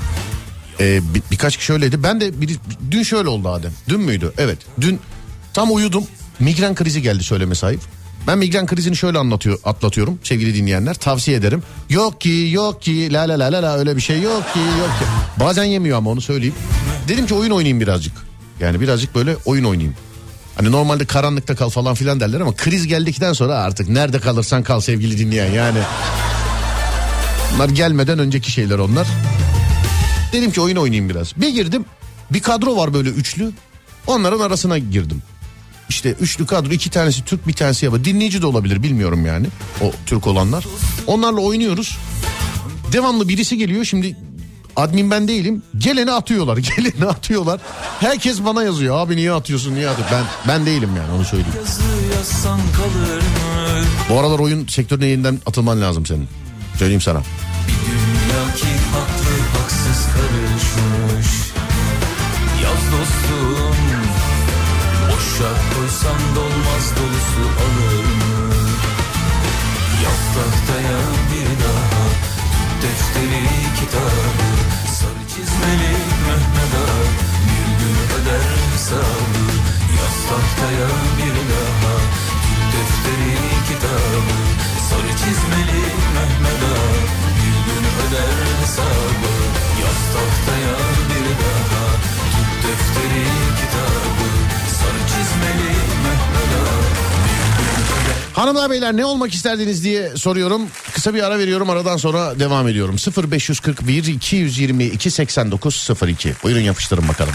Ee, 0.81 1.01
bir- 1.15 1.23
birkaç 1.31 1.57
kişi 1.57 1.73
öyleydi. 1.73 2.03
Ben 2.03 2.21
de 2.21 2.41
bir, 2.41 2.59
dün 2.91 3.03
şöyle 3.03 3.29
oldu 3.29 3.49
Adem. 3.49 3.73
Dün 3.89 4.01
müydü? 4.01 4.33
Evet. 4.39 4.59
Dün 4.81 5.01
tam 5.55 5.75
uyudum. 5.75 6.05
Migren 6.39 6.75
krizi 6.75 7.03
geldi 7.03 7.25
söyleme 7.25 7.55
sahip. 7.55 7.81
Ben 8.27 8.39
migren 8.39 8.67
krizini 8.67 8.97
şöyle 8.97 9.19
anlatıyor, 9.19 9.59
atlatıyorum 9.65 10.19
sevgili 10.23 10.55
dinleyenler. 10.55 10.95
Tavsiye 10.95 11.37
ederim. 11.37 11.63
Yok 11.91 12.21
ki 12.21 12.49
yok 12.53 12.83
ki 12.83 13.13
la 13.13 13.21
la 13.23 13.39
la 13.39 13.53
la 13.53 13.63
la 13.63 13.79
öyle 13.79 13.97
bir 13.97 14.01
şey 14.03 14.23
yok 14.23 14.43
ki 14.53 14.59
yok 14.59 14.89
ki. 14.99 15.05
Bazen 15.41 15.65
yemiyor 15.65 15.99
ama 15.99 16.11
onu 16.11 16.21
söyleyeyim. 16.21 16.55
Dedim 17.09 17.27
ki 17.27 17.35
oyun 17.35 17.51
oynayayım 17.51 17.81
birazcık. 17.81 18.13
Yani 18.61 18.81
birazcık 18.81 19.15
böyle 19.15 19.37
oyun 19.45 19.65
oynayayım. 19.65 19.95
Hani 20.57 20.73
normalde 20.73 21.05
karanlıkta 21.05 21.55
kal 21.55 21.69
falan 21.69 21.95
filan 21.95 22.21
derler 22.21 22.41
ama 22.41 22.57
kriz 22.57 22.87
geldikten 22.87 23.33
sonra 23.33 23.55
artık 23.55 23.89
nerede 23.89 24.19
kalırsan 24.21 24.63
kal 24.63 24.81
sevgili 24.81 25.19
dinleyen 25.19 25.53
yani. 25.53 25.79
Bunlar 27.55 27.69
gelmeden 27.69 28.19
önceki 28.19 28.51
şeyler 28.51 28.79
onlar. 28.79 29.07
Dedim 30.33 30.53
ki 30.53 30.61
oyun 30.61 30.77
oynayayım 30.77 31.09
biraz. 31.09 31.37
Bir 31.37 31.49
girdim 31.49 31.85
bir 32.33 32.41
kadro 32.41 32.77
var 32.77 32.95
böyle 32.95 33.09
üçlü. 33.09 33.53
Onların 34.07 34.41
arasına 34.41 34.79
girdim. 34.79 35.23
İşte 35.89 36.11
üçlü 36.21 36.47
kadro 36.47 36.73
iki 36.73 36.91
tanesi 36.91 37.25
Türk 37.25 37.47
bir 37.47 37.53
tanesi 37.53 37.85
yabancı. 37.85 38.05
Dinleyici 38.05 38.43
de 38.43 38.47
olabilir 38.47 38.83
bilmiyorum 38.83 39.27
yani 39.27 39.47
o 39.81 39.93
Türk 40.07 40.27
olanlar. 40.27 40.65
Onlarla 41.07 41.41
oynuyoruz. 41.41 41.99
Devamlı 42.93 43.29
birisi 43.29 43.57
geliyor 43.57 43.85
şimdi 43.85 44.17
admin 44.77 45.11
ben 45.11 45.29
değilim. 45.29 45.63
Geleni 45.79 46.13
atıyorlar 46.13 46.57
geleni 46.77 47.05
atıyorlar. 47.05 47.61
Herkes 48.01 48.45
bana 48.45 48.63
yazıyor 48.63 48.99
abi 48.99 49.17
niye 49.17 49.33
atıyorsun 49.33 49.75
niye 49.75 49.89
atıyorsun. 49.89 50.17
Ben, 50.19 50.55
ben 50.55 50.67
değilim 50.67 50.91
yani 50.97 51.13
onu 51.17 51.25
söyleyeyim. 51.25 51.55
Bu 54.11 54.19
aralar 54.21 54.39
oyun 54.39 54.67
sektörüne 54.67 55.07
yeniden 55.07 55.39
atılman 55.47 55.81
lazım 55.81 56.07
senin. 56.07 56.29
Söyleyeyim 56.79 57.01
sana. 57.01 57.23
Dünya 57.87 58.55
ki 58.55 58.67
haklı 58.93 59.59
haksız 59.59 60.07
karışmış 60.15 61.31
Yaz 62.63 62.83
dostum 62.93 63.77
Boşa 65.09 65.51
koysan 65.75 66.21
dolmaz 66.37 66.87
dolusu 66.97 67.45
alır 67.65 68.05
mı? 68.05 68.55
Yaz 70.05 70.23
tahtaya 70.35 70.99
bir 71.31 71.65
daha 71.65 72.03
defteri 72.83 73.45
kitabı 73.81 74.22
hesabı 78.93 79.45
Yaz 79.99 80.17
tahtaya 80.29 80.89
bir 81.19 81.37
daha 81.51 81.95
Tut 82.45 82.63
defteri 82.75 83.35
kitabı 83.69 84.37
Sarı 84.91 85.13
çizmeli 85.17 85.83
Mehmet 86.15 86.63
Ağa 86.73 86.93
Bir 87.39 87.57
gün 87.67 87.85
öder 88.03 88.37
hesabı 88.61 89.33
Yaz 89.83 90.03
tahtaya 90.15 90.77
bir 91.09 91.27
daha 91.41 91.87
Tut 92.33 92.51
defteri 92.65 93.25
kitabı 93.61 94.29
Sarı 94.79 95.03
çizmeli 95.09 95.71
Mehmet 96.05 96.53
Ağa 96.63 98.41
Hanımlar 98.41 98.71
beyler 98.71 98.97
ne 98.97 99.05
olmak 99.05 99.35
isterdiniz 99.35 99.85
diye 99.85 100.17
soruyorum. 100.17 100.63
Kısa 100.95 101.15
bir 101.15 101.23
ara 101.23 101.39
veriyorum 101.39 101.71
aradan 101.71 101.97
sonra 101.97 102.39
devam 102.39 102.69
ediyorum. 102.69 102.97
0541 103.33 104.05
222 104.05 105.11
89 105.11 105.89
02. 106.09 106.33
Buyurun 106.43 106.61
yapıştırın 106.61 107.09
bakalım. 107.09 107.35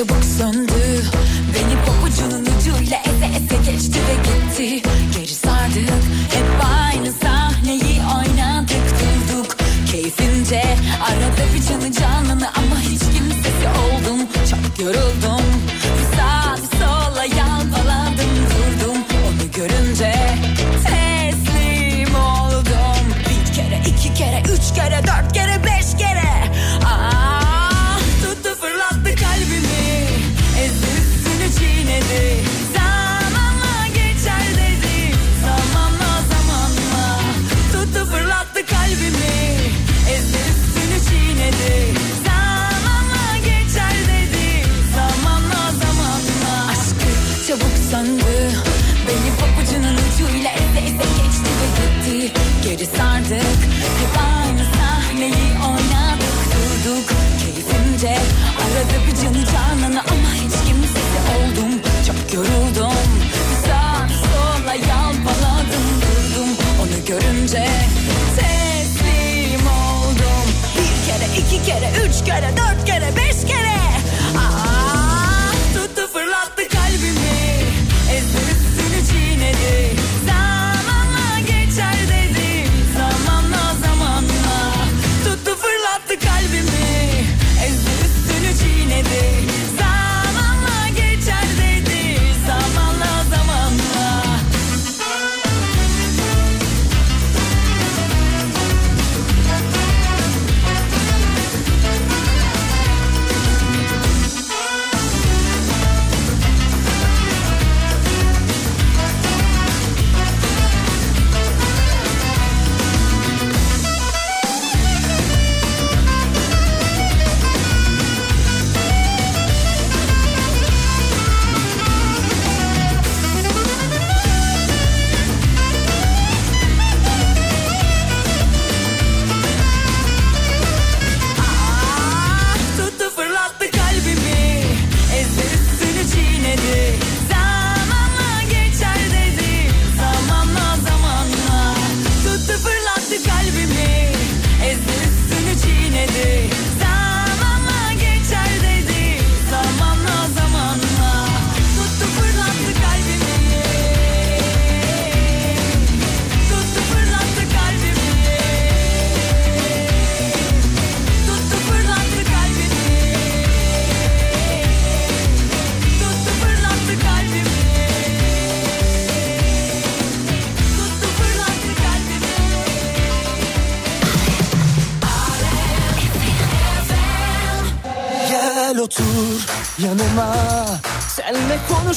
Çabuk 0.00 0.24
söndü 0.24 1.19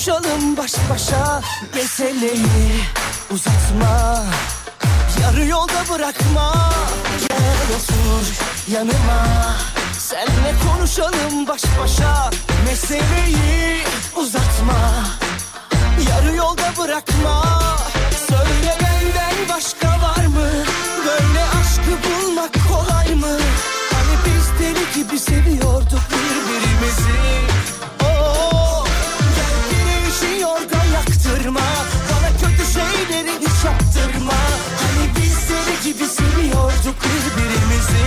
Senle 0.04 0.20
konuşalım 0.22 0.58
baş 0.58 0.74
başa 0.90 1.42
Meseleyi 1.76 2.84
uzatma. 3.32 4.24
Yarı 5.22 5.46
yolda 5.46 5.94
bırakma 5.94 6.54
Gel 7.30 7.78
otur 7.78 8.26
yanıma. 8.74 9.56
Senle 10.00 10.56
konuşalım 10.68 11.48
baş 11.48 11.62
başa 11.82 12.30
Meseleyi 12.66 13.84
uzatma. 14.16 14.80
Yarı 16.10 16.36
yolda 16.36 16.74
bırakma 16.80 17.60
Söyle 18.30 18.78
benden 18.82 19.56
başka 19.56 19.88
var 19.88 20.26
mı? 20.26 20.50
Böyle 21.06 21.44
aşkı 21.44 22.10
bulmak 22.10 22.52
kolay 22.70 23.16
mı? 23.16 23.38
Hani 23.94 24.18
biz 24.26 24.60
deli 24.60 25.04
gibi 25.04 25.20
seviyorduk 25.20 26.02
birbirimizi 26.12 27.53
seviyorduk 36.84 37.04
birbirimizi 37.04 38.04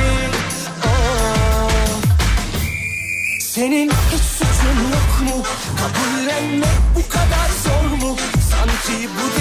senin 3.40 3.90
hiç 3.90 4.22
suçun 4.22 4.78
yok 4.92 5.34
mu? 5.34 5.42
Kabullenmek 5.78 6.78
bu 6.94 7.08
kadar 7.08 7.48
zor 7.64 8.06
mu? 8.06 8.16
Sanki 8.50 9.08
bu 9.08 9.35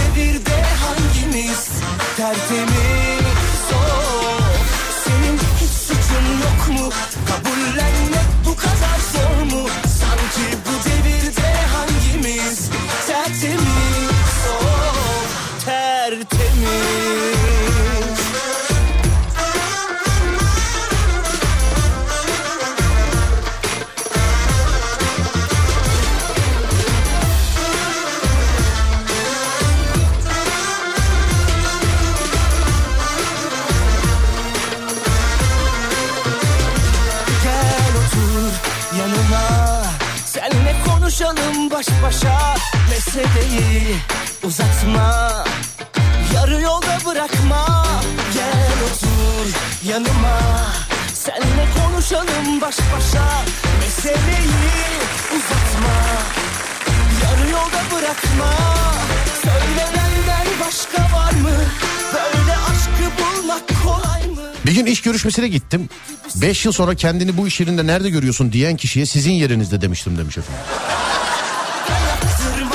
Bir 64.66 64.72
gün 64.72 64.86
iş 64.86 65.01
görüşmesine 65.01 65.47
gittim. 65.47 65.89
5 66.36 66.66
yıl 66.66 66.72
sonra 66.72 66.95
kendini 66.95 67.38
bu 67.38 67.47
iş 67.47 67.59
yerinde 67.59 67.88
nerede 67.88 68.09
görüyorsun 68.09 68.51
diyen 68.51 68.78
kişiye 68.78 69.05
sizin 69.05 69.32
yerinizde 69.32 69.82
demiştim 69.82 70.18
demiş 70.18 70.38
efendim. 70.38 70.63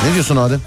Ne 0.09 0.15
diyorsun 0.15 0.37
Adem? 0.37 0.61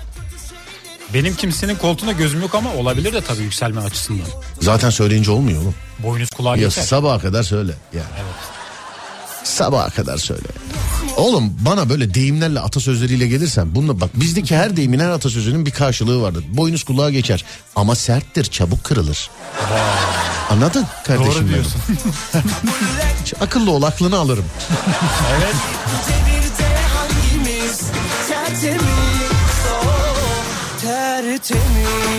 Benim 1.14 1.36
kimsenin 1.36 1.76
koltuğunda 1.76 2.12
gözüm 2.12 2.42
yok 2.42 2.56
ama 2.56 2.74
olabilir 2.74 3.14
de 3.14 3.22
tabii 3.22 3.42
yükselme 3.44 3.82
açısından. 3.82 4.26
Zaten 4.62 4.90
söyleyince 4.90 5.32
olmuyor 5.32 5.62
oğlum. 5.62 5.76
Boynuz 6.00 6.30
kulağa 6.30 6.56
Ya 6.56 6.64
geçer. 6.64 6.82
sabaha 6.84 7.20
kadar 7.20 7.44
söyle. 7.44 7.72
Ya. 7.94 8.04
Sabaha 9.44 9.90
kadar 9.90 10.18
söyle. 10.18 10.48
Oğlum 11.18 11.54
bana 11.60 11.90
böyle 11.90 12.14
deyimlerle 12.14 12.60
atasözleriyle 12.60 13.28
gelirsen 13.28 13.76
bununla 13.76 14.02
bak 14.02 14.10
bizdeki 14.14 14.56
her 14.56 14.78
deyimin 14.78 15.00
her 15.00 15.10
atasözünün 15.10 15.66
bir 15.66 15.72
karşılığı 15.72 16.22
vardır. 16.22 16.44
Boynuz 16.50 16.84
kulağa 16.84 17.10
geçer 17.10 17.46
ama 17.76 17.96
serttir 17.96 18.44
çabuk 18.44 18.84
kırılır. 18.84 19.30
Anladın 20.50 20.86
kardeşim 21.06 21.34
Doğru 21.34 21.50
diyorsun. 21.50 21.82
Akıllı 23.42 23.72
ol 23.72 23.84
aklını 23.84 24.18
alırım. 24.18 24.46
evet. 25.38 25.56
Tertemiz 30.82 32.13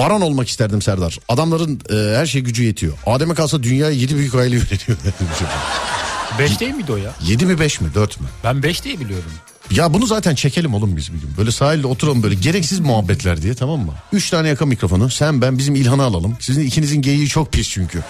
Baron 0.00 0.20
olmak 0.20 0.48
isterdim 0.48 0.82
Serdar. 0.82 1.18
Adamların 1.28 1.80
e, 1.90 2.18
her 2.18 2.26
şey 2.26 2.40
gücü 2.40 2.64
yetiyor. 2.64 2.92
Adem'e 3.06 3.34
kalsa 3.34 3.62
dünyayı 3.62 3.98
yedi 3.98 4.16
büyük 4.16 4.34
aile 4.34 4.56
yönetiyor. 4.56 4.98
Beş 6.38 6.60
değil 6.60 6.74
miydi 6.74 6.92
o 6.92 6.96
ya? 6.96 7.10
Yedi 7.26 7.46
mi 7.46 7.60
beş 7.60 7.80
mi 7.80 7.88
dört 7.94 8.20
mü? 8.20 8.26
Ben 8.44 8.62
beş 8.62 8.84
diye 8.84 9.00
biliyorum. 9.00 9.30
Ya 9.70 9.92
bunu 9.94 10.06
zaten 10.06 10.34
çekelim 10.34 10.74
oğlum 10.74 10.96
biz 10.96 11.12
bir 11.12 11.18
gün. 11.18 11.36
Böyle 11.38 11.50
sahilde 11.52 11.86
oturalım 11.86 12.22
böyle 12.22 12.34
gereksiz 12.34 12.80
muhabbetler 12.80 13.42
diye 13.42 13.54
tamam 13.54 13.80
mı? 13.80 13.92
Üç 14.12 14.30
tane 14.30 14.48
yaka 14.48 14.66
mikrofonu 14.66 15.10
sen 15.10 15.42
ben 15.42 15.58
bizim 15.58 15.74
İlhan'ı 15.74 16.02
alalım. 16.02 16.36
Sizin 16.40 16.66
ikinizin 16.66 17.02
geyiği 17.02 17.28
çok 17.28 17.52
pis 17.52 17.68
çünkü. 17.68 18.00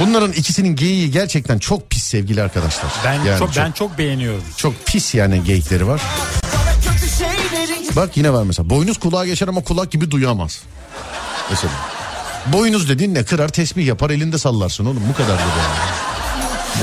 Bunların 0.00 0.32
ikisinin 0.32 0.76
geyiği 0.76 1.10
gerçekten 1.10 1.58
çok 1.58 1.90
pis 1.90 2.02
sevgili 2.02 2.42
arkadaşlar. 2.42 2.92
Ben 3.04 3.12
Yani 3.24 3.38
çok, 3.38 3.56
ben 3.56 3.72
çok 3.72 3.98
beğeniyorum. 3.98 4.42
çok 4.56 4.86
pis 4.86 5.14
yani 5.14 5.44
geyikleri 5.44 5.86
var. 5.86 6.00
Bak 7.96 8.16
yine 8.16 8.32
var 8.32 8.42
mesela. 8.42 8.70
Boynuz 8.70 8.98
kulağa 8.98 9.26
geçer 9.26 9.48
ama 9.48 9.64
kulak 9.64 9.92
gibi 9.92 10.10
duyamaz. 10.10 10.62
Mesela. 11.50 11.72
Boynuz 12.46 12.88
dediğin 12.88 13.14
ne? 13.14 13.24
Kırar 13.24 13.48
tesbih 13.48 13.86
yapar 13.86 14.10
elinde 14.10 14.38
sallarsın 14.38 14.84
oğlum. 14.84 15.02
Bu 15.08 15.14
kadar 15.14 15.38
da 15.38 15.42
yani. 15.42 16.00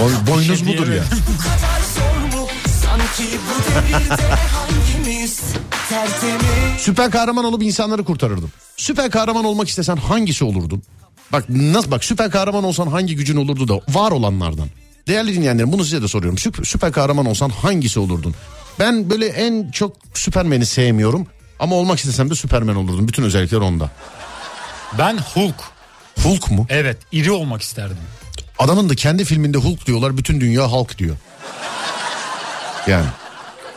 Boy, 0.01 0.11
boynuz 0.33 0.59
şey 0.59 0.67
budur 0.67 0.87
ya. 0.87 0.87
diyemedim. 0.87 1.17
bu 1.27 1.43
kadar 1.43 1.81
zor 1.95 2.37
mu 2.39 2.47
sanki 2.83 3.37
bu 3.37 3.71
devirde 3.71 4.23
hangimiz 4.23 5.41
tertemiz 5.89 6.81
Süper 6.81 7.11
kahraman 7.11 7.45
olup 7.45 7.63
insanları 7.63 8.03
kurtarırdım. 8.03 8.51
Süper 8.77 9.11
kahraman 9.11 9.45
olmak 9.45 9.69
istesen 9.69 9.97
hangisi 9.97 10.43
olurdun? 10.45 10.83
Bak 11.31 11.45
nasıl 11.49 11.91
bak 11.91 12.03
süper 12.03 12.31
kahraman 12.31 12.63
olsan 12.63 12.87
hangi 12.87 13.15
gücün 13.15 13.35
olurdu 13.37 13.67
da 13.67 13.79
var 13.99 14.11
olanlardan. 14.11 14.67
Değerli 15.07 15.35
dinleyenlerim 15.35 15.71
bunu 15.71 15.83
size 15.83 16.01
de 16.01 16.07
soruyorum. 16.07 16.37
Süper, 16.37 16.63
süper 16.63 16.91
kahraman 16.91 17.25
olsan 17.25 17.49
hangisi 17.49 17.99
olurdun? 17.99 18.35
Ben 18.79 19.09
böyle 19.09 19.25
en 19.27 19.71
çok 19.71 19.97
Süpermen'i 20.13 20.65
sevmiyorum. 20.65 21.27
Ama 21.59 21.75
olmak 21.75 21.99
istesem 21.99 22.29
de 22.29 22.35
Süpermen 22.35 22.75
olurdum. 22.75 23.07
Bütün 23.07 23.23
özellikler 23.23 23.57
onda. 23.57 23.91
Ben 24.97 25.17
Hulk. 25.17 25.55
Hulk 26.23 26.51
mu? 26.51 26.65
Evet 26.69 26.97
iri 27.11 27.31
olmak 27.31 27.61
isterdim. 27.61 27.97
Adamın 28.59 28.89
da 28.89 28.95
kendi 28.95 29.25
filminde 29.25 29.57
Hulk 29.57 29.85
diyorlar. 29.85 30.17
Bütün 30.17 30.41
dünya 30.41 30.71
Hulk 30.71 30.97
diyor. 30.97 31.17
Yani 32.87 33.05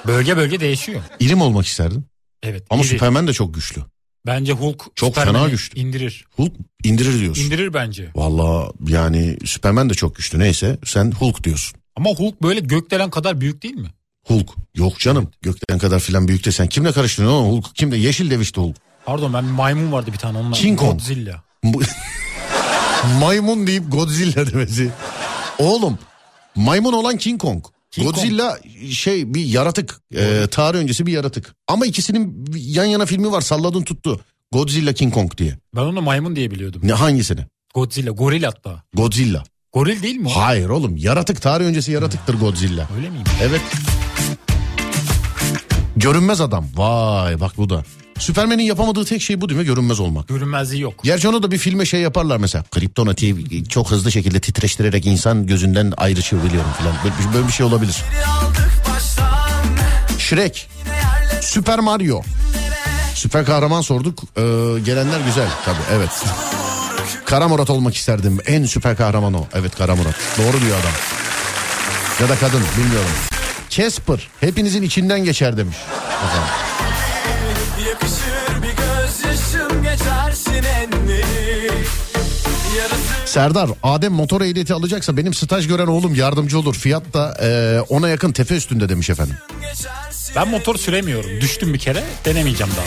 Bölge 0.07 0.37
bölge 0.37 0.61
değişiyor. 0.61 1.01
iri 1.21 1.35
mi 1.35 1.43
olmak 1.43 1.67
isterdin? 1.67 2.05
Evet. 2.43 2.65
Ama 2.71 2.83
iri. 2.83 2.89
Süpermen 2.89 3.27
de 3.27 3.33
çok 3.33 3.55
güçlü. 3.55 3.83
Bence 4.27 4.53
Hulk 4.53 4.83
Çok 4.95 5.15
fena 5.15 5.49
güçlü. 5.49 5.81
indirir. 5.81 6.25
Hulk 6.37 6.53
indirir 6.85 7.21
diyorsun. 7.21 7.45
İndirir 7.45 7.75
bence. 7.75 8.09
Valla 8.15 8.73
yani 8.89 9.37
Süpermen 9.45 9.91
de 9.91 9.95
çok 9.95 10.17
güçlü. 10.17 10.39
Neyse 10.39 10.79
sen 10.85 11.11
Hulk 11.13 11.45
diyorsun. 11.45 11.79
Ama 11.97 12.11
Hulk 12.11 12.43
böyle 12.43 12.61
gökdelen 12.61 13.11
kadar 13.11 13.41
büyük 13.41 13.63
değil 13.63 13.75
mi? 13.75 13.89
Hulk. 14.31 14.51
Yok 14.75 14.99
canım 14.99 15.29
gökten 15.43 15.79
kadar 15.79 16.01
filan 16.01 16.29
büyük 16.29 16.45
de 16.45 16.53
sen 16.53 16.67
kimle 16.67 16.93
karıştırıyorsun 16.93 17.39
oğlum 17.39 17.53
Hulk 17.53 17.75
kimde 17.75 17.97
yeşil 17.97 18.31
devişti 18.31 18.61
Hulk. 18.61 18.77
Pardon 19.05 19.35
ben 19.35 19.45
maymun 19.45 19.93
vardı 19.93 20.13
bir 20.13 20.19
tane 20.19 20.39
onunla. 20.39 20.55
King 20.57 20.79
Kong. 20.79 20.93
Godzilla. 20.93 21.43
Maymun 23.21 23.67
deyip 23.67 23.93
Godzilla 23.93 24.47
demesi. 24.53 24.91
Oğlum 25.59 25.99
maymun 26.57 26.93
olan 26.93 27.17
King 27.17 27.41
Kong. 27.41 27.65
King 27.91 28.07
Godzilla 28.07 28.59
şey 28.91 29.35
bir 29.35 29.45
yaratık. 29.45 30.01
Ee, 30.15 30.47
tarih 30.51 30.79
öncesi 30.79 31.07
bir 31.07 31.13
yaratık. 31.13 31.55
Ama 31.69 31.87
ikisinin 31.87 32.45
yan 32.55 32.85
yana 32.85 33.07
filmi 33.07 33.33
var 33.33 33.41
salladın 33.41 33.83
tuttu. 33.83 34.21
Godzilla 34.53 34.93
King 34.93 35.15
Kong 35.15 35.37
diye. 35.39 35.59
Ben 35.77 35.81
onu 35.81 36.03
maymun 36.03 36.37
diye 36.37 36.51
biliyordum. 36.51 36.81
Ne 36.85 36.93
hangisini? 36.93 37.41
Godzilla, 37.75 38.11
goril 38.11 38.43
hatta. 38.43 38.83
Godzilla. 38.95 39.45
Goril 39.73 40.03
değil 40.03 40.17
mi 40.17 40.29
o? 40.29 40.31
Hayır 40.31 40.69
oğlum 40.69 40.97
yaratık 40.97 41.43
tarih 41.43 41.65
öncesi 41.65 41.93
yaratıktır 41.93 42.35
Godzilla. 42.35 42.89
Öyle 42.97 43.11
miyim? 43.11 43.25
Evet. 43.43 43.61
Görünmez 45.97 46.41
adam. 46.41 46.65
Vay 46.77 47.41
bak 47.41 47.53
bu 47.57 47.71
da. 47.71 47.85
Süpermen'in 48.19 48.63
yapamadığı 48.63 49.05
tek 49.05 49.23
şey 49.23 49.41
bu 49.41 49.49
değil 49.49 49.61
mi? 49.61 49.67
Görünmez 49.67 50.01
olmak. 50.01 50.29
Görünmezliği 50.29 50.83
yok. 50.83 50.95
Gerçi 51.05 51.29
onu 51.29 51.43
da 51.43 51.51
bir 51.51 51.59
filme 51.59 51.87
şey 51.87 52.01
yaparlar 52.01 52.37
mesela. 52.37 52.65
Kriptonati 52.71 53.37
çok 53.69 53.91
hızlı 53.91 54.13
şekilde 54.13 54.41
titreştirerek 54.41 55.07
insan 55.07 55.47
gözünden 55.47 55.93
ayrışıyor 55.97 56.45
biliyorum 56.45 56.71
filan. 56.79 56.95
Böyle, 57.05 57.15
bir- 57.29 57.35
böyle 57.35 57.47
bir 57.47 57.53
şey 57.53 57.67
olabilir. 57.67 57.97
Shrek. 60.19 60.69
Super 61.43 61.79
Mario. 61.79 62.23
Süper 63.15 63.45
kahraman 63.47 63.81
sorduk. 63.81 64.23
Ee, 64.37 64.41
gelenler 64.85 65.21
güzel 65.27 65.49
tabii 65.65 65.77
evet. 65.97 66.11
Kara 67.25 67.49
Murat 67.49 67.71
olmak 67.71 67.95
isterdim. 67.97 68.39
En 68.47 68.65
süper 68.65 68.97
kahraman 68.97 69.35
o. 69.35 69.45
Evet 69.55 69.77
Kara 69.79 69.97
Murat. 69.97 70.15
Doğru 70.39 70.61
diyor 70.61 70.77
adam. 70.81 70.93
Ya 72.21 72.29
da 72.29 72.37
kadın 72.41 72.63
bilmiyorum. 72.79 73.11
Casper 73.71 74.29
hepinizin 74.41 74.83
içinden 74.83 75.25
geçer 75.25 75.57
demiş. 75.57 75.77
Yakışır 77.89 78.63
bir 78.63 78.77
gözyaşım 78.77 79.83
geçersin 79.83 80.51
Serdar 83.27 83.71
Adem 83.83 84.13
motor 84.13 84.41
ehliyeti 84.41 84.75
alacaksa 84.75 85.17
benim 85.17 85.35
staj 85.35 85.69
gören 85.69 85.87
oğlum 85.87 86.15
yardımcı 86.15 86.59
olur. 86.59 86.75
Fiyat 86.75 87.15
da 87.15 87.37
e, 87.43 87.81
ona 87.89 88.09
yakın 88.09 88.33
tefe 88.33 88.57
üstünde 88.57 88.89
demiş 88.89 89.11
efendim. 89.11 89.37
Ben 90.37 90.49
motor 90.49 90.77
süremiyorum. 90.77 91.31
Düştüm 91.41 91.75
bir 91.75 91.79
kere. 91.79 92.05
Denemeyeceğim 92.25 92.73
daha. 92.77 92.87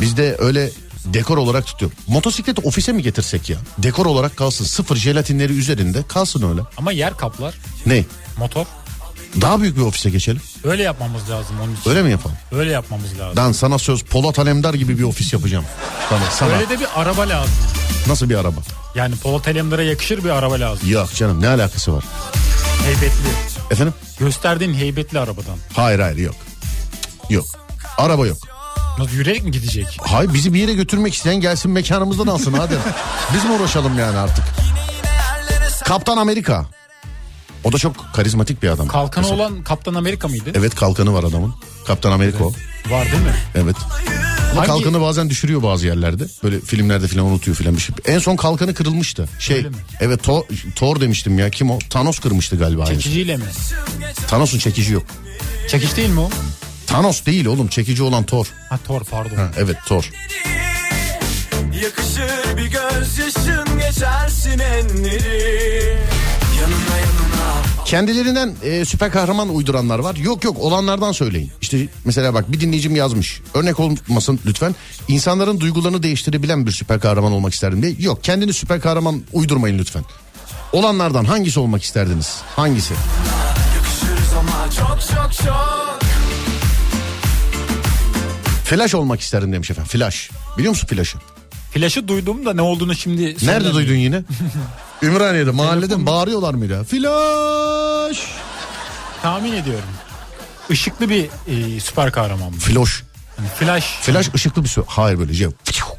Bizde 0.00 0.36
öyle 0.38 0.70
dekor 1.04 1.38
olarak 1.38 1.66
tutuyor. 1.66 1.92
Motosikleti 2.06 2.60
ofise 2.60 2.92
mi 2.92 3.02
getirsek 3.02 3.50
ya? 3.50 3.56
Dekor 3.78 4.06
olarak 4.06 4.36
kalsın. 4.36 4.64
Sıfır 4.64 4.96
jelatinleri 4.96 5.52
üzerinde 5.52 6.02
kalsın 6.08 6.50
öyle. 6.50 6.60
Ama 6.76 6.92
yer 6.92 7.16
kaplar. 7.16 7.54
Ne? 7.86 8.04
Motor. 8.38 8.66
Daha 9.40 9.60
büyük 9.60 9.76
bir 9.76 9.82
ofise 9.82 10.10
geçelim. 10.10 10.40
Öyle 10.64 10.82
yapmamız 10.82 11.30
lazım 11.30 11.56
onun 11.64 11.76
için. 11.76 11.90
Öyle 11.90 12.02
mi 12.02 12.10
yapalım? 12.10 12.36
Öyle 12.52 12.70
yapmamız 12.70 13.18
lazım. 13.18 13.36
Dan 13.36 13.52
sana 13.52 13.78
söz 13.78 14.02
Polat 14.02 14.38
Alemdar 14.38 14.74
gibi 14.74 14.98
bir 14.98 15.02
ofis 15.02 15.32
yapacağım. 15.32 15.64
Sana, 16.08 16.30
sana. 16.30 16.52
Öyle 16.54 16.68
de 16.68 16.80
bir 16.80 16.86
araba 16.96 17.22
lazım. 17.22 17.54
Nasıl 18.06 18.30
bir 18.30 18.34
araba? 18.34 18.60
Yani 18.94 19.16
Polat 19.16 19.48
Alemdar'a 19.48 19.82
yakışır 19.82 20.24
bir 20.24 20.30
araba 20.30 20.60
lazım. 20.60 20.90
Yok 20.90 21.14
canım 21.14 21.40
ne 21.40 21.48
alakası 21.48 21.92
var? 21.92 22.04
Heybetli. 22.84 23.30
Efendim? 23.70 23.94
Gösterdiğin 24.18 24.74
heybetli 24.74 25.18
arabadan. 25.18 25.56
Hayır 25.72 25.98
hayır 25.98 26.16
yok. 26.16 26.34
Yok. 27.30 27.46
Araba 27.98 28.26
yok. 28.26 28.38
Nasıl 28.98 29.12
yürüyerek 29.12 29.44
mi 29.44 29.50
gidecek? 29.50 29.98
Hayır 30.02 30.34
bizi 30.34 30.54
bir 30.54 30.60
yere 30.60 30.72
götürmek 30.74 31.14
isteyen 31.14 31.40
gelsin 31.40 31.70
mekanımızdan 31.70 32.26
alsın 32.26 32.52
hadi. 32.52 32.74
Biz 33.34 33.44
mi 33.44 33.50
uğraşalım 33.52 33.98
yani 33.98 34.18
artık? 34.18 34.44
Kaptan 35.84 36.16
Amerika. 36.16 36.66
O 37.64 37.72
da 37.72 37.78
çok 37.78 37.96
karizmatik 38.14 38.62
bir 38.62 38.68
adam. 38.68 38.88
Kalkanı 38.88 39.24
Mesela. 39.24 39.42
olan 39.42 39.62
Kaptan 39.64 39.94
Amerika 39.94 40.28
mıydı? 40.28 40.52
Evet 40.54 40.74
kalkanı 40.74 41.14
var 41.14 41.24
adamın. 41.24 41.54
Kaptan 41.86 42.12
Amerika 42.12 42.44
o. 42.44 42.52
Var 42.90 43.04
değil 43.12 43.22
mi? 43.22 43.34
Evet. 43.54 43.76
Ama 44.52 44.60
Hangi- 44.60 44.66
kalkanı 44.66 45.00
bazen 45.00 45.30
düşürüyor 45.30 45.62
bazı 45.62 45.86
yerlerde. 45.86 46.24
Böyle 46.42 46.60
filmlerde 46.60 47.08
falan 47.08 47.26
unutuyor 47.26 47.56
falan 47.56 47.76
bir 47.76 47.80
şey. 47.80 47.94
En 48.06 48.18
son 48.18 48.36
kalkanı 48.36 48.74
kırılmıştı. 48.74 49.28
Şey 49.38 49.56
Öyle 49.56 49.68
mi? 49.68 49.76
evet 50.00 50.22
Thor, 50.22 50.42
Thor 50.76 51.00
demiştim 51.00 51.38
ya. 51.38 51.50
Kim 51.50 51.70
o? 51.70 51.78
Thanos 51.90 52.18
kırmıştı 52.18 52.56
galiba. 52.56 52.86
Çekiciyle 52.86 53.36
mi? 53.36 53.44
Thanos'un 54.28 54.58
çekici 54.58 54.92
yok. 54.92 55.04
Çekiç 55.68 55.96
değil 55.96 56.10
mi 56.10 56.20
o? 56.20 56.30
Thanos 56.86 57.26
değil 57.26 57.46
oğlum 57.46 57.68
çekici 57.68 58.02
olan 58.02 58.24
Thor. 58.24 58.46
Ha 58.68 58.78
Thor 58.86 59.00
pardon. 59.04 59.36
Ha, 59.36 59.50
evet 59.58 59.76
Thor. 59.86 60.10
Yakışır 61.82 62.56
bir 62.56 62.66
gözyaşın 62.66 63.78
geçersin 63.80 64.58
enleri 64.58 65.96
Yanına 66.60 66.96
yanına 66.98 67.19
Kendilerinden 67.90 68.54
e, 68.62 68.84
süper 68.84 69.12
kahraman 69.12 69.54
uyduranlar 69.54 69.98
var. 69.98 70.16
Yok 70.16 70.44
yok 70.44 70.58
olanlardan 70.58 71.12
söyleyin. 71.12 71.50
İşte 71.60 71.88
mesela 72.04 72.34
bak 72.34 72.52
bir 72.52 72.60
dinleyicim 72.60 72.96
yazmış. 72.96 73.40
Örnek 73.54 73.80
olmasın 73.80 74.40
lütfen. 74.46 74.74
İnsanların 75.08 75.60
duygularını 75.60 76.02
değiştirebilen 76.02 76.66
bir 76.66 76.70
süper 76.70 77.00
kahraman 77.00 77.32
olmak 77.32 77.54
isterdim 77.54 77.82
diye. 77.82 77.94
Yok 77.98 78.24
kendini 78.24 78.52
süper 78.52 78.80
kahraman 78.80 79.22
uydurmayın 79.32 79.78
lütfen. 79.78 80.04
Olanlardan 80.72 81.24
hangisi 81.24 81.60
olmak 81.60 81.82
isterdiniz? 81.82 82.36
Hangisi? 82.56 82.94
Çok 84.78 85.00
çok 85.00 85.32
çok 85.32 86.00
Flash 88.64 88.94
olmak 88.94 89.20
isterdim 89.20 89.52
demiş 89.52 89.70
efendim. 89.70 89.90
Flash. 89.90 90.30
Biliyor 90.58 90.70
musun 90.70 90.86
Flash'ı? 90.86 91.18
Flaşı 91.72 92.08
duydum 92.08 92.46
da 92.46 92.54
ne 92.54 92.62
olduğunu 92.62 92.94
şimdi 92.94 93.36
Nerede 93.42 93.72
duydun 93.72 93.94
yine? 93.94 94.22
Ümraniye'de 95.02 95.50
mahallede 95.50 95.96
mi 95.96 96.06
bağırıyorlar 96.06 96.54
mıydı? 96.54 96.84
Flash. 96.84 98.26
Tahmin 99.22 99.52
ediyorum. 99.52 99.88
Işıklı 100.70 101.08
bir 101.08 101.24
e, 101.24 101.80
süper 101.80 102.12
kahraman. 102.12 102.52
bu. 102.52 102.56
Flash. 102.56 103.02
Hani 103.36 103.48
flash. 103.48 103.84
Flash 104.00 104.34
ışıklı 104.34 104.64
bir 104.64 104.68
su. 104.68 104.84
Hayır 104.88 105.18
böyle 105.18 105.34
şey. 105.34 105.48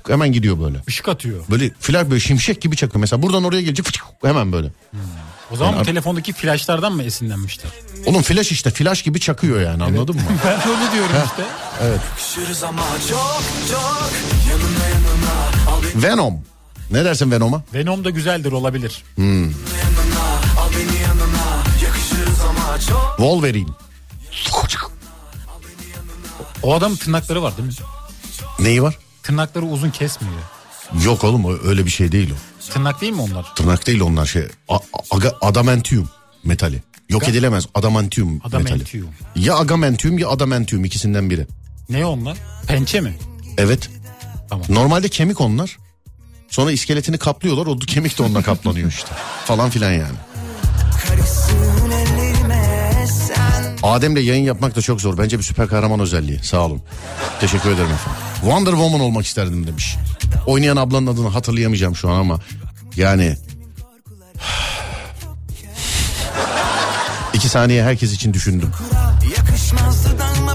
Hemen 0.08 0.32
gidiyor 0.32 0.60
böyle. 0.60 0.78
Işık 0.88 1.08
atıyor. 1.10 1.44
Böyle 1.50 1.70
flash 1.80 2.10
böyle 2.10 2.20
şimşek 2.20 2.62
gibi 2.62 2.76
çakıyor. 2.76 3.00
Mesela 3.02 3.22
buradan 3.22 3.44
oraya 3.44 3.62
gelecek 3.62 3.86
hemen 4.24 4.52
böyle. 4.52 4.68
O 5.52 5.56
zaman 5.56 5.74
Yani- 5.74 5.86
telefondaki 5.86 6.34
flashlardan 6.34 6.94
mı 6.94 7.04
esinlenmişler? 7.04 7.72
Onun 8.06 8.22
flash 8.22 8.52
işte 8.52 8.70
flash 8.72 9.02
gibi 9.02 9.20
çakıyor 9.20 9.62
yani 9.62 9.84
anladın 9.84 10.16
mı? 10.16 10.22
ben 10.46 10.60
de 10.60 10.64
öyle 10.80 10.92
diyorum 10.94 11.12
Heh. 11.16 11.26
işte. 11.26 11.44
Evet. 11.84 12.00
Yakışırız 12.10 12.64
ama 12.64 12.84
çok 13.10 13.42
çok 13.72 14.12
Yanına 14.50 14.88
yanına 14.88 15.72
al 15.76 15.82
beni 15.96 16.04
Venom. 16.04 16.44
Ne 16.92 17.06
dersin 17.06 17.32
Venom'a? 17.32 17.64
Venom 17.74 18.04
da 18.04 18.10
güzeldir 18.10 18.52
olabilir. 18.52 19.04
Hmm. 19.16 19.44
yanına 19.44 19.52
çok 22.90 23.14
Wolverine. 23.18 23.70
O 26.64 26.74
adamın 26.74 26.96
tırnakları 26.96 27.44
var 27.44 27.58
değil 27.58 27.68
mi? 27.68 27.74
Neyi 28.60 28.84
var? 28.84 28.98
Tırnakları 29.24 29.66
uzun 29.66 29.90
kesmiyor. 29.90 30.36
Yok 31.04 31.24
oğlum 31.24 31.60
öyle 31.68 31.86
bir 31.86 31.92
şey 31.92 32.12
değil 32.12 32.32
o. 32.32 32.36
Tırnak 32.74 33.02
değil 33.02 33.14
mi 33.14 33.22
onlar? 33.22 33.56
Tırnak 33.56 33.88
değil 33.88 34.02
onlar 34.02 34.26
şey. 34.26 34.44
A- 34.70 34.78
aga- 35.12 35.36
adamantium 35.42 36.10
metali. 36.44 36.84
Yok 37.10 37.28
edilemez 37.30 37.68
adamantium, 37.76 38.34
metali. 38.34 38.56
Adamantium. 38.64 39.08
Ya 39.36 39.56
agamantium 39.56 40.18
ya 40.18 40.30
adamantium 40.30 40.86
ikisinden 40.86 41.30
biri. 41.30 41.48
Ne 41.90 42.06
onlar? 42.06 42.38
Pençe 42.68 43.02
mi? 43.02 43.18
Evet. 43.58 43.90
Tamam. 44.50 44.66
Normalde 44.70 45.10
kemik 45.10 45.42
onlar. 45.42 45.78
Sonra 46.52 46.72
iskeletini 46.72 47.18
kaplıyorlar. 47.18 47.66
O 47.66 47.80
kemik 47.80 48.18
de 48.18 48.24
onunla 48.24 48.42
kaplanıyor 48.42 48.90
işte. 48.90 49.10
Falan 49.46 49.70
filan 49.70 49.92
yani. 49.92 50.18
Adem'le 53.84 54.18
yayın 54.18 54.44
yapmak 54.44 54.76
da 54.76 54.82
çok 54.82 55.02
zor. 55.02 55.18
Bence 55.18 55.38
bir 55.38 55.44
süper 55.44 55.68
kahraman 55.68 56.00
özelliği. 56.00 56.40
Sağ 56.44 56.66
olun. 56.66 56.82
Teşekkür 57.40 57.70
ederim 57.70 57.92
efendim. 57.92 58.22
Wonder 58.42 58.72
Woman 58.72 59.02
olmak 59.02 59.26
isterdim 59.26 59.68
demiş. 59.68 59.98
Oynayan 60.46 60.78
ablanın 60.78 61.08
adını 61.08 61.28
hatırlayamayacağım 61.28 61.96
şu 61.96 62.10
an 62.10 62.20
ama 62.20 62.40
yani 62.96 63.38
iki 67.34 67.50
saniye 67.50 67.84
herkes 67.84 68.14
için 68.14 68.34
düşündüm. 68.34 68.72
Yakışmaz 69.38 70.06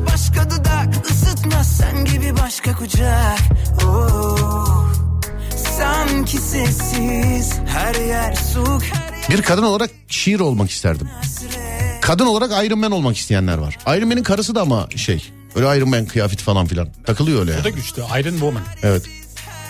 başka 0.01 0.51
dudak 0.51 1.11
Isıtmaz 1.11 1.77
sen 1.77 2.05
gibi 2.05 2.37
başka 2.37 2.73
kucak 2.73 3.39
oh, 3.87 4.06
Sanki 6.17 6.39
sessiz 6.39 7.53
her 7.67 7.95
yer 7.95 8.07
yer 8.07 8.35
Bir 9.31 9.43
kadın 9.43 9.63
olarak 9.63 9.91
şiir 10.09 10.41
olmak 10.41 10.71
isterdim. 10.71 11.09
Kadın 12.01 12.27
olarak 12.27 12.67
Iron 12.67 12.79
Man 12.79 12.93
olmak 12.93 13.17
isteyenler 13.17 13.59
var. 13.59 13.79
Iron 13.87 14.09
Man'in 14.09 14.23
karısı 14.23 14.55
da 14.55 14.61
ama 14.63 14.89
şey 14.97 15.33
öyle 15.55 15.79
Iron 15.79 15.89
Man 15.89 16.07
kıyafeti 16.07 16.45
falan 16.45 16.67
filan 16.67 16.89
takılıyor 17.07 17.41
öyle 17.41 17.59
O 17.61 17.65
da 17.65 17.69
güçlü. 17.69 18.03
Iron 18.03 18.31
Woman. 18.31 18.63
Evet. 18.83 19.03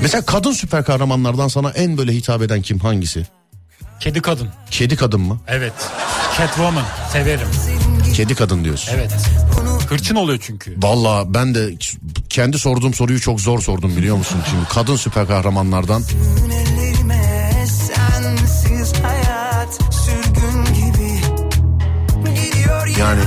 Mesela 0.00 0.26
kadın 0.26 0.52
süper 0.52 0.84
kahramanlardan 0.84 1.48
sana 1.48 1.70
en 1.70 1.98
böyle 1.98 2.12
hitap 2.12 2.42
eden 2.42 2.62
kim 2.62 2.78
hangisi? 2.78 3.26
Kedi 4.00 4.22
kadın. 4.22 4.48
Kedi 4.70 4.96
kadın 4.96 5.20
mı? 5.20 5.40
Evet. 5.48 5.72
Catwoman. 6.38 6.84
Severim. 7.12 7.48
Kedi 8.14 8.34
kadın 8.34 8.64
diyorsun. 8.64 8.92
Evet. 8.96 9.12
Hırçın 9.88 10.14
oluyor 10.14 10.38
çünkü. 10.42 10.76
Valla 10.82 11.34
ben 11.34 11.54
de 11.54 11.74
kendi 12.28 12.58
sorduğum 12.58 12.94
soruyu 12.94 13.20
çok 13.20 13.40
zor 13.40 13.60
sordum 13.60 13.96
biliyor 13.96 14.16
musun? 14.16 14.38
Şimdi 14.50 14.64
kadın 14.68 14.96
süper 14.96 15.26
kahramanlardan 15.26 16.02
Yani- 22.98 23.20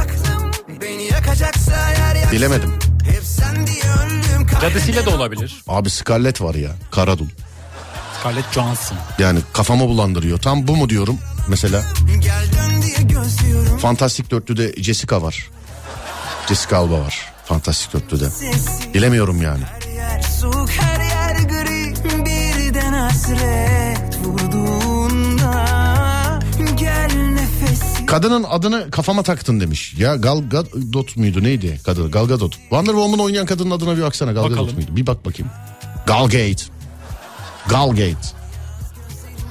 bilemedim. 2.32 2.74
Cadısıyla 4.62 5.06
da 5.06 5.10
olabilir. 5.10 5.64
Abi 5.68 5.90
Scarlett 5.90 6.42
var 6.42 6.56
ya 6.56 6.72
Karadul. 6.92 7.28
Scarlett 8.20 8.54
Johansson. 8.54 8.98
Yani 9.20 9.40
kafamı 9.54 9.88
bulandırıyor. 9.88 10.38
Tam 10.38 10.68
bu 10.68 10.76
mu 10.76 10.90
diyorum 10.90 11.18
mesela. 11.48 11.84
Fantastik 13.82 14.32
Dörtlü'de 14.32 14.84
Jessica 14.84 15.22
var. 15.22 15.50
Jessica 16.50 16.78
Alba 16.78 17.00
var. 17.00 17.34
Fantastik 17.46 17.94
Dörtlü'de. 17.94 18.30
Bilemiyorum 18.94 19.42
yani. 19.42 19.64
her 19.64 19.92
yer 19.92 20.22
su 20.22 20.52
her 20.68 21.00
yer 21.00 21.36
gri 21.36 21.94
Birden 22.26 22.94
hasret 22.94 24.18
vurduğunda 24.26 25.54
Gel 26.76 27.16
nefesi 27.16 28.06
Kadının 28.06 28.44
adını 28.44 28.92
kafama 28.92 29.24
taktın 29.24 29.60
demiş. 29.60 29.94
Ya 29.98 30.16
Gal 30.16 30.50
Gadot 30.50 31.18
muydu 31.18 31.44
neydi 31.44 31.80
kadın? 31.86 32.12
Gal 32.12 32.28
Gadot. 32.28 32.54
Wonder 32.54 32.92
Woman 32.92 33.20
oynayan 33.20 33.46
kadının 33.46 33.72
adına 33.72 33.98
bir 33.98 34.02
baksana. 34.02 34.32
Gal 34.32 34.50
Gadot 34.50 34.74
muydu? 34.74 34.96
Bir 34.96 35.08
bak 35.08 35.26
bakayım. 35.26 35.52
Gal 36.08 36.24
Gate. 36.24 36.64
Gal 37.70 37.90
Gate. 37.90 38.28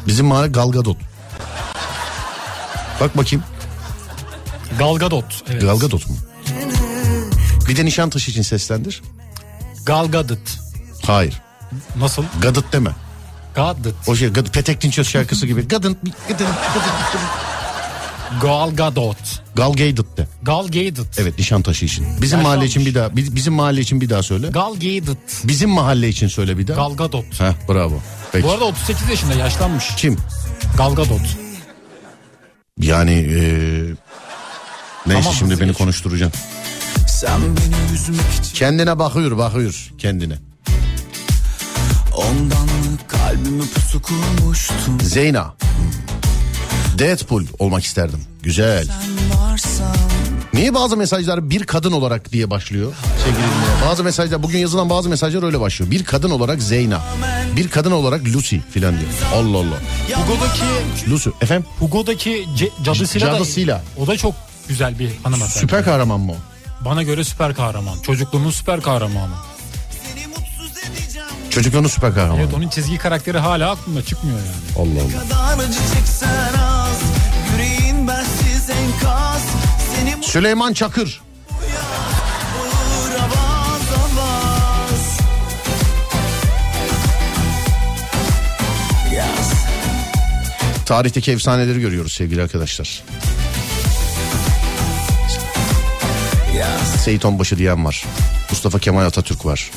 Bizim 0.06 0.26
mahalle 0.26 0.48
Gal 0.48 0.72
Gadot. 0.72 0.96
Bak 3.00 3.16
bakayım. 3.16 3.44
Gal 4.78 4.94
Gadot. 4.96 5.42
Evet. 5.50 5.62
Gal 5.62 5.78
Gadot 5.78 6.08
mu? 6.10 6.16
Bir 7.68 7.76
de 7.76 7.84
Nişantaşı 7.84 8.30
için 8.30 8.42
seslendir. 8.42 9.02
Gal 9.86 10.06
Gadot. 10.10 10.38
Hayır. 11.06 11.40
Nasıl? 11.96 12.24
Gadot 12.42 12.72
deme. 12.72 12.90
Gadot. 13.54 13.94
O 14.06 14.16
şey 14.16 14.28
Gadot, 14.28 14.54
Petek 14.54 14.80
Dinçöz 14.82 15.08
şarkısı 15.08 15.46
gibi. 15.46 15.68
Gadot, 15.68 15.96
Gadot, 16.28 16.38
Gadot. 16.38 16.52
Gal 18.42 18.76
Gadot. 18.76 19.16
Gal 19.56 19.72
Gadot 19.72 20.16
de. 20.16 20.28
Gal 20.42 20.66
Gadot. 20.66 21.18
Evet 21.18 21.38
Nişantaşı 21.38 21.84
için. 21.84 22.04
Bizim 22.04 22.22
Yaşlanmış. 22.22 22.44
mahalle 22.44 22.64
için 22.66 22.86
bir 22.86 22.94
daha 22.94 23.16
bi- 23.16 23.34
bizim 23.36 23.54
mahalle 23.54 23.80
için 23.80 24.00
bir 24.00 24.10
daha 24.10 24.22
söyle. 24.22 24.48
Gal 24.48 24.74
Gadot. 24.74 25.18
Bizim 25.44 25.70
mahalle 25.70 26.08
için 26.08 26.28
söyle 26.28 26.58
bir 26.58 26.66
daha. 26.66 26.76
Gal 26.76 26.96
Gadot. 26.96 27.40
Heh, 27.40 27.52
bravo. 27.68 28.00
Peki. 28.32 28.46
Bu 28.46 28.50
arada 28.52 28.64
38 28.64 29.08
yaşında 29.08 29.34
yaşlanmış. 29.34 29.84
Kim? 29.96 30.16
Gal 30.78 30.94
Gadot. 30.94 31.20
Yani 32.78 33.12
eee 33.12 33.82
neyse 35.06 35.22
Tamam, 35.22 35.34
şimdi 35.38 35.52
hızlı 35.52 35.60
beni 35.64 35.68
geç. 35.70 35.78
konuşturacaksın. 35.78 36.42
Sen 37.18 37.40
beni 37.40 37.94
üzmek 37.94 38.20
için 38.40 38.54
Kendine 38.54 38.98
bakıyor 38.98 39.38
bakıyor 39.38 39.90
kendine. 39.98 40.34
Ondan 42.16 42.66
mı 42.66 42.98
kalbimi 43.08 43.68
pusu 43.68 44.02
kurmuştun 44.02 44.98
Zeyna. 45.02 45.54
Deadpool 46.98 47.42
olmak 47.58 47.84
isterdim. 47.84 48.20
Güzel. 48.42 48.84
Sen 48.84 49.40
varsan 49.40 49.96
Niye 50.54 50.74
bazı 50.74 50.96
mesajlar 50.96 51.50
bir 51.50 51.64
kadın 51.64 51.92
olarak 51.92 52.32
diye 52.32 52.50
başlıyor 52.50 52.92
sevgili 53.24 53.36
dinleyenler? 53.42 53.88
Bazı 53.90 54.04
mesajlar 54.04 54.42
bugün 54.42 54.58
yazılan 54.58 54.90
bazı 54.90 55.08
mesajlar 55.08 55.42
öyle 55.42 55.60
başlıyor. 55.60 55.90
Bir 55.90 56.04
kadın 56.04 56.30
olarak 56.30 56.62
Zeyna. 56.62 57.02
Bir 57.56 57.68
kadın 57.68 57.90
olarak 57.92 58.24
Lucy 58.26 58.56
filan 58.70 58.94
diyor. 59.00 59.10
Allah 59.34 59.58
Allah. 59.58 59.78
Hugo'daki 60.22 61.10
Lucy 61.10 61.30
efendim 61.40 61.66
Hugo'daki 61.78 62.30
ce- 62.56 62.84
cadısıyla, 62.84 63.32
Cadısıyla. 63.32 63.76
da 63.78 64.02
o 64.02 64.06
da 64.06 64.16
çok 64.16 64.34
güzel 64.68 64.98
bir 64.98 65.10
hanımefendi. 65.22 65.52
süper 65.58 65.84
kahraman 65.84 66.20
mı 66.20 66.32
o? 66.32 66.36
Bana 66.80 67.02
göre 67.02 67.24
süper 67.24 67.54
kahraman. 67.54 67.98
Çocukluğumun 67.98 68.50
süper 68.50 68.80
kahramanı. 68.80 69.34
Çocukluğunun 71.50 71.88
süper 71.88 72.14
kahramanı. 72.14 72.40
Evet 72.40 72.54
onun 72.54 72.68
çizgi 72.68 72.98
karakteri 72.98 73.38
hala 73.38 73.70
aklımda 73.70 74.04
çıkmıyor 74.04 74.38
yani. 74.38 74.88
Allah 74.88 75.02
Allah. 75.02 75.22
kadar 75.22 75.64
acı 75.64 75.78
çeksen 75.94 76.54
az 76.60 77.02
Yüreğin 77.52 78.08
bensiz 78.08 78.70
enkaz 78.70 79.42
Seni 79.96 80.16
mutlu 80.16 80.28
Süleyman 80.28 80.72
Çakır. 80.72 81.20
Tarihteki 90.86 91.32
efsaneleri 91.32 91.80
görüyoruz 91.80 92.12
sevgili 92.12 92.42
arkadaşlar. 92.42 93.02
Yaz 96.56 97.02
Seyit 97.04 97.24
Onbaşı 97.24 97.58
diyen 97.58 97.84
var. 97.84 98.04
Mustafa 98.50 98.78
Kemal 98.78 99.04
Atatürk 99.04 99.46
var. 99.46 99.70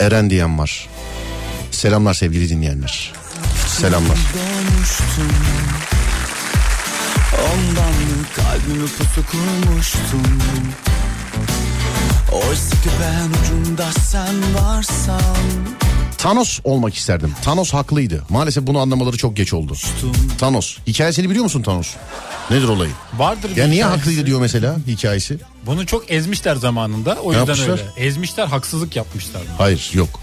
Eren 0.00 0.30
diyen 0.30 0.58
var. 0.58 0.88
Selamlar 1.70 2.14
sevgili 2.14 2.48
dinleyenler. 2.48 3.12
Selamlar. 3.66 4.18
Ondan 7.34 7.94
kalbimi 8.36 8.88
pusu 8.88 9.26
kurmuştum 9.30 10.40
Oysa 12.32 12.70
ki 12.70 12.88
ben 13.00 13.28
ucunda 13.40 13.92
sen 13.92 14.54
varsan 14.54 15.46
Thanos 16.24 16.60
olmak 16.64 16.94
isterdim. 16.94 17.34
Thanos 17.42 17.72
haklıydı. 17.74 18.22
Maalesef 18.28 18.66
bunu 18.66 18.78
anlamaları 18.78 19.16
çok 19.16 19.36
geç 19.36 19.52
oldu. 19.52 19.74
Thanos. 20.38 20.78
Hikayesini 20.86 21.30
biliyor 21.30 21.44
musun 21.44 21.62
Thanos? 21.62 21.88
Nedir 22.50 22.68
olayı? 22.68 22.90
Vardır 23.16 23.56
Ya 23.56 23.66
niye 23.66 23.82
hikayesi. 23.84 23.98
haklıydı 23.98 24.26
diyor 24.26 24.40
mesela 24.40 24.76
hikayesi? 24.86 25.38
Bunu 25.66 25.86
çok 25.86 26.10
ezmişler 26.10 26.56
zamanında. 26.56 27.14
O 27.22 27.32
Ne 27.32 27.36
yüzden 27.36 27.38
yapmışlar? 27.54 27.70
öyle. 27.96 28.06
Ezmişler 28.06 28.46
haksızlık 28.46 28.96
yapmışlar. 28.96 29.42
Hayır 29.58 29.90
yok. 29.94 30.20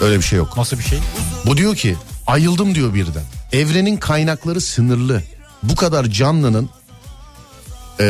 Öyle 0.00 0.16
bir 0.18 0.22
şey 0.22 0.38
yok. 0.38 0.56
Nasıl 0.56 0.78
bir 0.78 0.84
şey? 0.84 0.98
Bu 1.46 1.56
diyor 1.56 1.76
ki 1.76 1.96
ayıldım 2.26 2.74
diyor 2.74 2.94
birden. 2.94 3.24
Evrenin 3.52 3.96
kaynakları 3.96 4.60
sınırlı. 4.60 5.22
Bu 5.62 5.74
kadar 5.76 6.04
canlının 6.06 6.70
e, 8.00 8.04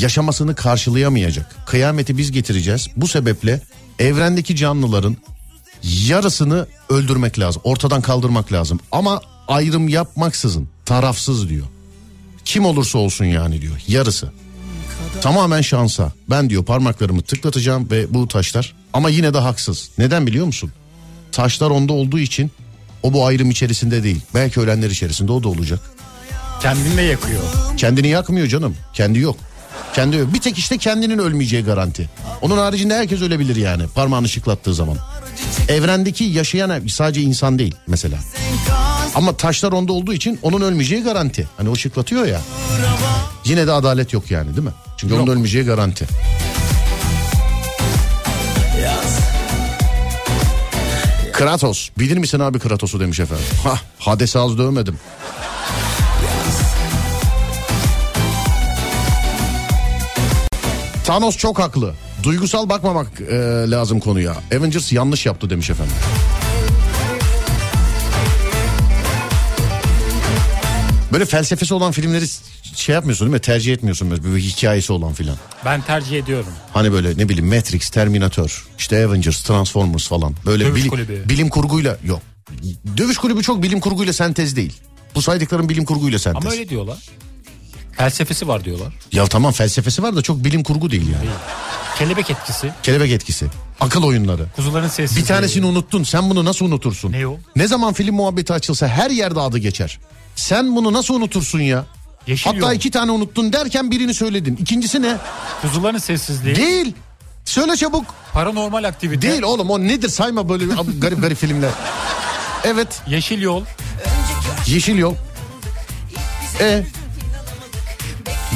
yaşamasını 0.00 0.54
karşılayamayacak. 0.54 1.56
Kıyameti 1.66 2.18
biz 2.18 2.32
getireceğiz. 2.32 2.88
Bu 2.96 3.08
sebeple 3.08 3.60
evrendeki 3.98 4.56
canlıların 4.56 5.16
yarısını 5.82 6.66
öldürmek 6.88 7.38
lazım. 7.38 7.62
Ortadan 7.64 8.02
kaldırmak 8.02 8.52
lazım. 8.52 8.80
Ama 8.92 9.20
ayrım 9.48 9.88
yapmaksızın 9.88 10.68
tarafsız 10.84 11.48
diyor. 11.48 11.66
Kim 12.44 12.64
olursa 12.64 12.98
olsun 12.98 13.24
yani 13.24 13.62
diyor. 13.62 13.76
Yarısı. 13.88 14.32
Tamamen 15.22 15.60
şansa. 15.60 16.12
Ben 16.30 16.50
diyor 16.50 16.64
parmaklarımı 16.64 17.22
tıklatacağım 17.22 17.90
ve 17.90 18.14
bu 18.14 18.28
taşlar 18.28 18.74
ama 18.92 19.08
yine 19.10 19.34
de 19.34 19.38
haksız. 19.38 19.90
Neden 19.98 20.26
biliyor 20.26 20.46
musun? 20.46 20.72
Taşlar 21.32 21.70
onda 21.70 21.92
olduğu 21.92 22.18
için 22.18 22.50
o 23.02 23.12
bu 23.12 23.26
ayrım 23.26 23.50
içerisinde 23.50 24.02
değil. 24.02 24.20
Belki 24.34 24.60
ölenler 24.60 24.90
içerisinde 24.90 25.32
o 25.32 25.42
da 25.42 25.48
olacak. 25.48 25.80
Kendini 26.62 26.96
de 26.96 27.02
yakıyor. 27.02 27.42
Kendini 27.76 28.08
yakmıyor 28.08 28.46
canım. 28.46 28.76
Kendi 28.94 29.18
yok. 29.18 29.36
Kendi 29.94 30.16
yok. 30.16 30.34
Bir 30.34 30.40
tek 30.40 30.58
işte 30.58 30.78
kendinin 30.78 31.18
ölmeyeceği 31.18 31.64
garanti. 31.64 32.08
Onun 32.42 32.58
haricinde 32.58 32.94
herkes 32.96 33.22
ölebilir 33.22 33.56
yani 33.56 33.82
parmağını 33.94 34.28
şıklattığı 34.28 34.74
zaman. 34.74 34.96
Evrendeki 35.68 36.24
yaşayan 36.24 36.86
sadece 36.88 37.20
insan 37.20 37.58
değil 37.58 37.74
mesela. 37.86 38.18
Ama 39.14 39.36
taşlar 39.36 39.72
onda 39.72 39.92
olduğu 39.92 40.12
için 40.12 40.38
onun 40.42 40.60
ölmeyeceği 40.60 41.02
garanti. 41.02 41.48
Hani 41.56 41.68
o 41.68 41.76
şıklatıyor 41.76 42.26
ya. 42.26 42.40
Yine 43.44 43.66
de 43.66 43.72
adalet 43.72 44.12
yok 44.12 44.30
yani 44.30 44.56
değil 44.56 44.66
mi? 44.66 44.72
Çünkü 44.96 45.14
onun 45.14 45.26
ölmeyeceği 45.26 45.64
garanti. 45.64 46.06
Kratos. 51.32 51.88
Bilir 51.98 52.16
misin 52.18 52.40
abi 52.40 52.58
Kratos'u 52.58 53.00
demiş 53.00 53.20
efendim. 53.20 53.44
Hah 53.64 53.78
Hades'i 53.98 54.38
az 54.38 54.58
dövmedim. 54.58 54.98
Thanos 61.10 61.36
çok 61.36 61.58
haklı. 61.58 61.94
Duygusal 62.22 62.68
bakmamak 62.68 63.20
e, 63.20 63.34
lazım 63.70 64.00
konuya. 64.00 64.36
Avengers 64.56 64.92
yanlış 64.92 65.26
yaptı 65.26 65.50
demiş 65.50 65.70
efendim. 65.70 65.94
Böyle 71.12 71.24
felsefesi 71.24 71.74
olan 71.74 71.92
filmleri 71.92 72.24
şey 72.74 72.94
yapmıyorsun 72.94 73.26
değil 73.26 73.34
mi? 73.34 73.40
Tercih 73.40 73.72
etmiyorsun 73.72 74.10
böyle 74.10 74.24
bir 74.24 74.40
hikayesi 74.40 74.92
olan 74.92 75.12
filan. 75.12 75.36
Ben 75.64 75.82
tercih 75.82 76.18
ediyorum. 76.18 76.52
Hani 76.72 76.92
böyle 76.92 77.18
ne 77.18 77.28
bileyim 77.28 77.54
Matrix, 77.54 77.90
Terminator, 77.90 78.66
işte 78.78 79.06
Avengers, 79.06 79.42
Transformers 79.42 80.08
falan. 80.08 80.34
Böyle 80.46 80.64
Dövüş 80.64 80.80
bilim, 80.80 80.90
kulübü. 80.90 81.28
bilim 81.28 81.48
kurguyla 81.48 81.96
yok. 82.04 82.20
Dövüş 82.96 83.18
kulübü 83.18 83.42
çok 83.42 83.62
bilim 83.62 83.80
kurguyla 83.80 84.12
sentez 84.12 84.56
değil. 84.56 84.80
Bu 85.14 85.22
saydıklarım 85.22 85.68
bilim 85.68 85.84
kurguyla 85.84 86.18
sentez. 86.18 86.44
Ama 86.44 86.52
öyle 86.52 86.68
diyorlar. 86.68 86.98
Felsefesi 88.00 88.48
var 88.48 88.64
diyorlar. 88.64 88.92
Ya 89.12 89.26
tamam 89.26 89.52
felsefesi 89.52 90.02
var 90.02 90.16
da 90.16 90.22
çok 90.22 90.44
bilim 90.44 90.62
kurgu 90.62 90.90
değil 90.90 91.06
yani. 91.12 91.30
Kelebek 91.98 92.30
etkisi. 92.30 92.72
Kelebek 92.82 93.10
etkisi. 93.10 93.46
Akıl 93.80 94.02
oyunları. 94.02 94.46
Kuzuların 94.56 94.88
sessizliği. 94.88 95.22
Bir 95.22 95.28
tanesini 95.28 95.66
unuttun. 95.66 96.02
Sen 96.02 96.30
bunu 96.30 96.44
nasıl 96.44 96.66
unutursun? 96.66 97.12
Ne 97.12 97.26
o? 97.26 97.38
Ne 97.56 97.68
zaman 97.68 97.92
film 97.92 98.14
muhabbeti 98.14 98.52
açılsa 98.52 98.88
her 98.88 99.10
yerde 99.10 99.40
adı 99.40 99.58
geçer. 99.58 99.98
Sen 100.36 100.76
bunu 100.76 100.92
nasıl 100.92 101.14
unutursun 101.14 101.60
ya? 101.60 101.84
Yeşil 102.26 102.44
Hatta 102.50 102.66
yol. 102.66 102.72
iki 102.76 102.90
tane 102.90 103.10
unuttun 103.12 103.52
derken 103.52 103.90
birini 103.90 104.14
söyledin. 104.14 104.56
İkincisi 104.56 105.02
ne? 105.02 105.16
Kuzuların 105.62 105.98
sessizliği. 105.98 106.56
Değil. 106.56 106.94
Söyle 107.44 107.76
çabuk. 107.76 108.04
Paranormal 108.32 108.84
aktivite. 108.84 109.30
Değil 109.30 109.42
oğlum 109.42 109.70
o 109.70 109.80
nedir 109.80 110.08
sayma 110.08 110.48
böyle 110.48 110.64
garip 110.98 111.22
garip 111.22 111.38
filmler. 111.38 111.70
Evet. 112.64 113.02
Yeşil 113.06 113.42
yol. 113.42 113.64
Yeşil 114.66 114.98
yol. 114.98 115.14
E 116.60 116.84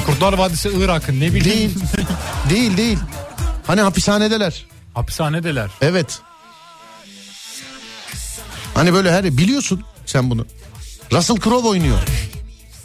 Kurtlar 0.07 0.33
Vadisi 0.33 0.71
Irak'ın 0.77 1.21
ne 1.21 1.35
bileyim. 1.35 1.75
değil. 1.75 2.09
değil 2.51 2.77
değil. 2.77 2.99
Hani 3.67 3.81
hapishanedeler. 3.81 4.67
Hapishanedeler. 4.95 5.71
Evet. 5.81 6.21
Hani 8.75 8.93
böyle 8.95 9.13
her 9.13 9.25
biliyorsun 9.25 9.83
sen 10.07 10.31
bunu. 10.31 10.47
Russell 11.13 11.37
Crowe 11.37 11.69
oynuyor. 11.69 11.99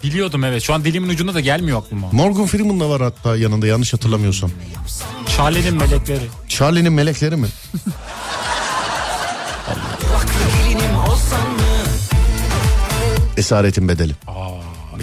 Biliyordum 0.04 0.44
evet. 0.44 0.64
Şu 0.64 0.74
an 0.74 0.86
dilimin 0.86 1.10
ucunda 1.10 1.34
da 1.34 1.40
gelmiyor 1.40 1.80
aklıma. 1.80 2.08
Morgan 2.12 2.46
Freeman 2.46 2.80
da 2.80 2.90
var 2.90 3.02
hatta 3.02 3.36
yanında 3.36 3.68
yanlış 3.68 3.94
hatırlamıyorsam. 3.94 4.52
Charlie'nin 5.38 5.76
melekleri. 5.78 6.24
Charlie'nin 6.48 6.94
melekleri 6.94 7.36
mi? 7.36 7.48
Esaretin 13.38 13.88
bedeli. 13.88 14.14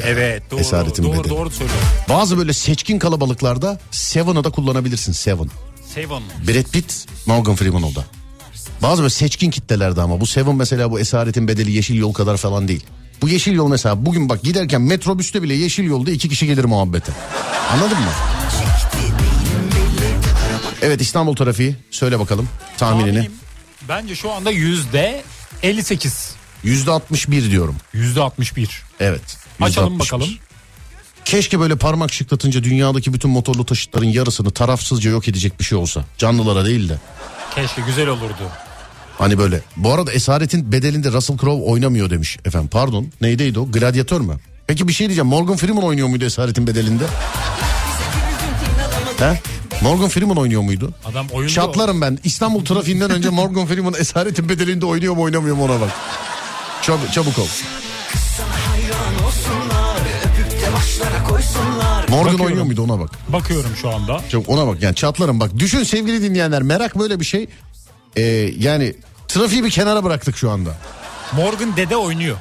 Evet 0.05 0.43
doğru. 0.51 0.61
Esaretin 0.61 1.03
doğru 1.03 1.13
bedeli. 1.13 1.29
doğru 1.29 1.51
söylüyor. 1.51 1.79
Bazı 2.09 2.39
böyle 2.39 2.53
seçkin 2.53 2.99
kalabalıklarda 2.99 3.81
Seven'ı 3.91 4.45
da 4.45 4.51
kullanabilirsin 4.51 5.13
Seven. 5.13 5.51
Seven. 5.95 6.23
Brad 6.49 6.71
Pitt, 6.73 7.07
Morgan 7.27 7.55
Freeman 7.57 7.83
o 7.83 7.95
da. 7.95 8.05
Bazı 8.83 9.03
böyle 9.03 9.11
seçkin 9.11 9.51
kitlelerde 9.51 10.01
ama 10.01 10.21
bu 10.21 10.27
Seven 10.27 10.55
mesela 10.57 10.91
bu 10.91 11.01
esaretin 11.01 11.49
bedeli 11.49 11.73
yeşil 11.73 11.95
yol 11.95 12.13
kadar 12.13 12.37
falan 12.37 12.69
değil. 12.69 12.85
Bu 13.23 13.29
yeşil 13.29 13.53
yol 13.53 13.69
mesela 13.69 14.07
bugün 14.07 14.29
bak 14.29 14.43
giderken 14.43 14.83
metrobüste 14.83 15.43
bile 15.43 15.55
yeşil 15.55 15.85
yolda 15.85 16.11
iki 16.11 16.29
kişi 16.29 16.47
gelir 16.47 16.65
muhabbete. 16.65 17.13
Anladın 17.73 17.99
mı? 17.99 18.11
Evet 20.83 21.01
İstanbul 21.01 21.37
trafiği 21.37 21.77
söyle 21.91 22.19
bakalım 22.21 22.49
tahminini. 22.79 23.13
Tahminim 23.15 23.33
bence 23.89 24.15
şu 24.15 24.33
anda 24.33 24.51
yüzde 24.51 25.23
58. 25.63 26.36
Yüzde 26.65 26.91
61 26.91 27.51
diyorum. 27.51 27.77
Yüzde 27.93 28.21
61. 28.21 28.83
Evet. 29.01 29.37
Açalım 29.61 29.95
%61. 29.95 29.99
bakalım. 29.99 30.29
Keşke 31.25 31.61
böyle 31.61 31.77
parmak 31.77 32.13
şıklatınca 32.13 32.65
dünyadaki 32.65 33.13
bütün 33.13 33.31
motorlu 33.31 33.67
taşıtların 33.67 34.07
yarısını 34.07 34.51
tarafsızca 34.51 35.11
yok 35.11 35.29
edecek 35.29 35.61
bir 35.61 35.65
şey 35.65 35.79
olsa. 35.79 36.05
Canlılara 36.19 36.65
değil 36.65 36.89
de. 36.89 36.99
Keşke 37.55 37.83
güzel 37.87 38.09
olurdu. 38.09 38.51
Hani 39.19 39.39
böyle. 39.39 39.61
Bu 39.77 39.93
arada 39.93 40.13
Esaret'in 40.13 40.73
bedelinde 40.73 41.13
Russell 41.13 41.39
Crowe 41.39 41.63
oynamıyor 41.65 42.11
demiş 42.11 42.39
efendim. 42.45 42.69
Pardon 42.73 43.07
neydeydi 43.21 43.59
o? 43.59 43.73
Gladyatör 43.73 44.21
mü? 44.21 44.37
Peki 44.67 44.89
bir 44.89 44.93
şey 44.93 45.07
diyeceğim. 45.07 45.27
Morgan 45.27 45.57
Freeman 45.57 45.85
oynuyor 45.85 46.09
muydu 46.09 46.25
Esaret'in 46.25 46.67
bedelinde? 46.67 47.05
He? 49.19 49.41
Morgan 49.83 50.09
Freeman 50.09 50.37
oynuyor 50.37 50.63
muydu? 50.63 50.95
Adam 51.05 51.27
oyunda 51.29 51.53
Çatlarım 51.53 52.01
ben. 52.01 52.19
İstanbul 52.25 52.65
trafiğinden 52.65 53.11
önce 53.11 53.29
Morgan 53.31 53.67
Freeman 53.67 53.95
Esaret'in 53.99 54.49
bedelinde 54.49 54.87
oynuyor 54.87 55.15
mu 55.15 55.23
oynamıyor 55.23 55.57
mu 55.57 55.65
ona 55.65 55.81
bak. 55.81 55.91
Çabuk, 56.87 57.13
çabuk 57.13 57.39
ol. 57.39 57.47
Morgan 62.09 62.39
oynuyor 62.39 62.65
muydu 62.65 62.83
ona 62.83 63.01
bak. 63.01 63.11
bakıyorum 63.29 63.71
şu 63.81 63.91
anda. 63.91 64.21
Çok 64.29 64.49
ona 64.49 64.67
bak 64.67 64.83
yani 64.83 64.95
çatlarım 64.95 65.41
bak. 65.41 65.51
Düşün 65.59 65.83
sevgili 65.83 66.23
dinleyenler 66.23 66.63
merak 66.63 66.99
böyle 66.99 67.21
bir 67.21 67.25
şey. 67.25 67.47
Ee, 68.17 68.23
yani 68.59 68.95
trafiği 69.29 69.65
bir 69.65 69.71
kenara 69.71 70.05
bıraktık 70.05 70.37
şu 70.37 70.51
anda. 70.51 70.71
Morgan 71.33 71.77
Dede 71.77 71.97
oynuyor. 71.97 72.37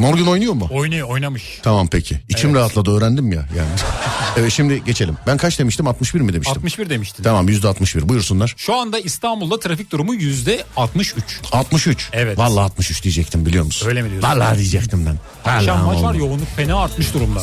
Morgan 0.00 0.26
oynuyor 0.26 0.52
mu? 0.52 0.68
Oynuyor 0.72 1.08
oynamış. 1.08 1.58
Tamam 1.62 1.88
peki. 1.88 2.20
İçim 2.28 2.50
Evet. 2.50 2.58
rahatladı 2.60 2.96
öğrendim 2.96 3.32
ya 3.32 3.46
yani. 3.58 3.70
evet 4.36 4.52
şimdi 4.52 4.84
geçelim. 4.84 5.16
Ben 5.26 5.36
kaç 5.36 5.58
demiştim? 5.58 5.86
61 5.86 6.20
mi 6.20 6.32
demiştim? 6.32 6.56
61 6.56 6.90
demiştin. 6.90 7.22
Tamam 7.22 7.48
yüzde 7.48 7.68
61 7.68 8.08
buyursunlar. 8.08 8.54
Şu 8.56 8.74
anda 8.76 8.98
İstanbul'da 8.98 9.60
trafik 9.60 9.90
durumu 9.92 10.14
yüzde 10.14 10.64
63. 10.76 11.40
63. 11.52 12.08
Evet. 12.12 12.38
Vallahi 12.38 12.64
63 12.64 13.02
diyecektim 13.02 13.46
biliyor 13.46 13.64
musun? 13.64 13.88
Öyle 13.88 14.02
mi 14.02 14.10
diyorsun? 14.10 14.28
Vallahi 14.28 14.58
diyecektim 14.58 15.06
ben. 15.06 15.18
Akşam 15.50 15.84
maç 15.84 16.02
var 16.02 16.14
yoğunluk 16.14 16.48
fena 16.56 16.76
artmış 16.76 17.14
durumda. 17.14 17.42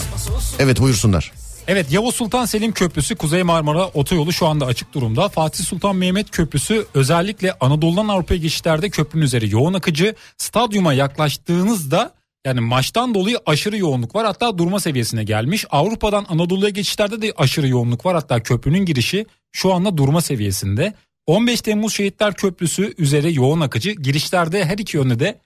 Evet 0.60 0.80
buyursunlar. 0.80 1.32
Evet 1.68 1.92
Yavuz 1.92 2.16
Sultan 2.16 2.46
Selim 2.46 2.72
Köprüsü 2.72 3.16
Kuzey 3.16 3.44
Marmara 3.44 3.86
Otoyolu 3.88 4.34
şu 4.34 4.48
anda 4.48 4.66
açık 4.66 4.94
durumda. 4.94 5.30
Fatih 5.30 5.64
Sultan 5.66 5.96
Mehmet 5.96 6.32
Köprüsü 6.32 6.86
özellikle 6.94 7.54
Anadolu'dan 7.60 8.08
Avrupa'ya 8.08 8.40
geçişlerde 8.40 8.90
köprünün 8.90 9.24
üzeri 9.26 9.52
yoğun 9.54 9.74
akıcı. 9.74 10.16
Stadyuma 10.38 10.94
yaklaştığınızda 10.94 12.17
yani 12.48 12.60
maçtan 12.62 13.14
dolayı 13.14 13.38
aşırı 13.46 13.78
yoğunluk 13.78 14.16
var 14.16 14.26
hatta 14.26 14.58
durma 14.58 14.80
seviyesine 14.80 15.24
gelmiş. 15.24 15.66
Avrupa'dan 15.70 16.26
Anadolu'ya 16.30 16.70
geçişlerde 16.70 17.22
de 17.22 17.34
aşırı 17.38 17.68
yoğunluk 17.68 18.06
var 18.06 18.16
hatta 18.16 18.44
köprünün 18.44 18.86
girişi 18.86 19.26
şu 19.52 19.74
anda 19.74 19.98
durma 19.98 20.22
seviyesinde. 20.22 20.94
15 21.28 21.62
Temmuz 21.62 21.94
Şehitler 21.94 22.34
Köprüsü 22.34 22.94
üzeri 22.98 23.36
yoğun 23.36 23.62
akıcı 23.62 23.92
girişlerde 23.92 24.66
her 24.66 24.78
iki 24.78 24.98
yönde 24.98 25.20
de 25.20 25.40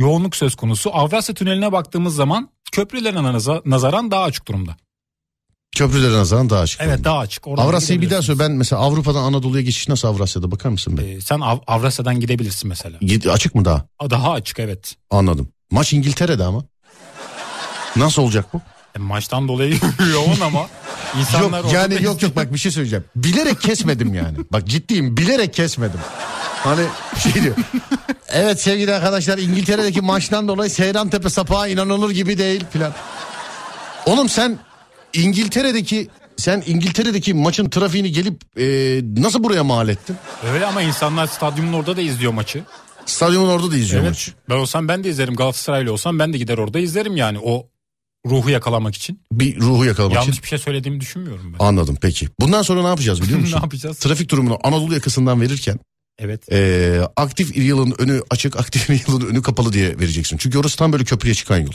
yoğunluk 0.00 0.36
söz 0.36 0.54
konusu. 0.54 0.90
Avrasya 0.94 1.34
Tüneli'ne 1.34 1.72
baktığımız 1.72 2.14
zaman 2.14 2.48
köprülerine 2.72 3.18
naza- 3.18 3.62
nazaran 3.64 4.10
daha 4.10 4.22
açık 4.22 4.48
durumda. 4.48 4.76
Köprülere 5.76 6.12
nazaran 6.12 6.50
daha 6.50 6.60
açık. 6.60 6.80
Evet 6.84 7.04
daha 7.04 7.18
açık. 7.18 7.46
Oradan 7.46 7.64
Avrasya'yı 7.66 8.00
bir 8.02 8.10
daha 8.10 8.22
söyle. 8.22 8.38
Ben 8.40 8.52
mesela 8.52 8.82
Avrupa'dan 8.82 9.22
Anadolu'ya 9.22 9.62
geçiş 9.62 9.88
nasıl 9.88 10.08
Avrasya'da 10.08 10.50
bakar 10.50 10.68
mısın 10.70 10.98
be? 10.98 11.02
Ee, 11.10 11.20
sen 11.20 11.40
Av- 11.40 11.58
Avrasya'dan 11.66 12.20
gidebilirsin 12.20 12.68
mesela. 12.68 12.98
Git- 13.00 13.26
Açık 13.26 13.54
mı 13.54 13.64
daha? 13.64 13.86
Daha 14.10 14.32
açık 14.32 14.58
evet. 14.58 14.96
Anladım. 15.10 15.48
Maç 15.70 15.92
İngiltere'de 15.92 16.44
ama. 16.44 16.64
Nasıl 17.96 18.22
olacak 18.22 18.46
bu? 18.52 18.60
E, 18.96 18.98
maçtan 18.98 19.48
dolayı 19.48 19.78
yoğun 20.12 20.40
ama 20.40 20.66
insanlar 21.18 21.64
yok 21.64 21.72
yani 21.72 22.02
yok 22.02 22.22
yok 22.22 22.36
bak 22.36 22.52
bir 22.52 22.58
şey 22.58 22.72
söyleyeceğim. 22.72 23.04
Bilerek 23.16 23.60
kesmedim 23.60 24.14
yani. 24.14 24.38
Bak 24.52 24.66
ciddiyim 24.66 25.16
bilerek 25.16 25.54
kesmedim. 25.54 26.00
Hani 26.64 26.86
şey 27.22 27.42
diyor. 27.42 27.56
Evet 28.28 28.60
sevgili 28.62 28.94
arkadaşlar 28.94 29.38
İngiltere'deki 29.38 30.00
maçtan 30.00 30.48
dolayı 30.48 30.70
Seyran 30.70 31.10
Tepe 31.10 31.30
sapağı 31.30 31.70
inanılır 31.70 32.10
gibi 32.10 32.38
değil 32.38 32.64
filan. 32.72 32.92
Oğlum 34.06 34.28
sen 34.28 34.58
İngiltere'deki 35.12 36.08
sen 36.36 36.62
İngiltere'deki 36.66 37.34
maçın 37.34 37.70
trafiğini 37.70 38.12
gelip 38.12 38.58
e, 38.58 38.64
nasıl 39.22 39.44
buraya 39.44 39.64
mal 39.64 39.88
ettin? 39.88 40.16
Öyle 40.52 40.66
ama 40.66 40.82
insanlar 40.82 41.26
stadyumun 41.26 41.72
orada 41.72 41.96
da 41.96 42.00
izliyor 42.00 42.32
maçı. 42.32 42.62
Stadyumun 43.06 43.48
orada 43.48 43.70
da 43.70 43.76
izliyor 43.76 44.02
Evet. 44.04 44.34
Ben 44.50 44.54
olsam 44.54 44.88
ben 44.88 45.04
de 45.04 45.08
izlerim. 45.10 45.34
Galatasaraylı 45.36 45.92
olsam 45.92 46.18
ben 46.18 46.32
de 46.32 46.38
gider 46.38 46.58
orada 46.58 46.78
izlerim 46.78 47.16
yani 47.16 47.38
o 47.42 47.66
ruhu 48.26 48.50
yakalamak 48.50 48.94
için. 48.94 49.20
Bir 49.32 49.60
ruhu 49.60 49.84
yakalamak 49.84 50.14
Yanlış 50.16 50.30
için. 50.30 50.42
bir 50.42 50.48
şey 50.48 50.58
söylediğimi 50.58 51.00
düşünmüyorum 51.00 51.52
ben. 51.52 51.64
Anladım 51.64 51.96
peki. 52.02 52.28
Bundan 52.40 52.62
sonra 52.62 52.82
ne 52.82 52.88
yapacağız 52.88 53.22
biliyor 53.22 53.38
musun? 53.40 53.56
ne 53.56 53.60
yapacağız? 53.62 53.98
Trafik 53.98 54.30
durumunu 54.30 54.58
Anadolu 54.64 54.94
yakasından 54.94 55.40
verirken 55.40 55.78
Evet. 56.18 56.52
e, 56.52 57.00
aktif 57.16 57.56
yılın 57.56 57.94
önü 57.98 58.22
açık 58.30 58.56
aktif 58.56 58.90
yılın 59.08 59.26
önü 59.26 59.42
kapalı 59.42 59.72
diye 59.72 59.98
vereceksin. 59.98 60.36
Çünkü 60.36 60.58
orası 60.58 60.76
tam 60.78 60.92
böyle 60.92 61.04
köprüye 61.04 61.34
çıkan 61.34 61.58
yol. 61.58 61.72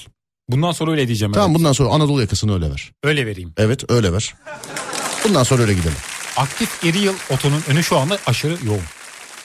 Bundan 0.50 0.72
sonra 0.72 0.92
öyle 0.92 1.08
diyeceğim. 1.08 1.32
Tamam 1.34 1.50
evet. 1.50 1.60
bundan 1.60 1.72
sonra 1.74 1.90
Anadolu 1.90 2.22
yakasını 2.22 2.54
öyle 2.54 2.70
ver. 2.72 2.92
Öyle 3.04 3.26
vereyim. 3.26 3.54
Evet 3.58 3.92
öyle 3.92 4.14
ver. 4.14 4.36
Bundan 5.28 5.44
sonra 5.44 5.62
öyle 5.62 5.74
gidelim. 5.74 5.98
Aktif 6.38 6.84
iri 6.84 6.98
yıl 6.98 7.14
otonun 7.30 7.62
önü 7.68 7.84
şu 7.84 7.98
anda 7.98 8.18
aşırı 8.26 8.58
yoğun. 8.66 8.82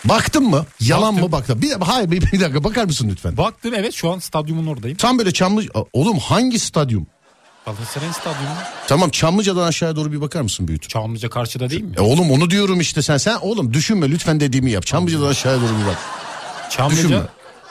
Baktın 0.05 0.43
mı? 0.43 0.67
Yalan 0.81 1.15
Baktım. 1.15 1.25
mı 1.27 1.33
baktın? 1.33 1.63
Bir, 1.63 1.73
hayır 1.73 2.11
bir, 2.11 2.33
bir 2.33 2.41
dakika 2.41 2.65
bakar 2.65 2.85
mısın 2.85 3.09
lütfen? 3.11 3.37
Baktım 3.37 3.75
evet 3.75 3.95
şu 3.95 4.11
an 4.13 4.19
stadyumun 4.19 4.67
oradayım. 4.67 4.97
Tam 4.97 5.19
böyle 5.19 5.33
Çamlı... 5.33 5.63
Oğlum 5.93 6.19
hangi 6.19 6.59
stadyum? 6.59 7.07
Galatasaray'ın 7.67 8.13
stadyumu. 8.13 8.55
Tamam 8.87 9.11
Çamlıca'dan 9.11 9.67
aşağıya 9.67 9.97
doğru 9.97 10.13
bir 10.13 10.21
bakar 10.21 10.41
mısın 10.41 10.69
büyüt? 10.69 10.89
Çamlıca 10.89 11.31
karşıda 11.31 11.71
değil 11.71 11.83
mi? 11.83 11.95
E 11.97 12.01
oğlum 12.01 12.31
onu 12.31 12.51
diyorum 12.51 12.81
işte 12.81 13.03
sen. 13.03 13.17
Sen 13.17 13.37
oğlum 13.41 13.73
düşünme 13.75 14.11
lütfen 14.11 14.41
dediğimi 14.41 14.71
yap. 14.71 14.87
Çamlıca'dan 14.87 15.27
aşağıya 15.27 15.61
doğru 15.61 15.69
bir 15.83 15.87
bak. 15.87 15.99
Çamlıca 16.71 16.99
Düşünme. 17.03 17.21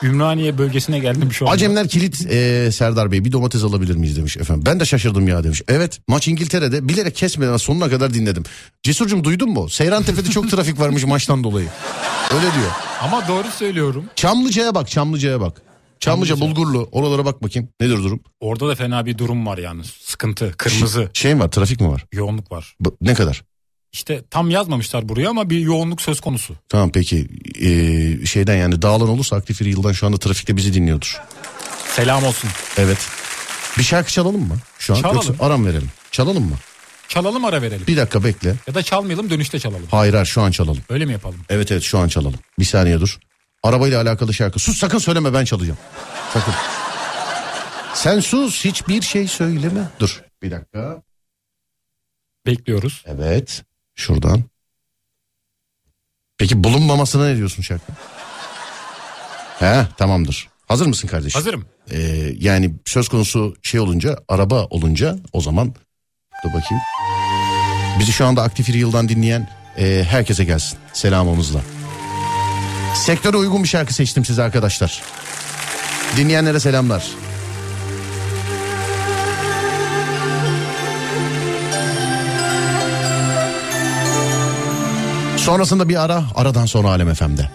Ümraniye 0.04 0.58
bölgesine 0.58 1.00
geldim 1.00 1.34
şu 1.34 1.46
anda. 1.46 1.54
Acemler 1.56 1.88
kilit 1.88 2.26
e, 2.32 2.70
Serdar 2.72 3.12
Bey 3.12 3.26
bir 3.26 3.32
domates 3.32 3.64
alabilir 3.64 3.96
miyiz 3.96 4.18
demiş 4.18 4.38
efendim. 4.38 4.64
Ben 4.66 4.80
de 4.80 4.86
şaşırdım 4.86 5.28
ya 5.28 5.44
demiş. 5.44 5.62
Evet 5.68 6.00
maç 6.08 6.28
İngiltere'de 6.28 6.90
bilerek 6.90 7.16
kesmeden 7.16 7.58
sonuna 7.58 7.90
kadar 7.90 8.14
dinledim. 8.14 8.44
Cesurcum 8.84 9.24
duydun 9.24 9.50
mu? 9.50 9.70
Seyran 9.70 10.04
Tepe'de 10.04 10.30
çok 10.30 10.50
trafik 10.52 10.80
varmış 10.80 11.04
maçtan 11.06 11.44
dolayı. 11.44 11.68
Öyle 12.34 12.42
diyor. 12.42 12.72
Ama 13.02 13.28
doğru 13.28 13.48
söylüyorum. 13.48 14.06
Çamlıca'ya 14.16 14.76
bak 14.76 14.90
Çamlıca'ya 14.90 15.42
bak. 15.42 15.62
Çamlıca, 16.00 16.36
Çamlıca. 16.36 16.56
Bulgurlu 16.56 16.90
oralara 16.92 17.26
bak 17.26 17.44
bakayım. 17.44 17.70
Nedir 17.82 17.98
durum? 17.98 18.20
Orada 18.40 18.68
da 18.68 18.76
fena 18.76 19.06
bir 19.06 19.18
durum 19.18 19.46
var 19.46 19.58
yani. 19.58 19.82
Sıkıntı, 20.02 20.52
kırmızı, 20.58 21.10
Şey 21.14 21.34
mi 21.36 21.40
var 21.40 21.52
trafik 21.52 21.82
mi 21.82 21.88
var? 21.88 22.06
yoğunluk 22.14 22.52
var. 22.52 22.76
Ne 23.02 23.14
kadar? 23.14 23.44
İşte 23.94 24.24
tam 24.30 24.50
yazmamışlar 24.50 25.10
buraya 25.10 25.30
ama 25.30 25.50
bir 25.50 25.60
yoğunluk 25.60 26.02
söz 26.02 26.22
konusu. 26.22 26.56
Tamam 26.70 26.92
peki 26.92 27.28
Ee, 27.62 28.26
şeyden 28.26 28.56
yani 28.56 28.82
dağılan 28.82 29.10
olursa 29.10 29.36
aktif 29.36 29.62
bir 29.62 29.66
yıldan 29.66 29.92
şu 29.92 30.08
anda 30.08 30.18
trafikte 30.18 30.58
bizi 30.58 30.74
dinliyordur. 30.74 31.22
Selam 31.88 32.24
olsun. 32.24 32.50
Evet. 32.78 32.98
Bir 33.78 33.84
şarkı 33.84 34.12
çalalım 34.12 34.48
mı? 34.48 34.58
Şu 34.80 34.94
an 34.96 35.02
Çalalım. 35.02 35.16
yoksa 35.28 35.46
aram 35.46 35.66
verelim. 35.66 35.90
Çalalım 36.12 36.44
mı? 36.50 36.56
Çalalım 37.08 37.46
ara 37.46 37.62
verelim. 37.62 37.88
Bir 37.88 37.98
dakika 37.98 38.24
bekle. 38.24 38.56
Ya 38.68 38.74
da 38.76 38.84
çalmayalım 38.84 39.30
dönüşte 39.30 39.60
çalalım. 39.60 39.88
Hayır 39.92 40.14
hayır 40.14 40.26
şu 40.26 40.42
an 40.42 40.52
çalalım. 40.52 40.82
Öyle 40.90 41.06
mi 41.06 41.12
yapalım? 41.12 41.40
Evet 41.50 41.72
evet 41.72 41.84
şu 41.84 42.00
an 42.00 42.08
çalalım. 42.08 42.40
Bir 42.60 42.66
saniye 42.66 43.00
dur. 43.00 43.18
Arabayla 43.64 44.02
alakalı 44.02 44.34
şarkı. 44.34 44.60
Sus 44.60 44.78
sakın 44.78 44.98
söyleme 44.98 45.34
ben 45.34 45.46
çalacağım. 45.46 45.78
Sakın. 46.34 46.54
Sen 47.94 48.20
sus 48.20 48.66
hiçbir 48.66 49.02
şey 49.02 49.28
söyleme. 49.28 49.82
Dur 50.00 50.22
bir 50.42 50.52
dakika. 50.52 51.02
Bekliyoruz. 52.46 53.04
Evet 53.08 53.64
şuradan. 53.96 54.44
Peki 56.38 56.64
bulunmamasına 56.64 57.26
ne 57.26 57.38
diyorsun 57.38 57.64
şarkı? 57.64 57.92
He 59.60 59.88
tamamdır. 59.98 60.50
Hazır 60.68 60.88
mısın 60.88 61.08
kardeşim? 61.08 61.40
Hazırım. 61.40 61.66
Ee, 61.92 62.00
yani 62.40 62.76
söz 62.86 63.08
konusu 63.08 63.56
şey 63.62 63.80
olunca 63.80 64.18
araba 64.28 64.66
olunca 64.66 65.16
o 65.34 65.42
zaman 65.42 65.76
dur 66.44 66.50
bakayım. 66.50 66.84
Bizi 68.00 68.12
şu 68.12 68.26
anda 68.26 68.42
aktif 68.42 68.70
yıldan 68.70 69.10
dinleyen 69.10 69.50
e, 69.78 70.04
herkese 70.10 70.44
gelsin 70.44 70.80
selamımızla. 70.94 71.62
Sektöre 72.96 73.38
uygun 73.38 73.64
bir 73.64 73.68
şarkı 73.68 73.94
seçtim 73.94 74.26
size 74.26 74.44
arkadaşlar. 74.44 75.02
Dinleyenlere 76.18 76.60
selamlar. 76.60 77.08
Sonrasında 85.44 85.90
bir 85.90 86.04
ara, 86.04 86.24
aradan 86.36 86.66
sonra 86.66 86.88
Alem 86.88 87.14
FM'de. 87.14 87.50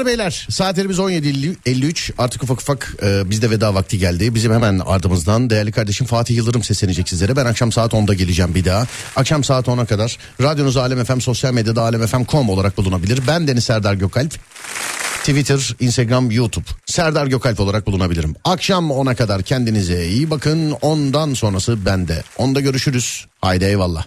Hanımlar 0.00 0.18
beyler 0.18 0.46
saatlerimiz 0.50 0.98
17.53 0.98 2.12
artık 2.18 2.42
ufak 2.42 2.60
ufak 2.60 2.96
e, 3.02 3.30
bizde 3.30 3.50
veda 3.50 3.74
vakti 3.74 3.98
geldi. 3.98 4.34
Bizim 4.34 4.52
hemen 4.52 4.78
ardımızdan 4.78 5.50
değerli 5.50 5.72
kardeşim 5.72 6.06
Fatih 6.06 6.36
Yıldırım 6.36 6.62
seslenecek 6.62 7.08
sizlere. 7.08 7.36
Ben 7.36 7.46
akşam 7.46 7.72
saat 7.72 7.92
10'da 7.92 8.14
geleceğim 8.14 8.54
bir 8.54 8.64
daha. 8.64 8.86
Akşam 9.16 9.44
saat 9.44 9.66
10'a 9.66 9.86
kadar 9.86 10.18
radyonuz 10.42 10.76
Alem 10.76 11.04
FM 11.04 11.18
sosyal 11.18 11.52
medyada 11.52 11.82
alemfm.com 11.82 12.48
olarak 12.48 12.76
bulunabilir. 12.76 13.20
Ben 13.26 13.48
Deniz 13.48 13.64
Serdar 13.64 13.94
Gökalp. 13.94 14.34
Twitter, 15.18 15.76
Instagram, 15.80 16.30
YouTube. 16.30 16.66
Serdar 16.86 17.26
Gökalp 17.26 17.60
olarak 17.60 17.86
bulunabilirim. 17.86 18.34
Akşam 18.44 18.90
10'a 18.90 19.14
kadar 19.14 19.42
kendinize 19.42 20.06
iyi 20.06 20.30
bakın. 20.30 20.70
Ondan 20.82 21.34
sonrası 21.34 21.86
bende. 21.86 22.22
Onda 22.38 22.60
görüşürüz. 22.60 23.26
Haydi 23.40 23.64
eyvallah. 23.64 24.06